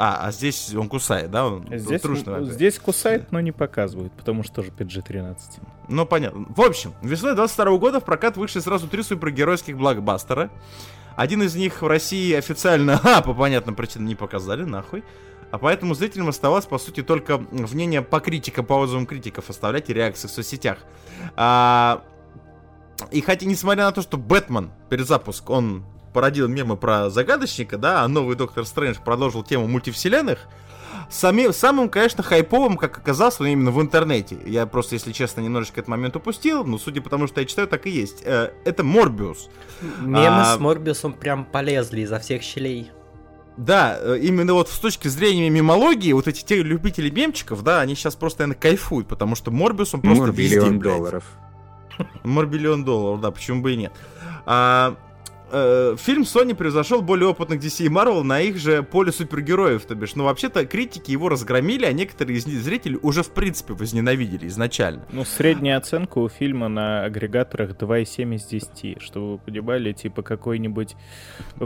А, 0.00 0.28
а 0.28 0.30
здесь 0.30 0.72
он 0.76 0.88
кусает, 0.88 1.32
да? 1.32 1.46
Он 1.46 1.66
Здесь, 1.76 2.00
трушный 2.00 2.44
здесь 2.44 2.78
кусает, 2.78 3.32
но 3.32 3.40
не 3.40 3.50
показывают, 3.50 4.12
потому 4.12 4.44
что 4.44 4.62
тоже 4.62 4.70
PG-13. 4.70 5.36
Ну, 5.88 6.06
понятно. 6.06 6.46
В 6.50 6.60
общем, 6.60 6.94
весной 7.02 7.34
22 7.34 7.78
года 7.78 7.98
в 7.98 8.04
прокат 8.04 8.36
вышли 8.36 8.60
сразу 8.60 8.86
три 8.86 9.02
супергеройских 9.02 9.76
блокбастера. 9.76 10.50
Один 11.16 11.42
из 11.42 11.56
них 11.56 11.82
в 11.82 11.86
России 11.88 12.32
официально, 12.32 13.00
а, 13.02 13.22
по 13.22 13.34
понятным 13.34 13.74
причинам, 13.74 14.06
не 14.06 14.14
показали, 14.14 14.62
нахуй. 14.62 15.02
А 15.50 15.58
поэтому 15.58 15.94
зрителям 15.94 16.28
оставалось, 16.28 16.66
по 16.66 16.78
сути, 16.78 17.02
только 17.02 17.38
мнение 17.38 18.00
по 18.00 18.20
критикам, 18.20 18.66
по 18.66 18.74
отзывам 18.74 19.04
критиков 19.04 19.50
оставлять 19.50 19.90
и 19.90 19.94
реакции 19.94 20.28
в 20.28 20.30
соцсетях. 20.30 20.78
А, 21.34 22.04
и 23.10 23.20
хотя, 23.20 23.46
несмотря 23.46 23.86
на 23.86 23.92
то, 23.92 24.02
что 24.02 24.16
Бэтмен, 24.16 24.70
перезапуск, 24.90 25.50
он 25.50 25.84
породил 26.12 26.48
мемы 26.48 26.76
про 26.76 27.10
загадочника, 27.10 27.78
да, 27.78 28.02
а 28.02 28.08
новый 28.08 28.36
Доктор 28.36 28.64
Стрэндж 28.64 28.98
продолжил 29.04 29.42
тему 29.42 29.66
мультивселенных, 29.66 30.48
Сами, 31.10 31.52
самым, 31.52 31.88
конечно, 31.88 32.22
хайповым, 32.22 32.76
как 32.76 32.98
оказалось, 32.98 33.38
но 33.38 33.46
именно 33.46 33.70
в 33.70 33.80
интернете. 33.80 34.36
Я 34.44 34.66
просто, 34.66 34.94
если 34.94 35.12
честно, 35.12 35.40
немножечко 35.40 35.80
этот 35.80 35.88
момент 35.88 36.16
упустил, 36.16 36.64
но 36.64 36.76
судя 36.76 37.00
по 37.00 37.08
тому, 37.08 37.26
что 37.26 37.40
я 37.40 37.46
читаю, 37.46 37.66
так 37.66 37.86
и 37.86 37.90
есть. 37.90 38.22
Э, 38.26 38.52
это 38.66 38.84
Морбиус. 38.84 39.48
Мемы 40.00 40.42
А- 40.42 40.54
с 40.54 40.60
Морбиусом 40.60 41.14
прям 41.14 41.46
полезли 41.46 42.02
изо 42.02 42.18
всех 42.18 42.42
щелей. 42.42 42.90
Да, 43.56 43.96
э, 43.98 44.18
именно 44.20 44.52
вот 44.52 44.68
с 44.68 44.78
точки 44.78 45.08
зрения 45.08 45.48
мемологии, 45.48 46.12
вот 46.12 46.28
эти 46.28 46.44
те 46.44 46.62
любители 46.62 47.08
мемчиков, 47.08 47.62
да, 47.62 47.80
они 47.80 47.94
сейчас 47.94 48.14
просто, 48.14 48.42
наверное, 48.42 48.60
кайфуют, 48.60 49.08
потому 49.08 49.34
что 49.34 49.50
Морбиус, 49.50 49.94
он 49.94 50.02
просто 50.02 50.26
везде, 50.26 50.60
Морбиллион 50.60 50.78
блядь. 50.78 50.94
долларов. 50.94 51.24
Морбиллион 52.22 52.84
долларов, 52.84 53.20
да, 53.22 53.30
почему 53.30 53.62
бы 53.62 53.72
и 53.72 53.76
нет. 53.76 53.92
А, 54.44 54.94
э, 55.50 55.96
фильм 55.98 56.22
Sony 56.22 56.54
превзошел 56.54 57.02
более 57.02 57.28
опытных 57.28 57.60
DC 57.60 57.86
и 57.86 57.88
Marvel 57.88 58.22
на 58.22 58.40
их 58.40 58.58
же 58.58 58.82
поле 58.82 59.12
супергероев, 59.12 59.84
то 59.84 59.94
бишь. 59.94 60.14
Но 60.14 60.24
вообще-то 60.24 60.66
критики 60.66 61.10
его 61.10 61.28
разгромили, 61.28 61.84
а 61.84 61.92
некоторые 61.92 62.38
из 62.38 62.46
них 62.46 62.58
зрителей 62.60 62.98
уже 63.02 63.22
в 63.22 63.30
принципе 63.30 63.74
возненавидели 63.74 64.46
изначально. 64.48 65.06
Ну, 65.12 65.24
средняя 65.24 65.76
оценка 65.76 66.18
у 66.18 66.28
фильма 66.28 66.68
на 66.68 67.04
агрегаторах 67.04 67.70
2,7 67.70 68.36
из 68.36 68.44
10. 68.46 69.02
Чтобы 69.02 69.32
вы 69.32 69.38
понимали, 69.38 69.92
типа 69.92 70.22
какой-нибудь 70.22 70.96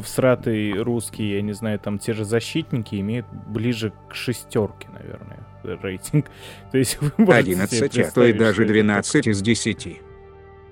всратый 0.01 0.72
русский, 0.74 1.33
я 1.35 1.43
не 1.43 1.53
знаю, 1.53 1.78
там 1.78 1.99
те 1.99 2.12
же 2.12 2.24
защитники 2.24 2.97
имеют 2.97 3.26
ближе 3.49 3.93
к 4.09 4.14
шестерке, 4.14 4.89
наверное, 4.93 5.47
рейтинг. 5.83 6.26
То 6.72 6.78
есть 6.78 6.99
вы 7.01 7.12
можете 7.16 7.53
себе 7.53 7.87
11, 7.87 7.99
а 7.99 8.11
то 8.11 8.24
и 8.24 8.33
даже 8.33 8.55
что 8.55 8.62
это 8.62 8.72
12 8.72 9.26
из 9.26 9.43
10. 9.43 10.01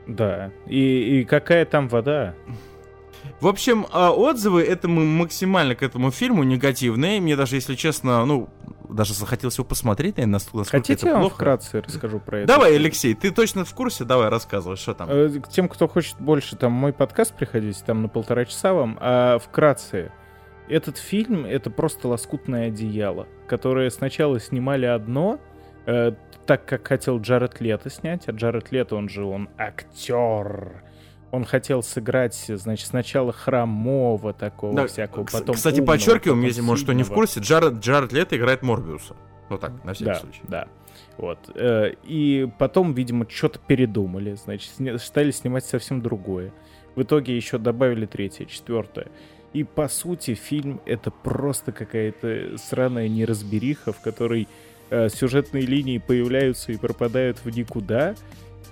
Да. 0.06 0.50
И, 0.66 1.20
и 1.20 1.24
какая 1.24 1.64
там 1.64 1.88
вода? 1.88 2.34
В 3.40 3.46
общем, 3.46 3.86
а, 3.92 4.10
отзывы 4.12 4.62
этому 4.62 5.04
максимально 5.04 5.74
к 5.74 5.82
этому 5.82 6.10
фильму 6.10 6.42
негативные. 6.42 7.20
Мне 7.20 7.36
даже, 7.36 7.56
если 7.56 7.74
честно, 7.74 8.24
ну, 8.24 8.48
даже 8.88 9.14
захотелось 9.14 9.56
его 9.56 9.64
посмотреть, 9.64 10.16
наверное, 10.16 10.32
насколько 10.34 10.70
Хотите, 10.70 11.06
я 11.06 11.12
это 11.12 11.12
вам 11.12 11.20
плохо. 11.22 11.34
вкратце 11.36 11.80
расскажу 11.80 12.18
про 12.20 12.38
это? 12.40 12.48
Давай, 12.48 12.74
Алексей, 12.76 13.14
ты 13.14 13.30
точно 13.30 13.64
в 13.64 13.72
курсе? 13.74 14.04
Давай, 14.04 14.28
рассказывай, 14.28 14.76
что 14.76 14.94
там. 14.94 15.08
Э, 15.10 15.28
К 15.40 15.48
тем, 15.48 15.68
кто 15.68 15.86
хочет 15.88 16.16
больше, 16.18 16.56
там, 16.56 16.72
мой 16.72 16.92
подкаст 16.92 17.34
приходите, 17.34 17.82
там, 17.84 18.02
на 18.02 18.08
полтора 18.08 18.44
часа 18.44 18.72
вам. 18.72 18.98
А 19.00 19.38
вкратце, 19.38 20.12
этот 20.68 20.98
фильм— 20.98 21.44
это 21.46 21.70
просто 21.70 22.08
лоскутное 22.08 22.68
одеяло, 22.68 23.26
которое 23.46 23.90
сначала 23.90 24.40
снимали 24.40 24.86
одно, 24.86 25.38
э, 25.86 26.12
так 26.46 26.64
как 26.64 26.88
хотел 26.88 27.20
Джаред 27.20 27.60
Лето 27.60 27.90
снять, 27.90 28.28
а 28.28 28.32
Джаред 28.32 28.72
Лето, 28.72 28.96
он 28.96 29.08
же, 29.08 29.24
он 29.24 29.48
актер. 29.56 30.82
Он 31.30 31.44
хотел 31.44 31.82
сыграть, 31.82 32.34
значит, 32.48 32.88
сначала 32.88 33.32
хромого 33.32 34.32
такого 34.32 34.74
Да, 34.74 34.86
всякого, 34.86 35.24
потом 35.24 35.54
Кстати, 35.54 35.80
умного, 35.80 35.94
подчеркиваем, 35.94 36.42
если, 36.42 36.60
может, 36.60 36.84
кто 36.84 36.92
не 36.92 37.04
в 37.04 37.10
курсе, 37.10 37.40
Джаред, 37.40 37.74
Джаред 37.74 38.12
Лето 38.12 38.36
играет 38.36 38.62
Морбиуса. 38.62 39.14
Ну 39.48 39.58
так, 39.58 39.84
на 39.84 39.94
всякий 39.94 40.12
да, 40.12 40.14
случай. 40.20 40.40
Да, 40.48 40.68
вот. 41.16 41.38
Э, 41.54 41.92
И 42.04 42.48
потом, 42.58 42.94
видимо, 42.94 43.26
что-то 43.28 43.58
передумали, 43.58 44.34
значит, 44.34 44.72
стали 45.00 45.30
снимать 45.30 45.64
совсем 45.64 46.02
другое. 46.02 46.52
В 46.96 47.02
итоге 47.02 47.36
еще 47.36 47.58
добавили 47.58 48.06
третье, 48.06 48.46
четвертое. 48.46 49.08
И, 49.52 49.64
по 49.64 49.88
сути, 49.88 50.34
фильм— 50.34 50.80
это 50.86 51.10
просто 51.10 51.72
какая-то 51.72 52.56
сраная 52.56 53.08
неразбериха, 53.08 53.92
в 53.92 54.00
которой 54.00 54.48
э, 54.90 55.08
сюжетные 55.08 55.64
линии 55.64 55.98
появляются 55.98 56.72
и 56.72 56.76
пропадают 56.76 57.38
в 57.44 57.50
никуда. 57.50 58.14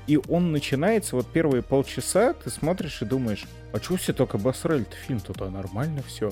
И 0.08 0.18
он 0.28 0.52
начинается, 0.52 1.16
вот 1.16 1.30
первые 1.30 1.62
полчаса 1.62 2.32
ты 2.32 2.48
смотришь 2.48 3.02
и 3.02 3.04
думаешь, 3.04 3.44
а 3.74 3.78
чего 3.78 3.98
все 3.98 4.14
только 4.14 4.38
обосрали-то 4.38 4.96
фильм? 4.96 5.20
Тут 5.20 5.42
а 5.42 5.50
нормально 5.50 6.02
все. 6.02 6.30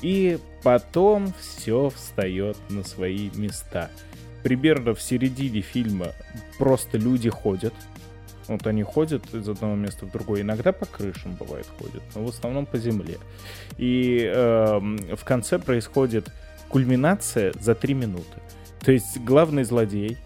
И 0.00 0.38
потом 0.62 1.32
все 1.38 1.90
встает 1.90 2.56
на 2.70 2.82
свои 2.82 3.28
места. 3.34 3.90
Примерно 4.42 4.94
в 4.94 5.02
середине 5.02 5.60
фильма 5.60 6.08
просто 6.58 6.96
люди 6.96 7.28
ходят. 7.28 7.74
Вот 8.48 8.66
они 8.66 8.82
ходят 8.82 9.22
из 9.34 9.46
одного 9.46 9.74
места 9.76 10.06
в 10.06 10.10
другое. 10.10 10.40
Иногда 10.40 10.72
по 10.72 10.86
крышам 10.86 11.34
бывает 11.34 11.66
ходят, 11.78 12.02
но 12.14 12.24
в 12.24 12.30
основном 12.30 12.64
по 12.64 12.78
земле. 12.78 13.18
И 13.76 14.24
эм, 14.24 14.96
в 15.14 15.24
конце 15.24 15.58
происходит 15.58 16.32
кульминация 16.70 17.52
за 17.60 17.74
три 17.74 17.92
минуты. 17.92 18.40
То 18.80 18.90
есть 18.90 19.18
главный 19.20 19.64
злодей 19.64 20.16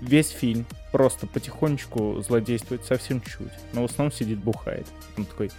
весь 0.00 0.30
фильм 0.30 0.66
просто 0.92 1.26
потихонечку 1.26 2.20
злодействует 2.20 2.84
совсем 2.84 3.20
чуть, 3.20 3.52
но 3.72 3.82
в 3.82 3.90
основном 3.90 4.12
сидит 4.12 4.38
бухает. 4.38 4.86
Он 5.16 5.24
такой, 5.24 5.50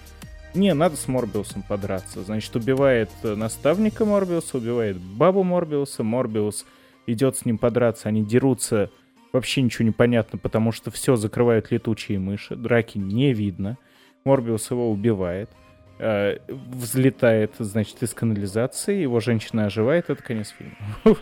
не, 0.53 0.73
надо 0.73 0.95
с 0.95 1.07
Морбиусом 1.07 1.63
подраться. 1.63 2.23
Значит, 2.23 2.55
убивает 2.55 3.09
э, 3.23 3.35
наставника 3.35 4.05
Морбиуса, 4.05 4.57
убивает 4.57 4.97
бабу 4.97 5.43
Морбиуса, 5.43 6.03
Морбиус 6.03 6.65
идет 7.05 7.38
с 7.38 7.45
ним 7.45 7.57
подраться, 7.57 8.09
они 8.09 8.25
дерутся, 8.25 8.89
вообще 9.33 9.61
ничего 9.61 9.85
не 9.85 9.91
понятно, 9.91 10.39
потому 10.39 10.71
что 10.71 10.91
все 10.91 11.15
закрывают 11.15 11.71
летучие 11.71 12.19
мыши, 12.19 12.55
драки 12.55 12.97
не 12.97 13.33
видно. 13.33 13.77
Морбиус 14.23 14.71
его 14.71 14.91
убивает, 14.91 15.49
взлетает, 15.98 17.54
значит, 17.60 18.02
из 18.04 18.14
канализации, 18.14 19.02
его 19.02 19.20
женщина 19.20 19.66
оживает, 19.66 20.10
это 20.10 20.22
конец 20.22 20.54
фильма. 20.58 20.76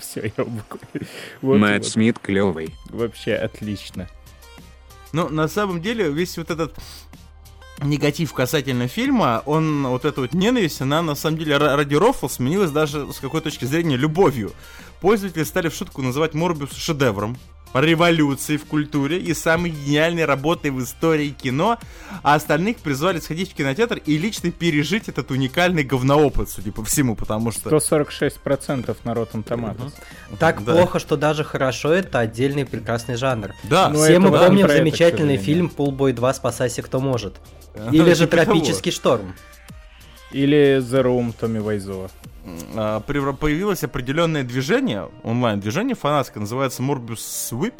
Все, 0.00 0.32
я 0.36 0.44
буквально... 0.44 1.06
вот- 1.42 1.58
Мэтт 1.58 1.84
вот. 1.84 1.92
Смит 1.92 2.18
клевый. 2.18 2.74
Вообще 2.90 3.34
отлично. 3.34 4.08
Ну, 5.12 5.28
на 5.28 5.48
самом 5.48 5.80
деле, 5.82 6.10
весь 6.10 6.36
вот 6.38 6.50
этот 6.50 6.74
негатив 7.82 8.32
касательно 8.32 8.88
фильма, 8.88 9.42
он, 9.44 9.86
вот 9.86 10.04
эта 10.04 10.22
вот 10.22 10.32
ненависть, 10.32 10.80
она 10.80 11.02
на 11.02 11.14
самом 11.14 11.38
деле 11.38 11.56
ра- 11.56 11.76
ради 11.76 11.94
рофл 11.94 12.28
сменилась 12.28 12.70
даже 12.70 13.12
с 13.12 13.18
какой 13.18 13.40
точки 13.42 13.64
зрения 13.66 13.96
любовью. 13.96 14.52
Пользователи 15.00 15.44
стали 15.44 15.68
в 15.68 15.74
шутку 15.74 16.00
называть 16.00 16.32
Морбиуса 16.32 16.80
шедевром, 16.80 17.36
революцией 17.74 18.58
в 18.58 18.64
культуре 18.64 19.18
и 19.18 19.34
самой 19.34 19.70
гениальной 19.70 20.24
работой 20.24 20.70
в 20.70 20.82
истории 20.82 21.28
кино, 21.30 21.78
а 22.22 22.34
остальных 22.34 22.78
призвали 22.78 23.18
сходить 23.20 23.52
в 23.52 23.54
кинотеатр 23.54 24.00
и 24.06 24.16
лично 24.16 24.50
пережить 24.50 25.08
этот 25.08 25.30
уникальный 25.30 25.82
говноопыт, 25.82 26.48
судя 26.48 26.72
по 26.72 26.84
всему, 26.84 27.14
потому 27.16 27.50
что... 27.52 27.68
146% 27.70 28.96
на 29.04 29.10
Rotten 29.10 29.44
Tomatoes. 29.44 29.92
Так 30.38 30.64
Да. 30.64 30.72
плохо, 30.72 30.98
что 30.98 31.16
даже 31.16 31.44
хорошо, 31.44 31.92
это 31.92 32.20
отдельный 32.20 32.64
прекрасный 32.64 33.16
жанр. 33.16 33.52
Да, 33.64 33.90
Ну, 33.90 33.98
Все 34.02 34.12
это 34.12 34.20
мы 34.20 34.30
да, 34.30 34.46
помним 34.46 34.66
это, 34.66 34.76
замечательный 34.76 35.36
сожалению. 35.36 35.44
фильм 35.44 35.68
«Пулбой 35.68 36.12
2. 36.12 36.34
Спасайся, 36.34 36.82
кто 36.82 37.00
может». 37.00 37.36
Или 37.92 38.12
же. 38.14 38.26
«Тропический 38.26 38.90
шторм». 38.92 39.34
Или 40.32 40.78
The 40.78 41.02
Room 41.02 41.34
Томми 41.38 41.58
Вайзова. 41.58 42.10
Превра- 43.06 43.32
появилось 43.32 43.82
определенное 43.84 44.42
движение, 44.42 45.08
онлайн-движение 45.22 45.94
фанатское, 45.96 46.40
называется 46.40 46.82
Morbius 46.82 47.16
Sweep. 47.16 47.74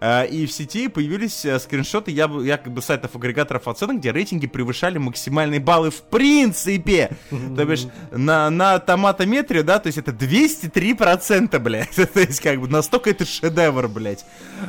Э, 0.00 0.26
и 0.28 0.46
в 0.46 0.52
сети 0.52 0.88
появились 0.88 1.44
э, 1.44 1.58
скриншоты 1.58 2.10
якобы 2.10 2.82
сайтов 2.82 3.14
агрегаторов 3.16 3.66
оценок, 3.68 3.98
где 3.98 4.12
рейтинги 4.12 4.46
превышали 4.46 4.98
максимальные 4.98 5.60
баллы 5.60 5.90
в 5.90 6.02
принципе. 6.02 7.10
То 7.30 7.64
бишь 7.64 7.86
на, 8.10 8.50
на 8.50 8.78
томатометре, 8.78 9.62
да, 9.62 9.78
то 9.78 9.86
есть 9.88 9.98
это 9.98 10.12
203%, 10.12 11.58
блядь. 11.58 11.94
То 12.14 12.20
есть 12.20 12.40
как 12.40 12.60
бы 12.60 12.68
настолько 12.68 13.10
это 13.10 13.24
шедевр, 13.24 13.88
блядь. 13.88 14.24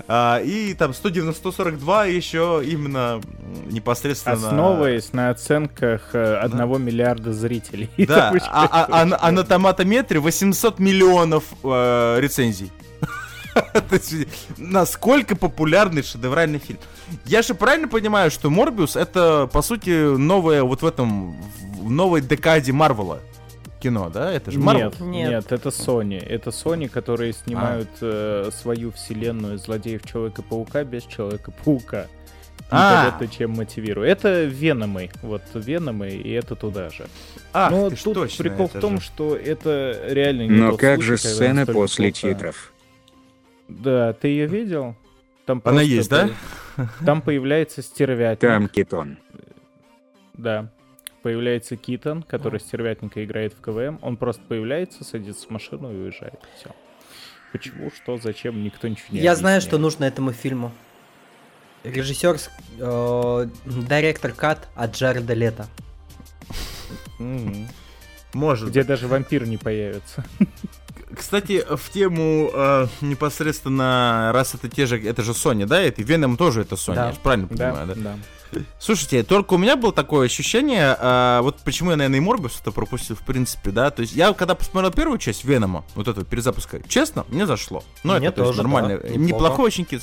А, 0.07 0.39
и 0.39 0.74
там 0.74 0.91
190-142 0.91 2.12
еще 2.12 2.62
именно 2.66 3.22
непосредственно... 3.70 4.36
Основываясь 4.36 5.14
на 5.14 5.30
оценках 5.30 6.10
э, 6.14 6.36
одного 6.36 6.78
миллиарда 6.78 7.34
зрителей. 7.34 7.89
Да, 8.10 8.34
а, 8.47 8.66
а- 8.72 9.01
а 9.01 9.05
на- 9.05 9.18
а 9.22 9.32
на 9.32 9.43
томатометре 9.43 10.20
800 10.20 10.80
миллионов 10.80 11.43
э, 11.64 12.18
рецензий. 12.20 12.72
То 13.89 13.95
есть, 13.95 14.14
насколько 14.57 15.36
популярный 15.36 16.03
шедевральный 16.03 16.60
фильм. 16.60 16.80
Я 17.26 17.41
же 17.41 17.53
правильно 17.53 17.88
понимаю, 17.88 18.32
что 18.32 18.49
Морбиус 18.49 18.95
это, 18.95 19.49
по 19.51 19.62
сути, 19.62 20.16
новое 20.18 20.64
вот 20.64 20.82
в 20.82 20.86
этом, 20.86 21.39
в 21.80 21.89
новой 21.89 22.22
декаде 22.22 22.72
Марвела 22.72 23.20
кино, 23.80 24.10
да? 24.10 24.32
Это 24.32 24.51
же 24.51 24.60
Марвел. 24.60 24.89
Нет, 24.89 24.99
Нет. 24.99 25.30
нет, 25.30 25.51
это 25.51 25.70
Sony. 25.70 26.20
Это 26.24 26.49
Sony, 26.49 26.89
которые 26.89 27.32
А. 27.32 27.34
снимают 27.34 27.89
э, 28.01 28.49
свою 28.53 28.91
вселенную 28.91 29.57
злодеев 29.57 30.05
Человека-паука 30.05 30.84
без 30.84 31.03
Человека-паука. 31.03 32.07
А. 32.72 32.91
Непонятно, 33.07 33.28
чем 33.28 33.51
мотивирую. 33.51 34.07
Это 34.07 34.43
Веномы. 34.43 35.10
Вот 35.24 35.41
Веномы, 35.53 36.10
и 36.10 36.32
это 36.32 36.55
туда 36.55 36.89
же. 36.89 37.07
Ах, 37.53 37.72
Но 37.72 37.89
тут 37.89 38.14
точно, 38.14 38.43
прикол 38.43 38.66
это 38.68 38.78
в 38.78 38.82
том, 38.82 38.99
же. 38.99 39.05
что 39.05 39.36
это 39.36 39.99
реально 40.07 40.41
не 40.43 40.49
Но 40.49 40.72
тот 40.72 40.80
как 40.80 41.01
случай, 41.01 41.28
же 41.28 41.53
настолько 41.53 41.74
после 41.74 42.12
плохо. 42.12 42.22
титров? 42.36 42.74
Да, 43.70 44.13
ты 44.13 44.30
ее 44.30 44.47
видел? 44.47 44.95
Там 45.45 45.61
Она 45.63 45.82
есть, 45.82 46.09
да? 46.09 46.30
Там 47.05 47.22
появляется 47.22 47.82
стервятник. 47.82 48.39
Там 48.41 48.67
Китон. 48.67 49.17
Да. 50.34 50.72
Появляется 51.22 51.76
Китон, 51.76 52.24
который 52.24 52.59
стервятника 52.59 53.24
играет 53.24 53.53
в 53.53 53.61
КВМ. 53.61 53.99
Он 54.01 54.17
просто 54.17 54.41
появляется, 54.47 55.03
садится 55.03 55.47
в 55.47 55.49
машину 55.49 55.91
и 55.91 55.95
уезжает. 55.95 56.39
Все. 56.57 56.72
Почему, 57.51 57.91
что, 57.91 58.17
зачем, 58.17 58.63
никто 58.63 58.88
ничего 58.88 59.07
не 59.11 59.20
Я 59.20 59.36
знаю, 59.36 59.59
что 59.59 59.76
объясняет. 59.76 59.82
нужно 59.82 60.05
этому 60.05 60.32
фильму. 60.32 60.72
Режиссер, 61.84 62.38
э, 62.80 63.47
директор 63.65 64.34
Кат 64.34 64.67
от 64.76 64.95
Джареда 64.95 65.34
Лето. 65.34 65.67
Может 68.34 68.70
Где 68.70 68.84
даже 68.84 69.07
вампир 69.07 69.47
не 69.47 69.57
появится. 69.57 70.24
Кстати, 71.20 71.65
в 71.70 71.89
тему 71.91 72.49
э, 72.53 72.88
непосредственно, 73.01 74.32
раз 74.34 74.55
это 74.55 74.70
те 74.70 74.86
же, 74.86 75.01
это 75.03 75.22
же 75.22 75.32
Sony, 75.34 75.65
да, 75.65 75.82
это 75.82 76.01
Venom 76.01 76.38
тоже 76.38 76.61
это 76.61 76.76
Sony, 76.76 76.95
Да. 76.95 77.05
я 77.07 77.11
же 77.11 77.20
правильно 77.22 77.47
Да, 77.51 77.72
понимаю, 77.72 77.88
да? 77.88 77.93
да. 78.53 78.61
Слушайте, 78.80 79.24
только 79.24 79.53
у 79.53 79.57
меня 79.57 79.76
было 79.76 79.93
такое 79.93 80.26
ощущение, 80.26 80.95
а, 80.97 81.41
вот 81.41 81.57
почему 81.59 81.91
я, 81.91 81.97
наверное, 81.97 82.17
и 82.17 82.22
Морбиус 82.22 82.59
это 82.61 82.72
пропустил, 82.72 83.15
в 83.15 83.20
принципе, 83.22 83.70
да, 83.72 83.91
то 83.91 84.01
есть 84.01 84.13
я, 84.13 84.34
когда 84.34 84.55
посмотрел 84.55 84.91
первую 84.91 85.20
часть 85.20 85.43
Венома, 85.43 85.84
вот 85.93 86.07
эту 86.07 86.24
перезапуска, 86.26 86.80
честно, 86.88 87.26
мне 87.30 87.45
зашло. 87.45 87.84
Ну, 88.03 88.17
Мне 88.17 88.28
это 88.28 88.38
то 88.38 88.41
есть, 88.43 88.51
тоже, 88.55 88.63
нормально, 88.63 88.97
да, 88.97 89.09
неплохо. 89.09 89.20
неплохой 89.20 89.65
очень 89.65 89.86
кино. 89.86 90.01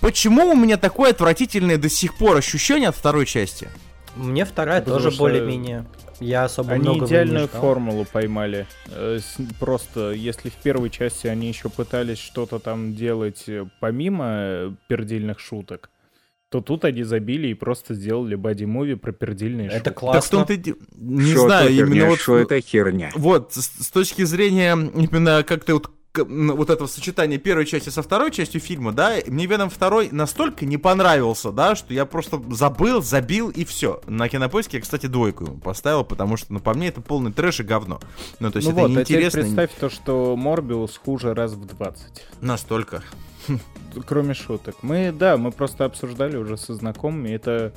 Почему 0.00 0.52
у 0.52 0.54
меня 0.54 0.76
такое 0.76 1.10
отвратительное 1.10 1.78
до 1.78 1.88
сих 1.88 2.14
пор 2.16 2.36
ощущение 2.36 2.90
от 2.90 2.96
второй 2.96 3.26
части? 3.26 3.68
Мне 4.14 4.44
вторая 4.44 4.80
Потому 4.80 4.98
тоже 4.98 5.10
что 5.10 5.18
более-менее. 5.20 5.86
Я 6.20 6.44
особо 6.44 6.72
Они 6.72 6.82
много 6.88 7.06
идеальную 7.06 7.48
формулу 7.48 8.06
поймали. 8.10 8.66
Э, 8.90 9.18
Просто, 9.58 10.12
если 10.12 10.48
в 10.50 10.54
первой 10.54 10.90
части 10.90 11.26
они 11.26 11.48
еще 11.48 11.68
пытались 11.68 12.18
что-то 12.18 12.58
там 12.58 12.94
делать 12.94 13.44
э, 13.48 13.66
помимо 13.80 14.24
э, 14.38 14.72
пердильных 14.88 15.38
шуток, 15.40 15.90
то 16.50 16.60
тут 16.60 16.84
они 16.84 17.02
забили 17.02 17.48
и 17.48 17.54
просто 17.54 17.94
сделали 17.94 18.36
боди-муви 18.36 18.94
про 18.94 19.10
пердильные 19.12 19.66
Это 19.66 19.76
шутки. 19.76 19.84
Так 19.88 19.96
в 19.96 20.00
классно. 20.00 20.38
том-то 20.38 20.56
де- 20.56 20.74
не 20.94 21.32
Шо 21.32 21.40
знаю, 21.40 21.64
это 21.66 21.72
именно 21.74 21.94
херня, 21.94 22.08
вот... 22.10 22.20
шо 22.20 22.36
это 22.36 22.60
херня? 22.60 23.10
Вот, 23.16 23.52
с, 23.54 23.84
с 23.84 23.90
точки 23.90 24.22
зрения 24.22 24.72
именно 24.72 25.42
как-то 25.42 25.74
вот 25.74 25.90
вот 26.16 26.70
этого 26.70 26.86
сочетания 26.86 27.38
первой 27.38 27.66
части 27.66 27.88
со 27.88 28.02
второй 28.02 28.30
частью 28.30 28.60
фильма, 28.60 28.92
да, 28.92 29.14
мне 29.26 29.46
Веном 29.46 29.70
второй 29.70 30.10
настолько 30.10 30.64
не 30.64 30.76
понравился, 30.76 31.50
да, 31.50 31.74
что 31.74 31.92
я 31.92 32.06
просто 32.06 32.40
забыл, 32.50 33.02
забил 33.02 33.50
и 33.50 33.64
все. 33.64 34.00
На 34.06 34.28
кинопоиске 34.28 34.78
я, 34.78 34.82
кстати, 34.82 35.06
двойку 35.06 35.44
ему 35.44 35.56
поставил, 35.58 36.04
потому 36.04 36.36
что, 36.36 36.52
ну, 36.52 36.60
по 36.60 36.74
мне, 36.74 36.88
это 36.88 37.00
полный 37.00 37.32
трэш 37.32 37.60
и 37.60 37.62
говно. 37.62 38.00
Ну, 38.40 38.50
то 38.50 38.58
есть 38.58 38.68
ну 38.68 38.74
это 38.74 38.82
вот, 38.82 38.90
а 38.90 38.94
неинтересно. 38.94 39.40
представь 39.40 39.70
то, 39.78 39.90
что 39.90 40.36
Морбиус 40.36 40.96
хуже 40.96 41.34
раз 41.34 41.52
в 41.52 41.66
20. 41.66 42.26
Настолько. 42.40 43.02
Кроме 44.06 44.34
шуток. 44.34 44.76
Мы, 44.82 45.12
да, 45.12 45.36
мы 45.36 45.52
просто 45.52 45.84
обсуждали 45.84 46.36
уже 46.36 46.56
со 46.56 46.74
знакомыми. 46.74 47.30
Это 47.30 47.72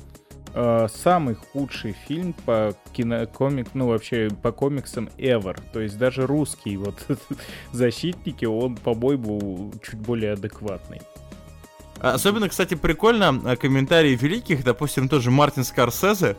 самый 0.54 1.34
худший 1.34 1.94
фильм 2.06 2.34
по 2.44 2.74
кинокомик, 2.92 3.68
ну 3.74 3.88
вообще 3.88 4.28
по 4.42 4.52
комиксам 4.52 5.08
ever. 5.18 5.60
То 5.72 5.80
есть 5.80 5.98
даже 5.98 6.26
русский 6.26 6.76
вот 6.76 7.06
защитники, 7.72 8.44
он 8.44 8.76
по-моему 8.76 9.72
чуть 9.82 9.98
более 9.98 10.32
адекватный. 10.32 11.00
Особенно, 12.00 12.48
кстати, 12.48 12.74
прикольно 12.74 13.40
а, 13.44 13.56
комментарии 13.56 14.14
великих, 14.14 14.62
допустим, 14.62 15.08
тоже 15.08 15.30
Мартин 15.30 15.64
Скорсезе, 15.64 16.36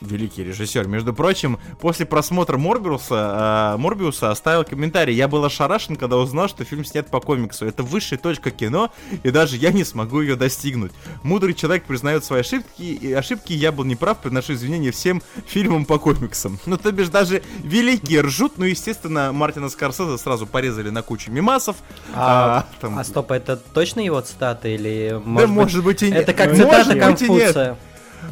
великий 0.00 0.44
режиссер, 0.44 0.86
между 0.86 1.12
прочим, 1.12 1.58
после 1.80 2.06
просмотра 2.06 2.56
Морбиуса, 2.56 3.06
а, 3.10 3.76
Морбиуса 3.78 4.30
оставил 4.30 4.64
комментарий. 4.64 5.14
Я 5.14 5.28
был 5.28 5.44
ошарашен, 5.44 5.96
когда 5.96 6.16
узнал, 6.16 6.48
что 6.48 6.64
фильм 6.64 6.84
снят 6.84 7.08
по 7.10 7.20
комиксу. 7.20 7.66
Это 7.66 7.82
высшая 7.82 8.16
точка 8.18 8.50
кино, 8.50 8.90
и 9.22 9.30
даже 9.30 9.56
я 9.56 9.72
не 9.72 9.84
смогу 9.84 10.20
ее 10.20 10.36
достигнуть. 10.36 10.92
Мудрый 11.22 11.54
человек 11.54 11.84
признает 11.84 12.24
свои 12.24 12.40
ошибки, 12.40 12.82
и 12.82 13.12
ошибки 13.12 13.52
я 13.52 13.72
был 13.72 13.84
неправ, 13.84 14.18
приношу 14.18 14.54
извинения 14.54 14.92
всем 14.92 15.22
фильмам 15.46 15.84
по 15.84 15.98
комиксам. 15.98 16.58
Ну, 16.66 16.76
то 16.76 16.92
бишь, 16.92 17.08
даже 17.08 17.42
великие 17.62 18.20
ржут, 18.20 18.58
ну, 18.58 18.64
естественно, 18.64 19.32
Мартина 19.32 19.68
Скорсезе 19.68 20.18
сразу 20.18 20.46
порезали 20.46 20.90
на 20.90 21.02
кучу 21.02 21.30
мемасов. 21.30 21.76
А, 22.14 22.66
там- 22.80 22.98
а 22.98 23.04
стоп, 23.04 23.32
это 23.32 23.56
точно 23.56 24.00
его 24.00 24.20
цитата 24.20 24.68
или 24.68 25.10
да, 25.12 25.20
может 25.20 25.48
быть, 25.48 25.56
может 25.56 25.84
быть 25.84 26.02
и 26.02 26.10
нет. 26.10 26.20
это 26.20 26.32
как 26.34 26.54
цитата 26.54 26.94
может 26.94 27.10
быть 27.12 27.22
и 27.22 27.28
нет. 27.28 27.76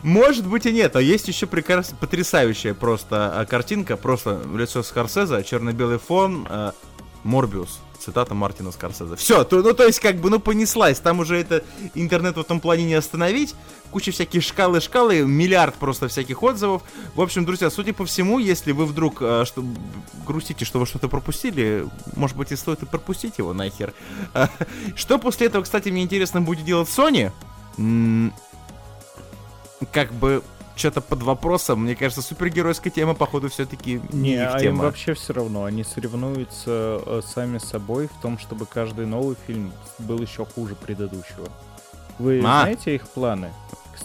Может 0.02 0.46
быть 0.46 0.66
и 0.66 0.72
нет, 0.72 0.96
а 0.96 1.00
есть 1.00 1.28
еще 1.28 1.46
прекрасная, 1.46 1.98
потрясающая 1.98 2.74
просто 2.74 3.40
а, 3.40 3.44
картинка, 3.46 3.96
просто 3.96 4.40
лицо 4.54 4.82
Скорсезе, 4.82 5.42
черно-белый 5.44 5.98
фон, 5.98 6.46
а, 6.48 6.74
Морбиус, 7.24 7.80
цитата 7.98 8.34
Мартина 8.34 8.70
Скорсезе. 8.70 9.16
Все, 9.16 9.44
то, 9.44 9.62
ну 9.62 9.72
то 9.74 9.84
есть 9.84 10.00
как 10.00 10.16
бы, 10.16 10.30
ну 10.30 10.38
понеслась, 10.38 11.00
там 11.00 11.20
уже 11.20 11.38
это 11.38 11.64
интернет 11.94 12.36
в 12.36 12.40
этом 12.40 12.60
плане 12.60 12.84
не 12.84 12.94
остановить, 12.94 13.54
куча 13.90 14.12
всяких 14.12 14.42
шкалы-шкалы, 14.42 15.22
миллиард 15.22 15.74
просто 15.74 16.08
всяких 16.08 16.42
отзывов. 16.42 16.82
В 17.14 17.20
общем, 17.20 17.44
друзья, 17.44 17.70
судя 17.70 17.92
по 17.92 18.04
всему, 18.04 18.38
если 18.38 18.72
вы 18.72 18.86
вдруг 18.86 19.18
а, 19.20 19.44
что, 19.44 19.64
грустите, 20.26 20.64
что 20.64 20.78
вы 20.78 20.86
что-то 20.86 21.08
пропустили, 21.08 21.86
может 22.14 22.36
быть 22.36 22.52
и 22.52 22.56
стоит 22.56 22.82
и 22.82 22.86
пропустить 22.86 23.38
его 23.38 23.52
нахер. 23.52 23.92
Что 24.94 25.18
после 25.18 25.48
этого, 25.48 25.62
кстати, 25.62 25.88
мне 25.88 26.02
интересно 26.02 26.40
будет 26.40 26.64
делать 26.64 26.88
Sony? 26.88 27.32
Как 29.92 30.12
бы 30.12 30.42
что-то 30.76 31.00
под 31.00 31.22
вопросом. 31.22 31.80
Мне 31.80 31.96
кажется, 31.96 32.22
супергеройская 32.22 32.92
тема, 32.92 33.14
походу, 33.14 33.48
все-таки 33.48 34.00
не, 34.12 34.30
Не, 34.30 34.34
их 34.42 34.48
а 34.54 34.56
им 34.58 34.62
тема. 34.62 34.84
вообще 34.84 35.14
все 35.14 35.32
равно. 35.32 35.64
Они 35.64 35.84
соревнуются 35.84 37.00
э, 37.04 37.20
сами 37.26 37.58
собой 37.58 38.08
в 38.08 38.20
том, 38.20 38.38
чтобы 38.38 38.66
каждый 38.66 39.06
новый 39.06 39.36
фильм 39.46 39.72
был 39.98 40.20
еще 40.20 40.44
хуже 40.44 40.74
предыдущего. 40.74 41.48
Вы 42.18 42.38
А. 42.40 42.42
знаете 42.42 42.94
их 42.94 43.08
планы 43.08 43.52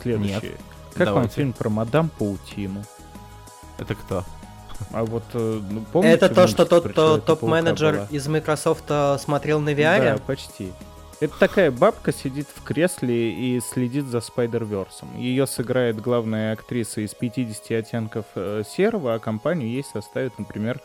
следующие? 0.02 0.58
Как 0.94 1.08
вам 1.08 1.16
Давайте. 1.16 1.36
фильм 1.36 1.54
про 1.54 1.70
мадам 1.70 2.10
Паутину? 2.10 2.84
Это 3.78 3.96
кто? 3.96 4.24
А 4.92 5.04
вот 5.06 5.24
э, 5.34 5.62
ну, 5.70 5.86
помните 5.92 6.16
Это 6.16 6.30
то, 6.34 6.48
что 6.48 6.66
тот 6.66 6.86
э, 6.86 7.22
топ-менеджер 7.26 8.08
из 8.10 8.28
Microsoft 8.28 8.86
смотрел 9.20 9.60
на 9.60 9.70
VR. 9.74 10.16
Да, 10.16 10.18
почти. 10.26 10.72
Это 11.22 11.38
такая 11.38 11.70
бабка 11.70 12.12
сидит 12.12 12.48
в 12.48 12.64
кресле 12.64 13.32
и 13.32 13.60
следит 13.60 14.06
за 14.06 14.22
Спайдерверсом. 14.22 15.16
Ее 15.20 15.46
сыграет 15.46 16.02
главная 16.02 16.54
актриса 16.54 17.02
из 17.02 17.14
50 17.14 17.72
оттенков 17.72 18.26
э, 18.34 18.64
серого, 18.68 19.14
а 19.14 19.20
компанию 19.20 19.70
ей 19.70 19.84
составит, 19.84 20.40
например, 20.40 20.82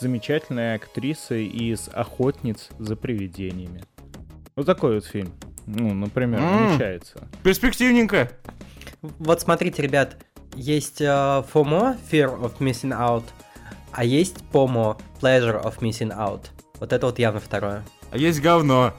замечательная 0.00 0.74
актриса 0.74 1.36
из 1.36 1.88
«Охотниц 1.92 2.70
за 2.80 2.96
привидениями». 2.96 3.84
Вот 4.56 4.66
такой 4.66 4.96
вот 4.96 5.04
фильм. 5.04 5.32
Ну, 5.66 5.94
например, 5.94 6.40
намечается. 6.40 7.28
Перспективненько. 7.44 8.32
Вот 9.02 9.40
смотрите, 9.40 9.82
ребят, 9.82 10.16
есть 10.56 11.00
э, 11.00 11.04
FOMO, 11.04 11.96
Fear 12.10 12.40
of 12.40 12.58
Missing 12.58 12.98
Out, 12.98 13.24
а 13.92 14.02
есть 14.02 14.38
POMO, 14.52 15.00
Pleasure 15.20 15.62
of 15.62 15.78
Missing 15.78 16.12
Out. 16.12 16.46
Вот 16.80 16.92
это 16.92 17.06
вот 17.06 17.20
явно 17.20 17.38
второе. 17.38 17.84
А 18.10 18.18
есть 18.18 18.40
говно. 18.40 18.92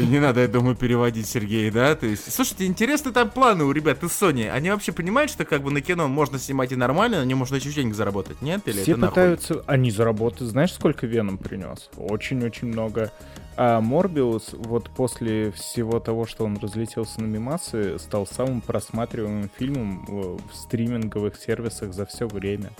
Не 0.00 0.18
надо, 0.20 0.40
я 0.40 0.48
думаю, 0.48 0.76
переводить, 0.76 1.26
Сергей, 1.26 1.70
да? 1.70 1.94
То 1.94 2.06
есть, 2.06 2.32
слушайте, 2.32 2.66
интересные 2.66 3.12
там 3.12 3.30
планы 3.30 3.64
у 3.64 3.72
ребят 3.72 4.02
из 4.02 4.10
Sony. 4.10 4.48
Они 4.48 4.70
вообще 4.70 4.92
понимают, 4.92 5.30
что 5.30 5.44
как 5.44 5.62
бы 5.62 5.70
на 5.70 5.80
кино 5.80 6.08
можно 6.08 6.38
снимать 6.38 6.72
и 6.72 6.76
нормально, 6.76 7.20
на 7.20 7.24
нем 7.24 7.38
можно 7.38 7.56
еще 7.56 7.70
денег 7.70 7.94
заработать, 7.94 8.42
нет? 8.42 8.62
Или 8.66 8.82
Все 8.82 8.92
это 8.92 9.00
нахуй? 9.00 9.14
пытаются... 9.14 9.64
Они 9.66 9.90
заработают. 9.90 10.50
Знаешь, 10.50 10.72
сколько 10.72 11.06
Веном 11.06 11.38
принес? 11.38 11.90
Очень-очень 11.96 12.68
много. 12.68 13.12
А 13.56 13.80
Морбиус, 13.80 14.50
вот 14.54 14.88
после 14.90 15.52
всего 15.52 16.00
того, 16.00 16.26
что 16.26 16.44
он 16.44 16.56
разлетелся 16.56 17.20
на 17.20 17.26
мимасы, 17.26 17.98
стал 17.98 18.26
самым 18.26 18.62
просматриваемым 18.62 19.50
фильмом 19.58 20.04
в 20.06 20.32
в 20.52 20.54
стриминговых 20.54 21.36
сервисах 21.36 21.92
за 21.92 22.06
все 22.06 22.26
время. 22.26 22.70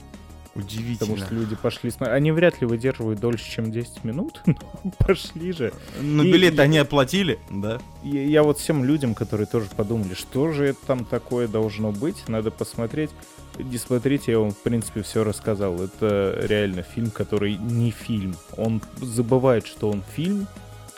Удивительно. 0.54 0.98
Потому 0.98 1.16
что 1.16 1.34
люди 1.34 1.56
пошли 1.56 1.90
смотреть. 1.90 2.16
Они 2.16 2.30
вряд 2.30 2.60
ли 2.60 2.66
выдерживают 2.66 3.20
дольше, 3.20 3.50
чем 3.50 3.72
10 3.72 4.04
минут. 4.04 4.42
но 4.46 4.92
пошли 4.98 5.52
же. 5.52 5.72
Ну, 6.00 6.22
И- 6.22 6.32
билеты 6.32 6.60
они 6.60 6.78
оплатили, 6.78 7.38
да? 7.50 7.80
Я, 8.02 8.24
я 8.24 8.42
вот 8.42 8.58
всем 8.58 8.84
людям, 8.84 9.14
которые 9.14 9.46
тоже 9.46 9.68
подумали, 9.74 10.14
что 10.14 10.52
же 10.52 10.66
это 10.66 10.78
там 10.86 11.04
такое 11.04 11.48
должно 11.48 11.90
быть, 11.90 12.28
надо 12.28 12.50
посмотреть. 12.50 13.10
Не 13.58 13.78
смотрите, 13.78 14.32
я 14.32 14.38
вам, 14.38 14.50
в 14.50 14.58
принципе, 14.58 15.02
все 15.02 15.24
рассказал. 15.24 15.80
Это 15.80 16.38
реально 16.42 16.82
фильм, 16.82 17.10
который 17.10 17.56
не 17.56 17.90
фильм. 17.90 18.34
Он 18.56 18.82
забывает, 19.00 19.66
что 19.66 19.90
он 19.90 20.02
фильм 20.14 20.46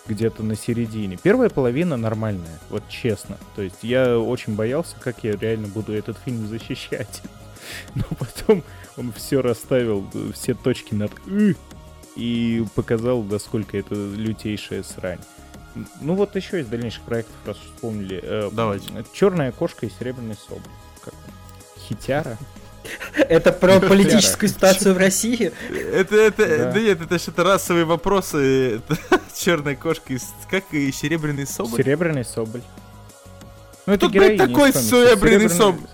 где-то 0.07 0.43
на 0.43 0.57
середине. 0.57 1.17
Первая 1.23 1.49
половина 1.49 1.97
нормальная, 1.97 2.61
вот 2.71 2.83
честно. 2.89 3.39
То 3.57 3.63
есть 3.63 3.83
я 3.83 4.19
очень 4.19 4.55
боялся, 4.55 4.97
как 5.01 5.25
я 5.25 5.33
реально 5.37 5.69
буду 5.69 5.93
этот 5.93 6.19
фильм 6.25 6.47
защищать. 6.49 7.23
Но 7.95 8.05
потом 8.19 8.63
он 8.97 9.13
все 9.13 9.41
расставил, 9.41 10.07
все 10.33 10.55
точки 10.55 10.95
над 10.95 11.13
«ы» 11.27 11.57
и 12.17 12.65
показал, 12.75 13.23
насколько 13.23 13.77
это 13.77 13.95
лютейшая 13.95 14.83
срань. 14.83 15.21
Ну 16.01 16.15
вот 16.15 16.37
еще 16.37 16.61
из 16.61 16.67
дальнейших 16.67 17.03
проектов, 17.03 17.35
раз 17.45 17.57
вспомнили. 17.57 18.21
Э, 18.23 18.51
Давайте. 18.53 18.91
Черная 19.13 19.51
кошка 19.51 19.87
и 19.87 19.91
серебряный 19.91 20.37
соболь. 20.37 20.63
Как? 21.05 21.15
Хитяра? 21.89 22.39
Это 23.17 23.51
про 23.53 23.81
политическую 23.81 24.49
ситуацию 24.49 24.95
в 24.95 24.99
России. 24.99 25.53
Это, 25.71 26.17
это, 26.17 26.73
Да. 26.73 26.79
нет, 26.79 27.01
это 27.01 27.19
что-то 27.19 27.43
расовые 27.43 27.85
вопросы. 27.85 28.77
Это 28.77 28.99
Черная 29.35 29.75
кошка 29.75 30.15
как 30.51 30.65
и 30.73 30.93
серебряный 30.93 31.47
соболь. 31.47 31.83
Серебряный 31.83 32.25
соболь. 32.25 32.63
Ну, 33.87 33.97
Кто, 33.97 34.09
блядь, 34.09 34.35
героиня 34.35 34.47
такой 34.47 34.73
серебряный 34.73 35.51
соболь? 35.51 35.89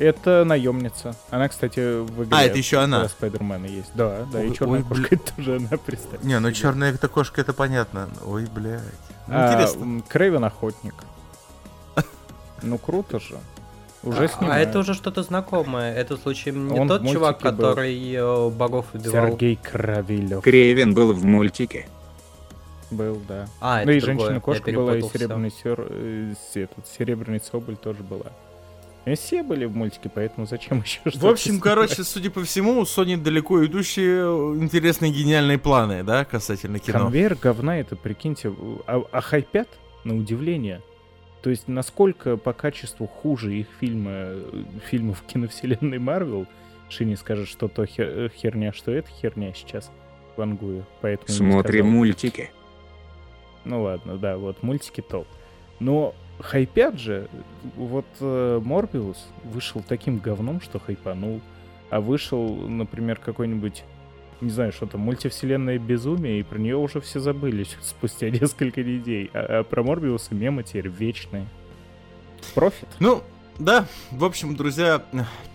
Это 0.00 0.44
наемница. 0.44 1.14
Она, 1.30 1.48
кстати, 1.48 2.00
в 2.00 2.24
игре 2.24 2.30
А, 2.34 2.42
это 2.42 2.56
еще 2.56 2.78
она. 2.78 3.06
Спайдермена 3.08 3.66
есть. 3.66 3.90
Да, 3.94 4.26
да, 4.32 4.42
и 4.42 4.48
Ой, 4.48 4.56
черная 4.56 4.78
ой, 4.80 4.84
кошка 4.88 5.02
бля- 5.14 5.20
это 5.22 5.36
тоже 5.36 5.56
она, 5.56 5.76
представь. 5.76 6.22
Не, 6.22 6.38
ну 6.40 6.48
себе. 6.48 6.56
черная 6.56 6.92
эта 6.94 7.06
кошка, 7.08 7.40
это 7.42 7.52
понятно. 7.52 8.08
Ой, 8.24 8.46
блядь. 8.46 8.80
Ну, 9.28 9.34
А, 9.36 9.52
интересно. 9.52 9.82
м, 9.82 10.02
Крэйвен 10.08 10.44
охотник. 10.44 10.94
Ну, 12.62 12.78
круто 12.78 13.20
же. 13.20 13.36
Уже 14.02 14.24
А 14.24 14.28
снимают. 14.28 14.68
это 14.70 14.78
уже 14.78 14.94
что-то 14.94 15.22
знакомое. 15.22 15.94
Это 15.94 16.16
случаем 16.16 16.68
не 16.68 16.80
Он 16.80 16.86
в 16.86 16.88
тот 16.88 17.06
чувак, 17.10 17.40
был. 17.42 17.50
который 17.50 18.12
э, 18.14 18.48
богов 18.50 18.86
убивал. 18.94 19.28
Сергей 19.28 19.56
Кравилев 19.56 20.42
Кревин 20.42 20.94
был 20.94 21.12
в 21.12 21.22
мультике. 21.24 21.86
был, 22.90 23.20
да. 23.28 23.46
А, 23.60 23.76
ну 23.76 23.82
это 23.82 23.92
и 23.92 24.00
женщина-кошка 24.00 24.72
была, 24.72 24.96
и 24.96 25.02
серебряный, 25.02 25.50
сер... 25.50 25.86
э, 25.90 26.34
этот, 26.54 26.86
серебряный 26.98 27.40
соболь 27.40 27.76
тоже 27.76 28.02
была. 28.02 28.32
Все 29.16 29.42
были 29.42 29.64
в 29.64 29.74
мультике, 29.76 30.10
поэтому 30.14 30.46
зачем 30.46 30.80
еще 30.82 31.00
что-то 31.00 31.18
В 31.18 31.26
общем, 31.28 31.44
снимать? 31.52 31.62
короче, 31.62 32.04
судя 32.04 32.30
по 32.30 32.42
всему, 32.44 32.78
у 32.78 32.82
Sony 32.82 33.16
далеко 33.16 33.64
идущие 33.64 34.22
э, 34.22 34.56
интересные 34.62 35.12
гениальные 35.12 35.58
планы, 35.58 36.02
да, 36.02 36.24
касательно 36.24 36.78
кино. 36.78 37.00
Конвейер 37.00 37.34
говна 37.34 37.78
это, 37.78 37.96
прикиньте, 37.96 38.52
а, 38.86 39.02
а 39.10 39.20
хайпят 39.20 39.68
на 40.04 40.16
удивление. 40.16 40.82
То 41.42 41.48
есть, 41.50 41.68
насколько 41.68 42.36
по 42.36 42.52
качеству 42.52 43.06
хуже 43.06 43.54
их 43.54 43.66
фильмы, 43.80 44.10
э, 44.12 44.62
фильмов 44.90 45.22
киновселенной 45.26 45.98
Марвел, 45.98 46.46
Шини 46.90 47.14
скажет, 47.14 47.48
что 47.48 47.68
то 47.68 47.84
хер- 47.84 48.26
э, 48.26 48.28
херня, 48.36 48.72
что 48.72 48.90
это 48.92 49.08
херня 49.10 49.54
сейчас 49.54 49.90
вангую. 50.36 50.84
Поэтому 51.00 51.28
не 51.28 51.34
Смотрим 51.52 51.84
сказал. 51.84 51.90
мультики. 51.98 52.50
Ну 53.64 53.82
ладно, 53.82 54.16
да, 54.16 54.36
вот 54.36 54.62
мультики 54.62 55.00
топ. 55.00 55.26
Но 55.80 56.14
хайпят 56.42 56.98
же, 56.98 57.28
вот 57.76 58.06
э, 58.20 58.60
Морбиус 58.62 59.28
вышел 59.44 59.82
таким 59.86 60.18
говном, 60.18 60.60
что 60.60 60.78
хайпанул. 60.78 61.40
А 61.90 62.00
вышел, 62.00 62.54
например, 62.54 63.18
какой-нибудь, 63.18 63.82
не 64.40 64.50
знаю, 64.50 64.72
что 64.72 64.86
там, 64.86 65.00
мультивселенная 65.00 65.78
безумие, 65.78 66.40
и 66.40 66.42
про 66.44 66.58
нее 66.58 66.76
уже 66.76 67.00
все 67.00 67.18
забыли 67.20 67.66
спустя 67.82 68.30
несколько 68.30 68.82
недель. 68.82 69.30
А, 69.32 69.60
а 69.60 69.64
про 69.64 69.82
Морбиуса 69.82 70.34
мемы 70.34 70.62
теперь 70.62 70.88
вечные. 70.88 71.46
Профит. 72.54 72.88
Ну, 73.00 73.22
да, 73.58 73.86
в 74.10 74.24
общем, 74.24 74.56
друзья, 74.56 75.04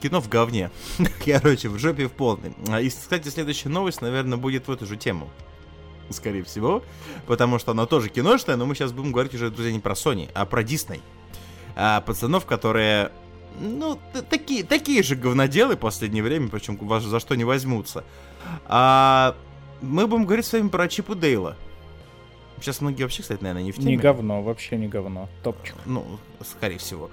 кино 0.02 0.22
в 0.22 0.30
говне. 0.30 0.70
Короче, 1.26 1.70
в 1.70 1.80
жопе 1.80 2.08
в 2.08 2.12
полной. 2.12 2.54
А, 2.68 2.82
И, 2.82 2.90
кстати, 2.90 3.30
следующая 3.30 3.70
новость, 3.70 4.02
наверное, 4.02 4.38
будет 4.38 4.68
в 4.68 4.72
эту 4.72 4.86
же 4.86 4.98
тему. 4.98 5.30
Скорее 6.10 6.43
всего. 6.43 6.84
Потому 7.28 7.60
что 7.60 7.72
она 7.72 7.86
тоже 7.86 8.10
киношная, 8.10 8.56
но 8.56 8.66
мы 8.66 8.76
сейчас 8.76 8.91
будем 8.91 9.12
говорить 9.12 9.34
уже, 9.34 9.49
друзья, 9.49 9.72
не 9.72 9.80
про 9.80 9.93
Sony, 9.93 10.30
а 10.34 10.45
про 10.45 10.62
Disney. 10.62 11.01
А, 11.76 12.01
пацанов, 12.01 12.45
которые, 12.45 13.12
ну, 13.60 13.99
такие, 14.30 14.64
такие 14.64 15.03
же 15.03 15.16
говноделы 15.16 15.76
в 15.76 15.80
последнее 15.80 16.24
время, 16.24 16.47
причем 16.49 16.78
вас 16.78 17.03
за 17.03 17.20
что 17.20 17.36
не 17.36 17.43
возьмутся. 17.43 18.03
А, 18.66 19.36
мы 19.82 20.08
будем 20.08 20.26
говорить 20.26 20.45
с 20.45 20.53
вами 20.53 20.70
про 20.70 20.88
Чипа 20.88 21.16
Дейла. 21.16 21.58
Сейчас 22.62 22.82
многие 22.82 23.03
вообще, 23.03 23.22
кстати, 23.22 23.41
наверное, 23.41 23.64
не 23.64 23.72
в 23.72 23.76
теме. 23.76 23.91
Не 23.91 23.97
говно, 23.97 24.41
вообще 24.41 24.78
не 24.78 24.88
говно. 24.88 25.28
Топчик. 25.43 25.76
Ну, 25.86 26.06
скорее 26.41 26.78
всего. 26.78 27.10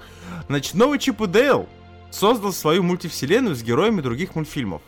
Значит, 0.49 0.75
новый 0.75 0.99
Чип 0.99 1.21
и 1.21 1.27
Дейл 1.27 1.69
создал 2.11 2.53
свою 2.53 2.83
мультивселенную 2.83 3.57
с 3.57 3.63
героями 3.63 4.01
других 4.01 4.35
мультфильмов. 4.35 4.83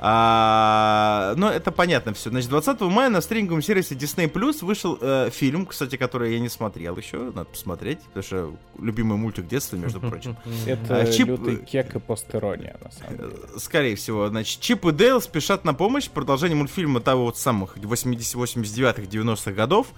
А, 0.00 1.34
но 1.36 1.50
это 1.50 1.72
понятно 1.72 2.14
все. 2.14 2.30
Значит, 2.30 2.50
20 2.50 2.80
мая 2.82 3.10
на 3.10 3.20
стриминговом 3.20 3.62
сервисе 3.62 3.94
Disney 3.94 4.30
Plus 4.30 4.64
вышел 4.64 4.96
э, 5.00 5.28
фильм, 5.30 5.66
кстати, 5.66 5.96
который 5.96 6.34
я 6.34 6.38
не 6.40 6.48
смотрел 6.48 6.96
еще, 6.96 7.18
надо 7.34 7.44
посмотреть, 7.46 7.98
потому 8.00 8.22
что 8.22 8.54
любимый 8.80 9.18
мультик 9.18 9.48
детства, 9.48 9.76
между 9.76 10.00
прочим. 10.00 10.36
Это 10.66 10.98
А, 11.00 11.04
Чип- 11.06 11.26
лютый 11.28 11.56
кек 11.56 11.96
и 11.96 11.98
постерония, 11.98 12.76
на 12.82 12.90
самом 12.92 13.16
деле. 13.16 13.30
Э, 13.54 13.58
Скорее 13.58 13.96
всего, 13.96 14.28
значит, 14.28 14.60
Чип 14.60 14.84
и 14.86 14.92
Дейл 14.92 15.20
спешат 15.20 15.64
на 15.64 15.74
помощь. 15.74 16.08
Продолжение 16.08 16.56
мультфильма 16.56 17.00
того 17.00 17.24
вот 17.24 17.36
самых 17.38 17.76
80 17.76 18.34
89-х, 18.36 19.02
90-х 19.02 19.50
годов. 19.52 19.88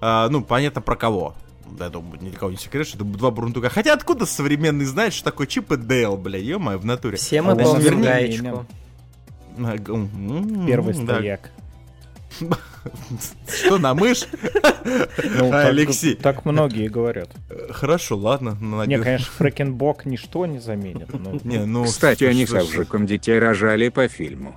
А, 0.00 0.28
ну, 0.28 0.42
понятно, 0.44 0.80
про 0.82 0.96
кого. 0.96 1.34
Я 1.80 1.88
думаю, 1.88 2.20
ни 2.22 2.28
для 2.28 2.38
кого 2.38 2.50
не 2.52 2.58
секрет, 2.58 2.86
что 2.86 2.96
это 2.98 3.04
два 3.06 3.30
бурундука. 3.30 3.70
Хотя 3.70 3.94
откуда 3.94 4.24
современный 4.26 4.84
знает, 4.84 5.12
что 5.14 5.24
такое 5.24 5.46
Чип 5.46 5.72
и 5.72 5.76
Дейл, 5.76 6.16
бля, 6.16 6.38
ё 6.38 6.58
в 6.58 6.84
натуре. 6.84 7.16
Все 7.16 7.42
мы 7.42 7.56
помним 7.56 8.02
гаечку. 8.02 8.66
Первый 10.66 10.94
стояк. 10.94 11.50
Что, 13.48 13.78
на 13.78 13.94
мышь? 13.94 14.26
Ну, 14.84 15.50
так- 15.50 15.66
Алексей. 15.68 16.14
Так 16.14 16.44
многие 16.44 16.88
говорят. 16.88 17.30
Хорошо, 17.70 18.16
ладно. 18.16 18.56
Не, 18.86 18.98
конечно, 18.98 19.26
Фрэкенбок 19.38 20.04
ничто 20.06 20.46
не 20.46 20.58
заменит. 20.58 21.12
но- 21.12 21.40
Не, 21.44 21.64
ну... 21.64 21.84
Кстати, 21.84 22.24
они 22.24 22.46
с 22.46 22.52
Авжиком 22.52 23.06
детей 23.06 23.38
рожали 23.38 23.88
по 23.88 24.06
фильму. 24.08 24.56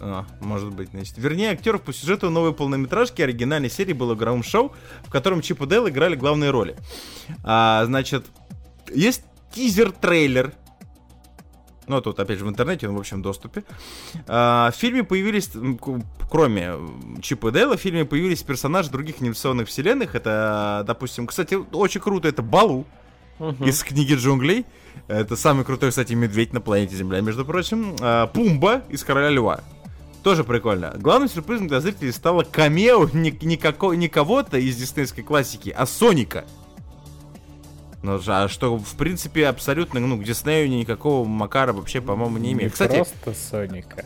А, 0.00 0.24
может 0.40 0.72
быть, 0.72 0.90
значит. 0.90 1.18
Вернее, 1.18 1.50
актеров 1.50 1.82
по 1.82 1.92
сюжету 1.92 2.30
новой 2.30 2.52
полнометражки 2.54 3.20
оригинальной 3.20 3.68
серии 3.68 3.92
было 3.92 4.14
игровым 4.14 4.42
шоу, 4.44 4.72
в 5.02 5.10
котором 5.10 5.42
Чип 5.42 5.60
и 5.62 5.66
Дейл 5.66 5.88
играли 5.88 6.14
главные 6.14 6.50
роли. 6.50 6.76
А, 7.42 7.84
значит, 7.86 8.24
есть 8.94 9.22
тизер-трейлер. 9.52 10.52
Ну, 11.88 12.00
тут, 12.00 12.20
опять 12.20 12.38
же, 12.38 12.44
в 12.44 12.48
интернете, 12.48 12.88
он 12.88 12.94
в 12.96 12.98
общем 12.98 13.22
доступе. 13.22 13.64
А, 14.26 14.70
в 14.70 14.74
фильме 14.76 15.04
появились, 15.04 15.50
кроме 16.30 16.74
Чипа 17.22 17.48
и 17.48 17.50
Дейла, 17.52 17.76
в 17.76 17.80
фильме 17.80 18.04
появились 18.04 18.42
персонажи 18.42 18.90
других 18.90 19.20
анимационных 19.20 19.68
вселенных. 19.68 20.14
Это, 20.14 20.84
допустим, 20.86 21.26
кстати, 21.26 21.58
очень 21.72 22.00
круто, 22.00 22.28
это 22.28 22.42
Балу 22.42 22.86
Мгм. 23.38 23.64
из 23.64 23.82
книги 23.82 24.14
джунглей. 24.14 24.66
Это 25.06 25.36
самый 25.36 25.64
крутой, 25.64 25.90
кстати, 25.90 26.12
медведь 26.12 26.52
на 26.52 26.60
планете 26.60 26.96
Земля, 26.96 27.20
между 27.20 27.44
прочим. 27.44 27.96
А, 28.00 28.26
Пумба 28.26 28.82
из 28.90 29.02
Короля 29.04 29.30
Льва. 29.30 29.60
Тоже 30.24 30.42
прикольно. 30.44 30.92
Главным 30.98 31.28
сюрпризом 31.28 31.68
для 31.68 31.80
зрителей 31.80 32.12
стало 32.12 32.42
камео 32.42 33.08
не, 33.14 33.30
не, 33.30 33.56
како- 33.56 33.94
не 33.94 34.08
кого-то 34.08 34.58
из 34.58 34.76
диснейской 34.76 35.22
классики, 35.24 35.70
а 35.70 35.86
Соника. 35.86 36.44
Ну, 38.02 38.18
ж- 38.18 38.28
а 38.28 38.48
что, 38.48 38.76
в 38.76 38.94
принципе, 38.96 39.46
абсолютно, 39.48 39.98
ну, 40.00 40.16
к 40.18 40.24
Диснею 40.24 40.68
никакого 40.70 41.26
Макара 41.26 41.72
вообще, 41.72 42.00
по-моему, 42.00 42.38
не 42.38 42.52
имеет. 42.52 42.72
Кстати, 42.72 42.94
просто 42.96 43.34
Соника. 43.34 44.04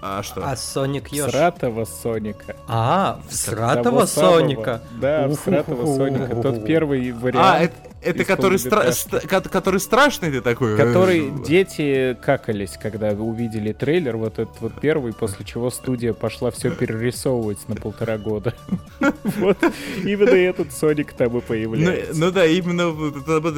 а 0.00 0.22
что? 0.22 0.42
А 0.48 0.56
Соник 0.56 1.08
Ёж. 1.12 1.30
Сратого 1.30 1.84
Соника. 1.84 2.56
А, 2.68 3.20
Сратого. 3.28 4.06
Соника. 4.06 4.80
Да, 5.00 5.30
Сратого 5.34 5.84
Соника. 5.96 6.36
Тот 6.36 6.64
первый 6.66 7.10
А, 7.10 7.14
вариант. 7.14 7.62
это, 7.64 7.74
Это 8.02 8.24
который, 8.24 8.58
стра- 8.58 8.92
ст- 8.92 9.26
ко- 9.26 9.40
который 9.40 9.80
страшный 9.80 10.30
ты 10.30 10.40
такой? 10.40 10.76
Который 10.76 11.28
Э, 11.28 11.44
дети 11.44 12.16
какались, 12.22 12.78
когда 12.80 13.10
увидели 13.10 13.72
трейлер, 13.72 14.16
вот 14.16 14.38
этот 14.38 14.60
вот 14.60 14.80
первый, 14.80 15.12
после 15.12 15.44
чего 15.44 15.70
студия 15.70 16.12
пошла 16.12 16.50
все 16.52 16.70
перерисовывать 16.70 17.68
на 17.68 17.74
полтора 17.74 18.18
года. 18.18 18.54
Вот 19.38 19.58
именно 20.04 20.30
этот 20.30 20.72
Соник 20.72 21.12
там 21.14 21.28
и 21.28 21.32
Ну, 21.34 21.40
появляется. 21.40 22.14
ну 22.20 22.30
да, 22.30 22.46
именно 22.46 22.94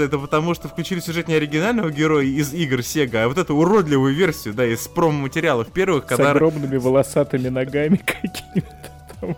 это, 0.03 0.19
потому, 0.19 0.55
что 0.55 0.69
включили 0.69 1.01
сюжет 1.01 1.29
не 1.29 1.35
оригинального 1.35 1.91
героя 1.91 2.25
из 2.25 2.55
игр 2.55 2.79
Sega, 2.79 3.25
а 3.25 3.29
вот 3.29 3.37
эту 3.39 3.55
уродливую 3.55 4.15
версию, 4.15 4.55
да, 4.55 4.65
из 4.67 4.87
промо-материалов 4.89 5.69
первых, 5.73 6.05
С 6.05 6.09
когда 6.09 6.31
огромными 6.31 6.77
волосатыми 6.77 7.49
ногами 7.49 7.97
какими-то 8.07 8.93
там. 9.21 9.37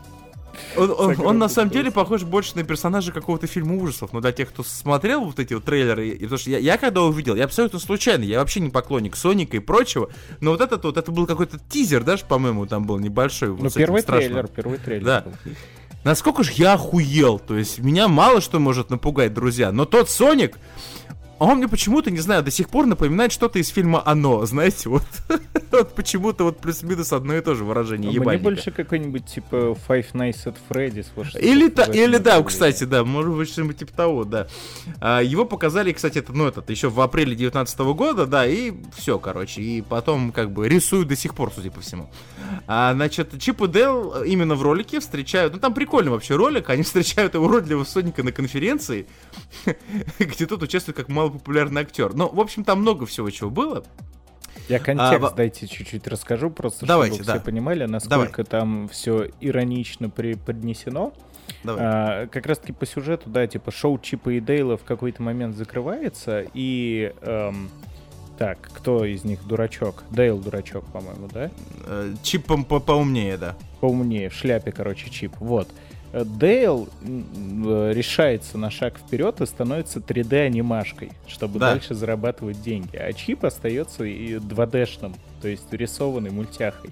Он, 0.77 0.91
он- 0.91 1.21
он 1.27 1.39
на 1.39 1.49
самом 1.49 1.71
деле 1.71 1.91
похож 1.91 2.23
больше 2.23 2.53
на 2.57 2.65
персонажа 2.65 3.13
какого-то 3.13 3.47
фильма 3.47 3.77
ужасов. 3.77 4.13
Но 4.13 4.21
для 4.21 4.33
тех, 4.33 4.49
кто 4.51 4.63
смотрел 4.63 5.25
вот 5.25 5.39
эти 5.39 5.55
вот 5.55 5.65
трейлеры, 5.65 6.09
и, 6.09 6.19
потому 6.23 6.39
что 6.39 6.51
я, 6.51 6.59
я 6.59 6.77
когда 6.79 7.03
увидел, 7.03 7.35
я 7.35 7.45
абсолютно 7.45 7.79
случайно, 7.79 8.25
я 8.25 8.39
вообще 8.39 8.61
не 8.61 8.71
поклонник 8.71 9.17
Соника 9.17 9.57
и 9.57 9.61
прочего, 9.61 10.11
но 10.41 10.53
вот 10.53 10.61
этот 10.61 10.85
вот, 10.85 10.97
это 10.97 11.11
был 11.11 11.27
какой-то 11.27 11.59
тизер, 11.69 12.05
даже, 12.05 12.25
по-моему, 12.25 12.67
там 12.67 12.85
был 12.87 12.99
небольшой. 12.99 13.51
вот 13.51 13.63
Ну, 13.63 13.71
первый 13.71 14.03
страшным. 14.03 14.33
трейлер, 14.33 14.49
первый 14.49 14.79
трейлер. 14.79 15.05
Да. 15.05 15.21
был. 15.45 15.53
Насколько 16.03 16.43
же 16.43 16.53
я 16.55 16.73
охуел. 16.75 17.39
То 17.39 17.59
есть 17.59 17.79
меня 17.79 18.09
мало 18.09 18.41
что 18.41 18.59
может 18.59 18.89
напугать, 18.89 19.35
друзья. 19.35 19.71
Но 19.71 19.85
тот 19.85 20.09
Соник, 20.09 20.59
он 21.47 21.59
мне 21.59 21.69
почему-то, 21.69 22.11
не 22.11 22.19
знаю, 22.19 22.43
до 22.43 22.51
сих 22.51 22.69
пор 22.69 22.87
напоминает 22.87 23.33
что-то 23.33 23.59
из 23.59 23.69
фильма 23.69 24.03
«Оно», 24.05 24.45
знаете, 24.47 24.89
вот. 24.89 25.03
Вот 25.71 25.95
почему-то 25.95 26.43
вот 26.45 26.59
плюс-минус 26.59 27.13
одно 27.13 27.37
и 27.37 27.41
то 27.41 27.55
же 27.55 27.65
выражение 27.65 28.09
Мне 28.11 28.17
ебальника. 28.17 28.43
больше 28.43 28.71
какой-нибудь 28.73 29.25
типа 29.27 29.77
Five 29.89 30.07
Nights 30.15 30.45
at 30.47 30.57
Freddy's. 30.69 31.07
вот 31.15 31.29
Или, 31.37 31.69
та, 31.69 31.85
или 31.85 32.17
да, 32.19 32.39
направлении. 32.39 32.47
кстати, 32.49 32.85
да, 32.85 33.05
может 33.05 33.33
быть, 33.33 33.49
что-нибудь 33.49 33.79
типа 33.79 33.93
того, 33.93 34.25
да. 34.25 34.49
А, 35.01 35.21
его 35.23 35.45
показали, 35.45 35.93
кстати, 35.93 36.19
это, 36.19 36.33
ну, 36.33 36.47
этот, 36.49 36.69
еще 36.71 36.89
в 36.91 37.01
апреле 37.01 37.37
19 37.37 37.79
года, 37.79 38.27
да, 38.27 38.47
и 38.47 38.73
все, 38.97 39.19
короче. 39.21 39.63
И 39.63 39.81
потом, 39.81 40.33
как 40.33 40.51
бы, 40.51 40.69
рисуют 40.69 41.07
до 41.09 41.15
сих 41.17 41.37
пор, 41.37 41.53
судя 41.55 41.71
по 41.71 41.81
всему. 41.81 42.11
А, 42.67 42.93
значит, 42.95 43.41
Чип 43.41 43.63
и 43.63 43.69
Дейл 43.69 44.25
именно 44.25 44.57
в 44.57 44.63
ролике 44.63 44.99
встречают, 44.99 45.55
ну, 45.55 45.61
там 45.61 45.73
прикольный 45.73 46.11
вообще 46.11 46.35
ролик, 46.35 46.69
они 46.69 46.83
встречают 46.83 47.37
уродливого 47.37 47.85
Соника 47.85 48.25
на 48.25 48.33
конференции, 48.33 49.07
где 50.19 50.47
тот 50.47 50.63
участвует 50.63 50.97
как 50.97 51.09
малопопулярный 51.09 51.83
актер. 51.83 52.15
Ну, 52.15 52.29
в 52.29 52.41
общем, 52.41 52.65
там 52.65 52.81
много 52.81 53.07
всего 53.07 53.31
чего 53.31 53.51
было. 53.51 53.85
Я 54.69 54.79
контекст 54.79 55.33
А, 55.33 55.37
дайте 55.37 55.67
чуть-чуть 55.67 56.07
расскажу, 56.07 56.51
просто 56.51 56.87
Давайте, 56.87 57.17
чтобы 57.17 57.27
да. 57.27 57.35
все 57.35 57.43
понимали, 57.45 57.85
насколько 57.87 58.45
там 58.45 58.89
все 58.89 59.29
иронично 59.41 60.11
преподнесено. 60.11 61.13
Давай. 61.65 61.83
А, 61.85 62.27
как 62.29 62.47
раз 62.47 62.59
таки 62.59 62.73
по 62.73 62.87
сюжету, 62.87 63.31
да, 63.31 63.47
типа 63.47 63.71
шоу 63.71 63.99
Чипа 63.99 64.31
и 64.31 64.41
Дейла 64.41 64.77
в 64.77 64.85
какой-то 64.85 65.23
момент 65.23 65.57
закрывается, 65.57 66.45
и... 66.55 67.13
эм, 67.23 67.71
так, 68.39 68.59
кто 68.73 69.05
из 69.05 69.23
них 69.25 69.47
дурачок? 69.47 70.03
Дейл 70.11 70.39
дурачок, 70.39 70.87
по-моему, 70.87 71.29
да? 71.31 71.51
Э, 71.87 72.15
Чип 72.23 72.47
по- 72.47 72.57
по- 72.63 72.81
поумнее, 72.81 73.37
да. 73.37 73.55
Поумнее, 73.81 74.31
в 74.31 74.35
шляпе, 74.35 74.73
короче, 74.73 75.11
Чип. 75.11 75.33
Вот. 75.41 75.69
Э, 75.69 75.73
Дейл 76.13 76.89
э, 77.03 77.93
решается 77.95 78.59
на 78.59 78.71
шаг 78.71 78.99
вперед 78.99 79.41
и 79.41 79.47
становится 79.47 80.01
3D-анимашкой, 80.01 81.13
чтобы 81.29 81.59
Да. 81.59 81.73
дальше 81.73 81.95
зарабатывать 81.95 82.61
деньги. 82.63 82.97
А 82.97 83.13
Чип 83.13 83.45
остается 83.45 84.05
и 84.05 84.35
2D-шным, 84.39 85.15
то 85.41 85.49
есть 85.49 85.73
рисованный 85.73 86.31
мультяхой. 86.31 86.91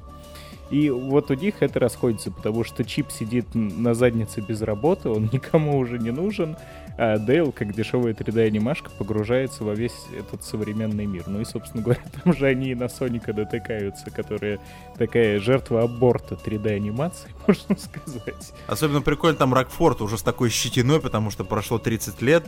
И 0.71 0.91
вот 0.91 1.31
у 1.31 1.35
них 1.35 1.62
это 1.62 1.81
расходится, 1.81 2.31
потому 2.31 2.62
что 2.62 2.85
Чип 2.85 3.11
сидит 3.11 3.47
на 3.55 3.95
заднице 3.95 4.41
без 4.41 4.61
работы, 4.62 5.09
он 5.09 5.25
никому 5.33 5.79
уже 5.79 5.99
не 5.99 6.11
нужен, 6.11 6.57
а 6.99 7.16
Дейл, 7.16 7.53
как 7.53 7.72
дешевая 7.72 8.12
3D-анимашка, 8.12 8.90
погружается 8.90 9.62
во 9.62 9.72
весь 9.72 9.94
этот 10.18 10.42
современный 10.42 11.07
мир. 11.07 11.28
Ну 11.28 11.40
и, 11.40 11.44
собственно 11.44 11.80
говоря, 11.80 12.01
там 12.24 12.34
же 12.34 12.46
они 12.46 12.70
и 12.70 12.74
на 12.74 12.88
Соника 12.88 13.32
дотыкаются, 13.32 14.11
которая 14.11 14.59
такая 14.96 15.38
жертва 15.38 15.84
аборта 15.84 16.34
3D-анимации, 16.34 17.30
можно 17.46 17.76
сказать. 17.78 18.53
Особенно 18.66 19.01
прикольно 19.01 19.36
там 19.36 19.55
Рокфорд 19.55 20.03
уже 20.03 20.18
с 20.18 20.22
такой 20.22 20.51
щетиной, 20.51 21.01
потому 21.01 21.30
что 21.30 21.44
прошло 21.44 21.78
30 21.78 22.20
лет. 22.20 22.44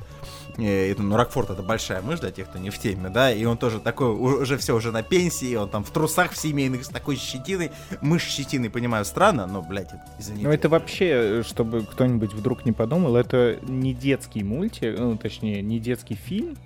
Э, 0.60 0.90
Это, 0.90 1.02
ну, 1.02 1.16
Рокфорд 1.16 1.50
это 1.50 1.62
большая 1.62 2.02
мышь 2.02 2.20
для 2.20 2.30
тех, 2.30 2.48
кто 2.48 2.58
не 2.58 2.70
в 2.70 2.78
теме, 2.78 3.08
да, 3.08 3.32
и 3.32 3.44
он 3.44 3.56
тоже 3.56 3.80
такой, 3.80 4.08
уже 4.08 4.56
все, 4.58 4.74
уже 4.74 4.92
на 4.92 5.02
пенсии, 5.02 5.54
он 5.54 5.68
там 5.68 5.84
в 5.84 5.90
трусах 5.90 6.32
в 6.32 6.36
семейных 6.36 6.84
с 6.84 6.88
такой 6.88 7.16
щетиной. 7.16 7.70
Мышь 8.00 8.24
щетиной, 8.24 8.70
понимаю, 8.70 9.04
странно, 9.04 9.46
но, 9.46 9.62
блядь, 9.62 9.90
извините. 10.18 10.46
Ну 10.46 10.52
это 10.52 10.68
вообще, 10.68 11.42
чтобы 11.46 11.82
кто-нибудь 11.82 12.32
вдруг 12.34 12.64
не 12.64 12.72
подумал, 12.72 13.16
это 13.16 13.58
не 13.62 13.94
детский 13.94 14.44
мультик, 14.44 14.98
ну 14.98 15.16
точнее, 15.16 15.62
не 15.62 15.78
детский 15.78 16.14
фильм, 16.14 16.56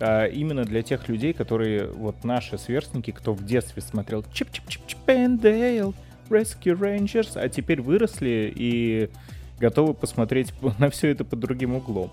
а 0.00 0.26
именно 0.26 0.64
для 0.64 0.82
тех 0.82 1.08
людей, 1.08 1.32
которые, 1.32 1.88
вот 1.88 2.24
наши 2.24 2.58
сверстники, 2.58 3.10
кто 3.10 3.32
в 3.34 3.44
детстве 3.44 3.82
смотрел 3.82 4.24
Чип-Чип-Чип-Чип 4.32 5.06
Dale, 5.06 5.94
Rescue 6.28 6.78
Rangers, 6.78 7.32
а 7.34 7.48
теперь 7.48 7.80
выросли 7.80 8.52
и 8.54 9.10
готовы 9.58 9.94
посмотреть 9.94 10.52
на 10.78 10.90
все 10.90 11.08
это 11.08 11.24
под 11.24 11.40
другим 11.40 11.74
углом. 11.74 12.10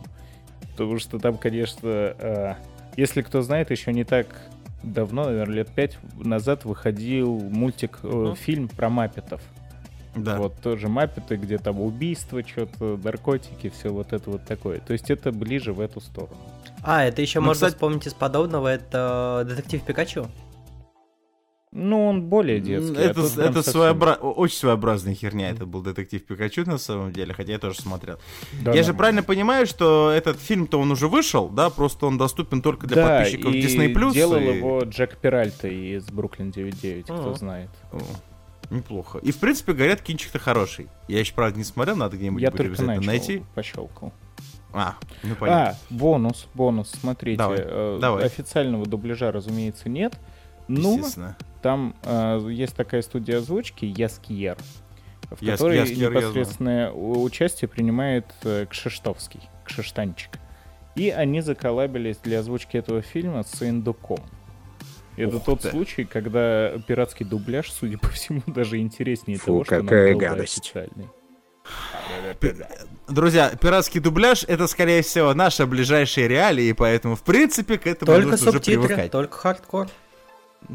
Потому 0.76 1.00
что 1.00 1.20
там, 1.20 1.38
конечно, 1.38 1.80
а, 1.84 2.58
если 2.98 3.22
кто 3.22 3.42
знает, 3.42 3.72
еще 3.72 3.94
не 3.94 4.04
так 4.04 4.28
давно, 4.84 5.26
наверное, 5.26 5.56
лет 5.56 5.70
пять 5.70 5.98
назад 6.18 6.66
выходил 6.66 7.40
мультик, 7.40 8.00
э, 8.04 8.34
фильм 8.38 8.68
про 8.68 8.90
маппетов. 8.90 9.42
Да. 10.16 10.38
Вот 10.38 10.56
тоже 10.62 10.88
маппеты, 10.88 11.36
где 11.38 11.58
там 11.58 11.82
убийства, 11.82 12.42
что-то, 12.46 13.00
наркотики, 13.04 13.70
все 13.70 13.90
вот 13.90 14.14
это 14.14 14.30
вот 14.30 14.46
такое. 14.46 14.80
То 14.80 14.94
есть 14.94 15.10
это 15.10 15.32
ближе 15.32 15.74
в 15.74 15.80
эту 15.82 16.00
сторону. 16.02 16.38
А, 16.84 17.04
это 17.04 17.22
еще 17.22 17.40
Ну, 17.40 17.48
можно 17.48 17.68
кстати- 17.68 17.74
вспомнить 17.74 18.08
из 18.08 18.14
подобного, 18.14 18.68
это 18.68 19.44
детектив 19.48 19.82
Пикачу. 19.84 20.28
Ну, 21.78 22.08
он 22.08 22.22
более 22.24 22.62
детский. 22.62 22.96
а 22.96 23.02
это 23.02 23.14
прям 23.16 23.50
это 23.50 23.62
совсем- 23.62 23.82
своеобра- 23.82 24.16
очень 24.18 24.56
своеобразная 24.56 25.14
херня. 25.14 25.50
Это 25.50 25.66
был 25.66 25.82
детектив 25.82 26.24
Пикачу 26.24 26.64
на 26.66 26.78
самом 26.78 27.12
деле, 27.12 27.34
хотя 27.34 27.52
я 27.52 27.60
тоже 27.60 27.82
смотрел. 27.82 28.18
Да, 28.64 28.72
я 28.72 28.78
же 28.84 28.94
нормально. 28.94 28.94
правильно 28.98 29.24
понимаю, 29.24 29.66
что 29.68 30.10
этот 30.10 30.40
фильм-то 30.40 30.80
он 30.80 30.90
уже 30.92 31.10
вышел, 31.10 31.50
да, 31.50 31.70
просто 31.70 32.06
он 32.06 32.18
доступен 32.18 32.62
только 32.62 32.88
для 32.88 32.96
да, 32.96 33.18
подписчиков 33.20 33.54
и 33.54 33.62
Disney+. 33.62 34.14
делал 34.14 34.38
и- 34.38 34.58
его 34.58 34.84
Джек 34.86 35.18
Перальта 35.18 35.68
из 35.68 36.06
Бруклин 36.06 36.52
9.9, 36.52 37.04
кто 37.04 37.14
Мгм. 37.16 37.36
знает. 37.36 37.70
О, 37.92 38.00
неплохо. 38.74 39.18
И 39.18 39.32
в 39.34 39.38
принципе, 39.40 39.74
говорят, 39.74 40.02
кинчик-то 40.02 40.40
хороший. 40.40 40.88
Я 41.10 41.20
еще, 41.20 41.34
правда, 41.34 41.58
не 41.58 41.66
смотрел, 41.66 41.98
надо 41.98 42.16
где-нибудь 42.16 42.42
Я 42.42 42.52
будет 42.52 42.58
только 42.58 42.70
обязательно 42.72 42.96
начал, 42.96 43.08
найти. 43.10 43.44
пощелкал. 43.54 44.14
А, 44.72 44.96
ну 45.24 45.36
понятно. 45.36 45.70
А, 45.72 45.76
бонус, 45.90 46.48
бонус, 46.54 46.90
смотрите. 47.02 47.38
Давай, 47.38 47.60
э, 47.62 47.98
давай. 48.02 48.24
Официального 48.26 48.86
дубляжа, 48.86 49.32
разумеется, 49.32 49.88
нет. 49.90 50.18
Естественно. 50.68 51.38
там 51.62 51.96
э, 52.04 52.48
есть 52.52 52.76
такая 52.76 53.02
студия 53.02 53.38
озвучки 53.38 53.86
Яскиер, 53.86 54.58
в 55.30 55.42
Яс- 55.42 55.60
которой 55.60 55.78
Яскиер 55.80 56.12
непосредственное 56.12 56.92
участие 56.92 57.68
принимает 57.68 58.26
э, 58.44 58.66
Кшиштовский, 58.70 59.42
Кшиштанчик. 59.66 60.32
И 60.96 61.10
они 61.10 61.42
заколабились 61.42 62.18
для 62.18 62.40
озвучки 62.40 62.78
этого 62.78 63.02
фильма 63.02 63.44
с 63.44 63.62
Индуком. 63.62 64.20
Это 65.18 65.38
Ух 65.38 65.44
тот 65.46 65.62
ты. 65.62 65.70
случай, 65.70 66.04
когда 66.06 66.74
пиратский 66.88 67.26
дубляж, 67.26 67.72
судя 67.72 67.98
по 67.98 68.08
всему, 68.10 68.42
даже 68.48 68.78
интереснее 68.80 69.38
Фу, 69.38 69.46
того, 69.46 69.64
что 69.66 69.76
нам 69.78 69.86
какая 69.88 70.14
бы 70.14 70.20
гадость. 70.20 70.60
официальный. 70.60 71.08
Друзья, 73.08 73.50
пиратский 73.60 74.00
дубляж 74.00 74.44
это, 74.48 74.68
скорее 74.68 75.02
всего, 75.02 75.34
наши 75.34 75.66
ближайшие 75.66 76.28
реалии, 76.28 76.72
поэтому, 76.74 77.16
в 77.16 77.24
принципе, 77.24 77.78
к 77.78 77.88
этому 77.88 78.08
Только 78.12 78.30
нужно 78.32 78.50
уже 78.50 78.58
субтитры, 78.58 78.84
привыкать. 78.88 79.12
только 79.12 79.38
хардкор. 79.38 79.88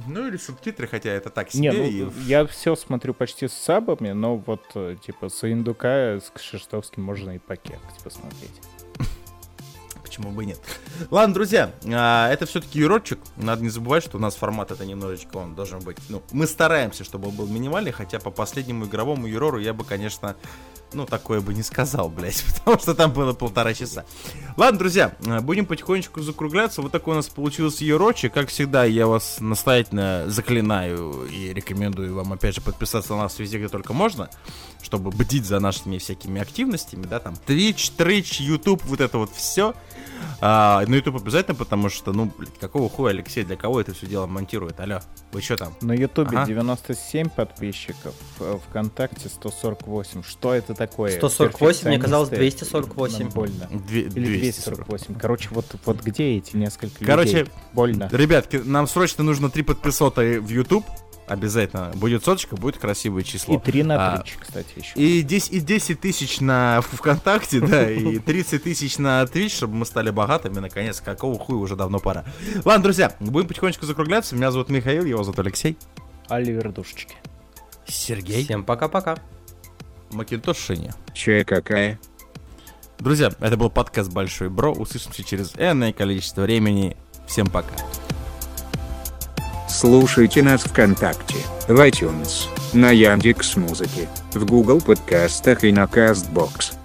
Ну 0.07 0.27
или 0.29 0.37
субтитры, 0.37 0.87
хотя 0.87 1.11
это 1.11 1.31
так 1.31 1.53
Не, 1.55 1.71
себе. 1.73 2.05
ну, 2.05 2.11
и- 2.11 2.23
я 2.25 2.47
все 2.47 2.77
смотрю 2.77 3.15
почти 3.15 3.49
с 3.49 3.53
сабами, 3.53 4.11
но 4.13 4.37
вот, 4.37 4.63
э, 4.75 4.97
типа, 5.05 5.29
с 5.29 5.51
Индука, 5.51 6.19
с 6.21 6.31
Кшиштовским 6.35 7.03
можно 7.03 7.35
и 7.35 7.39
по 7.39 7.57
кекать 7.57 7.81
посмотреть. 8.03 8.61
Почему 10.03 10.31
бы 10.31 10.43
и 10.43 10.47
нет? 10.47 10.61
Ладно, 11.11 11.35
друзья, 11.35 11.73
а, 11.87 12.31
это 12.33 12.47
все-таки 12.47 12.79
юродчик. 12.81 13.19
Надо 13.37 13.63
не 13.63 13.69
забывать, 13.69 14.03
что 14.05 14.17
у 14.17 14.21
нас 14.21 14.35
формат 14.35 14.71
это 14.71 14.85
немножечко 14.85 15.37
он 15.37 15.55
должен 15.55 15.81
быть. 15.81 15.99
Ну, 16.09 16.23
мы 16.33 16.47
стараемся, 16.47 17.05
чтобы 17.05 17.29
он 17.29 17.35
был 17.37 17.47
минимальный, 17.47 17.93
хотя 17.93 18.19
по 18.19 18.31
последнему 18.31 18.87
игровому 18.87 19.27
юрору 19.27 19.59
я 19.59 19.73
бы, 19.73 19.85
конечно, 19.85 20.37
ну, 20.93 21.07
такое 21.07 21.41
бы 21.41 21.55
не 21.55 21.63
сказал, 21.63 22.09
блядь, 22.09 22.45
потому 22.59 22.79
что 22.79 22.95
там 22.95 23.13
было 23.13 23.33
полтора 23.33 23.75
часа. 23.75 24.05
Ладно, 24.57 24.79
друзья, 24.79 25.15
а, 25.27 25.41
будем 25.41 25.67
потихонечку 25.67 26.21
закругляться. 26.21 26.83
Вот 26.83 26.93
такой 26.93 27.15
у 27.15 27.17
нас 27.17 27.29
получился 27.29 27.85
юрочек. 27.85 28.33
Как 28.33 28.49
всегда, 28.49 28.85
я 28.85 29.07
вас 29.07 29.39
настоятельно 29.41 30.25
заклинаю 30.29 31.27
и 31.27 31.53
рекомендую 31.53 32.15
вам, 32.15 32.33
опять 32.33 32.55
же, 32.55 32.61
подписаться 32.61 33.15
на 33.15 33.23
нас 33.23 33.39
везде, 33.39 33.59
где 33.59 33.69
только 33.69 33.93
можно, 33.93 34.31
чтобы 34.83 35.11
бдить 35.11 35.47
за 35.47 35.61
нашими 35.61 35.99
всякими 35.99 36.41
активностями, 36.41 37.05
да, 37.05 37.19
там, 37.19 37.35
Twitch, 37.47 37.93
Twitch, 37.97 38.43
YouTube, 38.43 38.85
вот 38.85 39.01
это 39.01 39.19
вот 39.19 39.31
все. 39.35 39.75
А, 40.41 40.85
на 40.87 40.95
YouTube 40.95 41.17
обязательно, 41.17 41.55
потому 41.55 41.89
что, 41.89 42.13
ну, 42.13 42.31
блядь, 42.37 42.59
какого 42.59 42.89
хуя 42.89 43.11
Алексей, 43.11 43.45
для 43.45 43.57
кого 43.57 43.81
это 43.81 43.93
все 43.93 44.07
дело 44.07 44.27
монтирует? 44.27 44.81
Алло, 44.81 45.01
вы 45.33 45.43
что 45.43 45.57
там? 45.57 45.75
На 45.81 45.93
Ютубе 45.93 46.39
Ага. 46.39 46.47
97 46.47 47.29
подписчиков, 47.29 48.15
э, 48.41 48.59
ВКонтакте 48.69 49.29
148. 49.29 50.23
Что 50.23 50.55
это 50.55 50.75
такое? 50.89 51.13
148, 51.17 51.89
мне 51.89 51.99
казалось, 51.99 52.31
Перфекционисты? 52.31 52.67
248. 52.67 53.19
Нам 53.25 53.29
больно. 53.31 53.69
Две- 53.87 54.01
Или 54.03 54.11
200. 54.25 54.41
248. 54.65 55.15
Короче, 55.15 55.49
вот, 55.53 55.67
вот 55.85 56.01
где 56.03 56.37
эти 56.39 56.57
несколько 56.57 57.05
Короче, 57.05 57.31
людей? 57.41 57.53
Больно. 57.73 58.09
Ребятки, 58.11 58.57
нам 58.65 58.87
срочно 58.89 59.23
нужно 59.25 59.51
3 59.51 59.63
подписоты 59.63 60.41
в 60.41 60.49
YouTube. 60.49 60.85
Обязательно. 61.29 61.93
Будет 61.95 62.25
соточка, 62.25 62.57
будет 62.57 62.79
красивое 62.79 63.23
число. 63.23 63.55
И 63.55 63.59
3 63.61 63.85
на 63.85 64.15
А, 64.15 64.19
3, 64.23 64.33
кстати, 64.41 64.67
еще. 64.77 64.93
И 64.97 65.23
10, 65.23 65.53
и 65.53 65.61
10 65.61 66.01
тысяч 66.01 66.41
на 66.41 66.81
ВКонтакте, 66.81 67.61
да, 67.61 67.89
и 67.93 68.19
30 68.19 68.65
тысяч 68.65 68.99
на 68.99 69.23
Twitch, 69.23 69.51
чтобы 69.51 69.75
мы 69.77 69.87
стали 69.87 70.11
богатыми, 70.11 70.59
наконец, 70.59 71.01
какого 71.01 71.39
хуя 71.39 71.59
уже 71.59 71.77
давно 71.77 72.01
пора. 72.01 72.25
Ладно, 72.65 72.83
друзья, 72.83 73.15
будем 73.21 73.47
потихонечку 73.47 73.87
закругляться. 73.87 74.35
Меня 74.35 74.51
зовут 74.51 74.71
Михаил, 74.71 75.05
его 75.05 75.23
зовут 75.23 75.39
Алексей. 75.39 75.79
Оливер 76.29 76.73
Душечки. 76.73 77.15
Сергей. 77.87 78.45
Всем 78.45 78.65
пока-пока. 78.65 79.19
Макинтош 80.13 80.59
Шиня. 80.59 80.95
Чая 81.15 81.45
какая? 81.45 81.99
Друзья, 82.99 83.31
это 83.41 83.57
был 83.57 83.71
подкаст 83.71 84.13
Большой 84.13 84.51
Бро. 84.51 84.73
Услышимся 84.73 85.25
через 85.25 85.53
энное 85.57 85.93
количество 85.93 86.43
времени. 86.43 86.97
Всем 87.27 87.47
пока. 87.47 87.75
Слушайте 89.69 90.43
нас 90.43 90.63
ВКонтакте, 90.63 91.37
в 91.69 91.79
iTunes, 91.81 92.49
на 92.73 92.91
Яндекс 92.91 93.57
Музыке, 93.57 94.09
в 94.35 94.45
Google 94.45 94.81
подкастах 94.81 95.65
и 95.65 95.73
на 95.73 95.85
Castbox. 95.85 96.80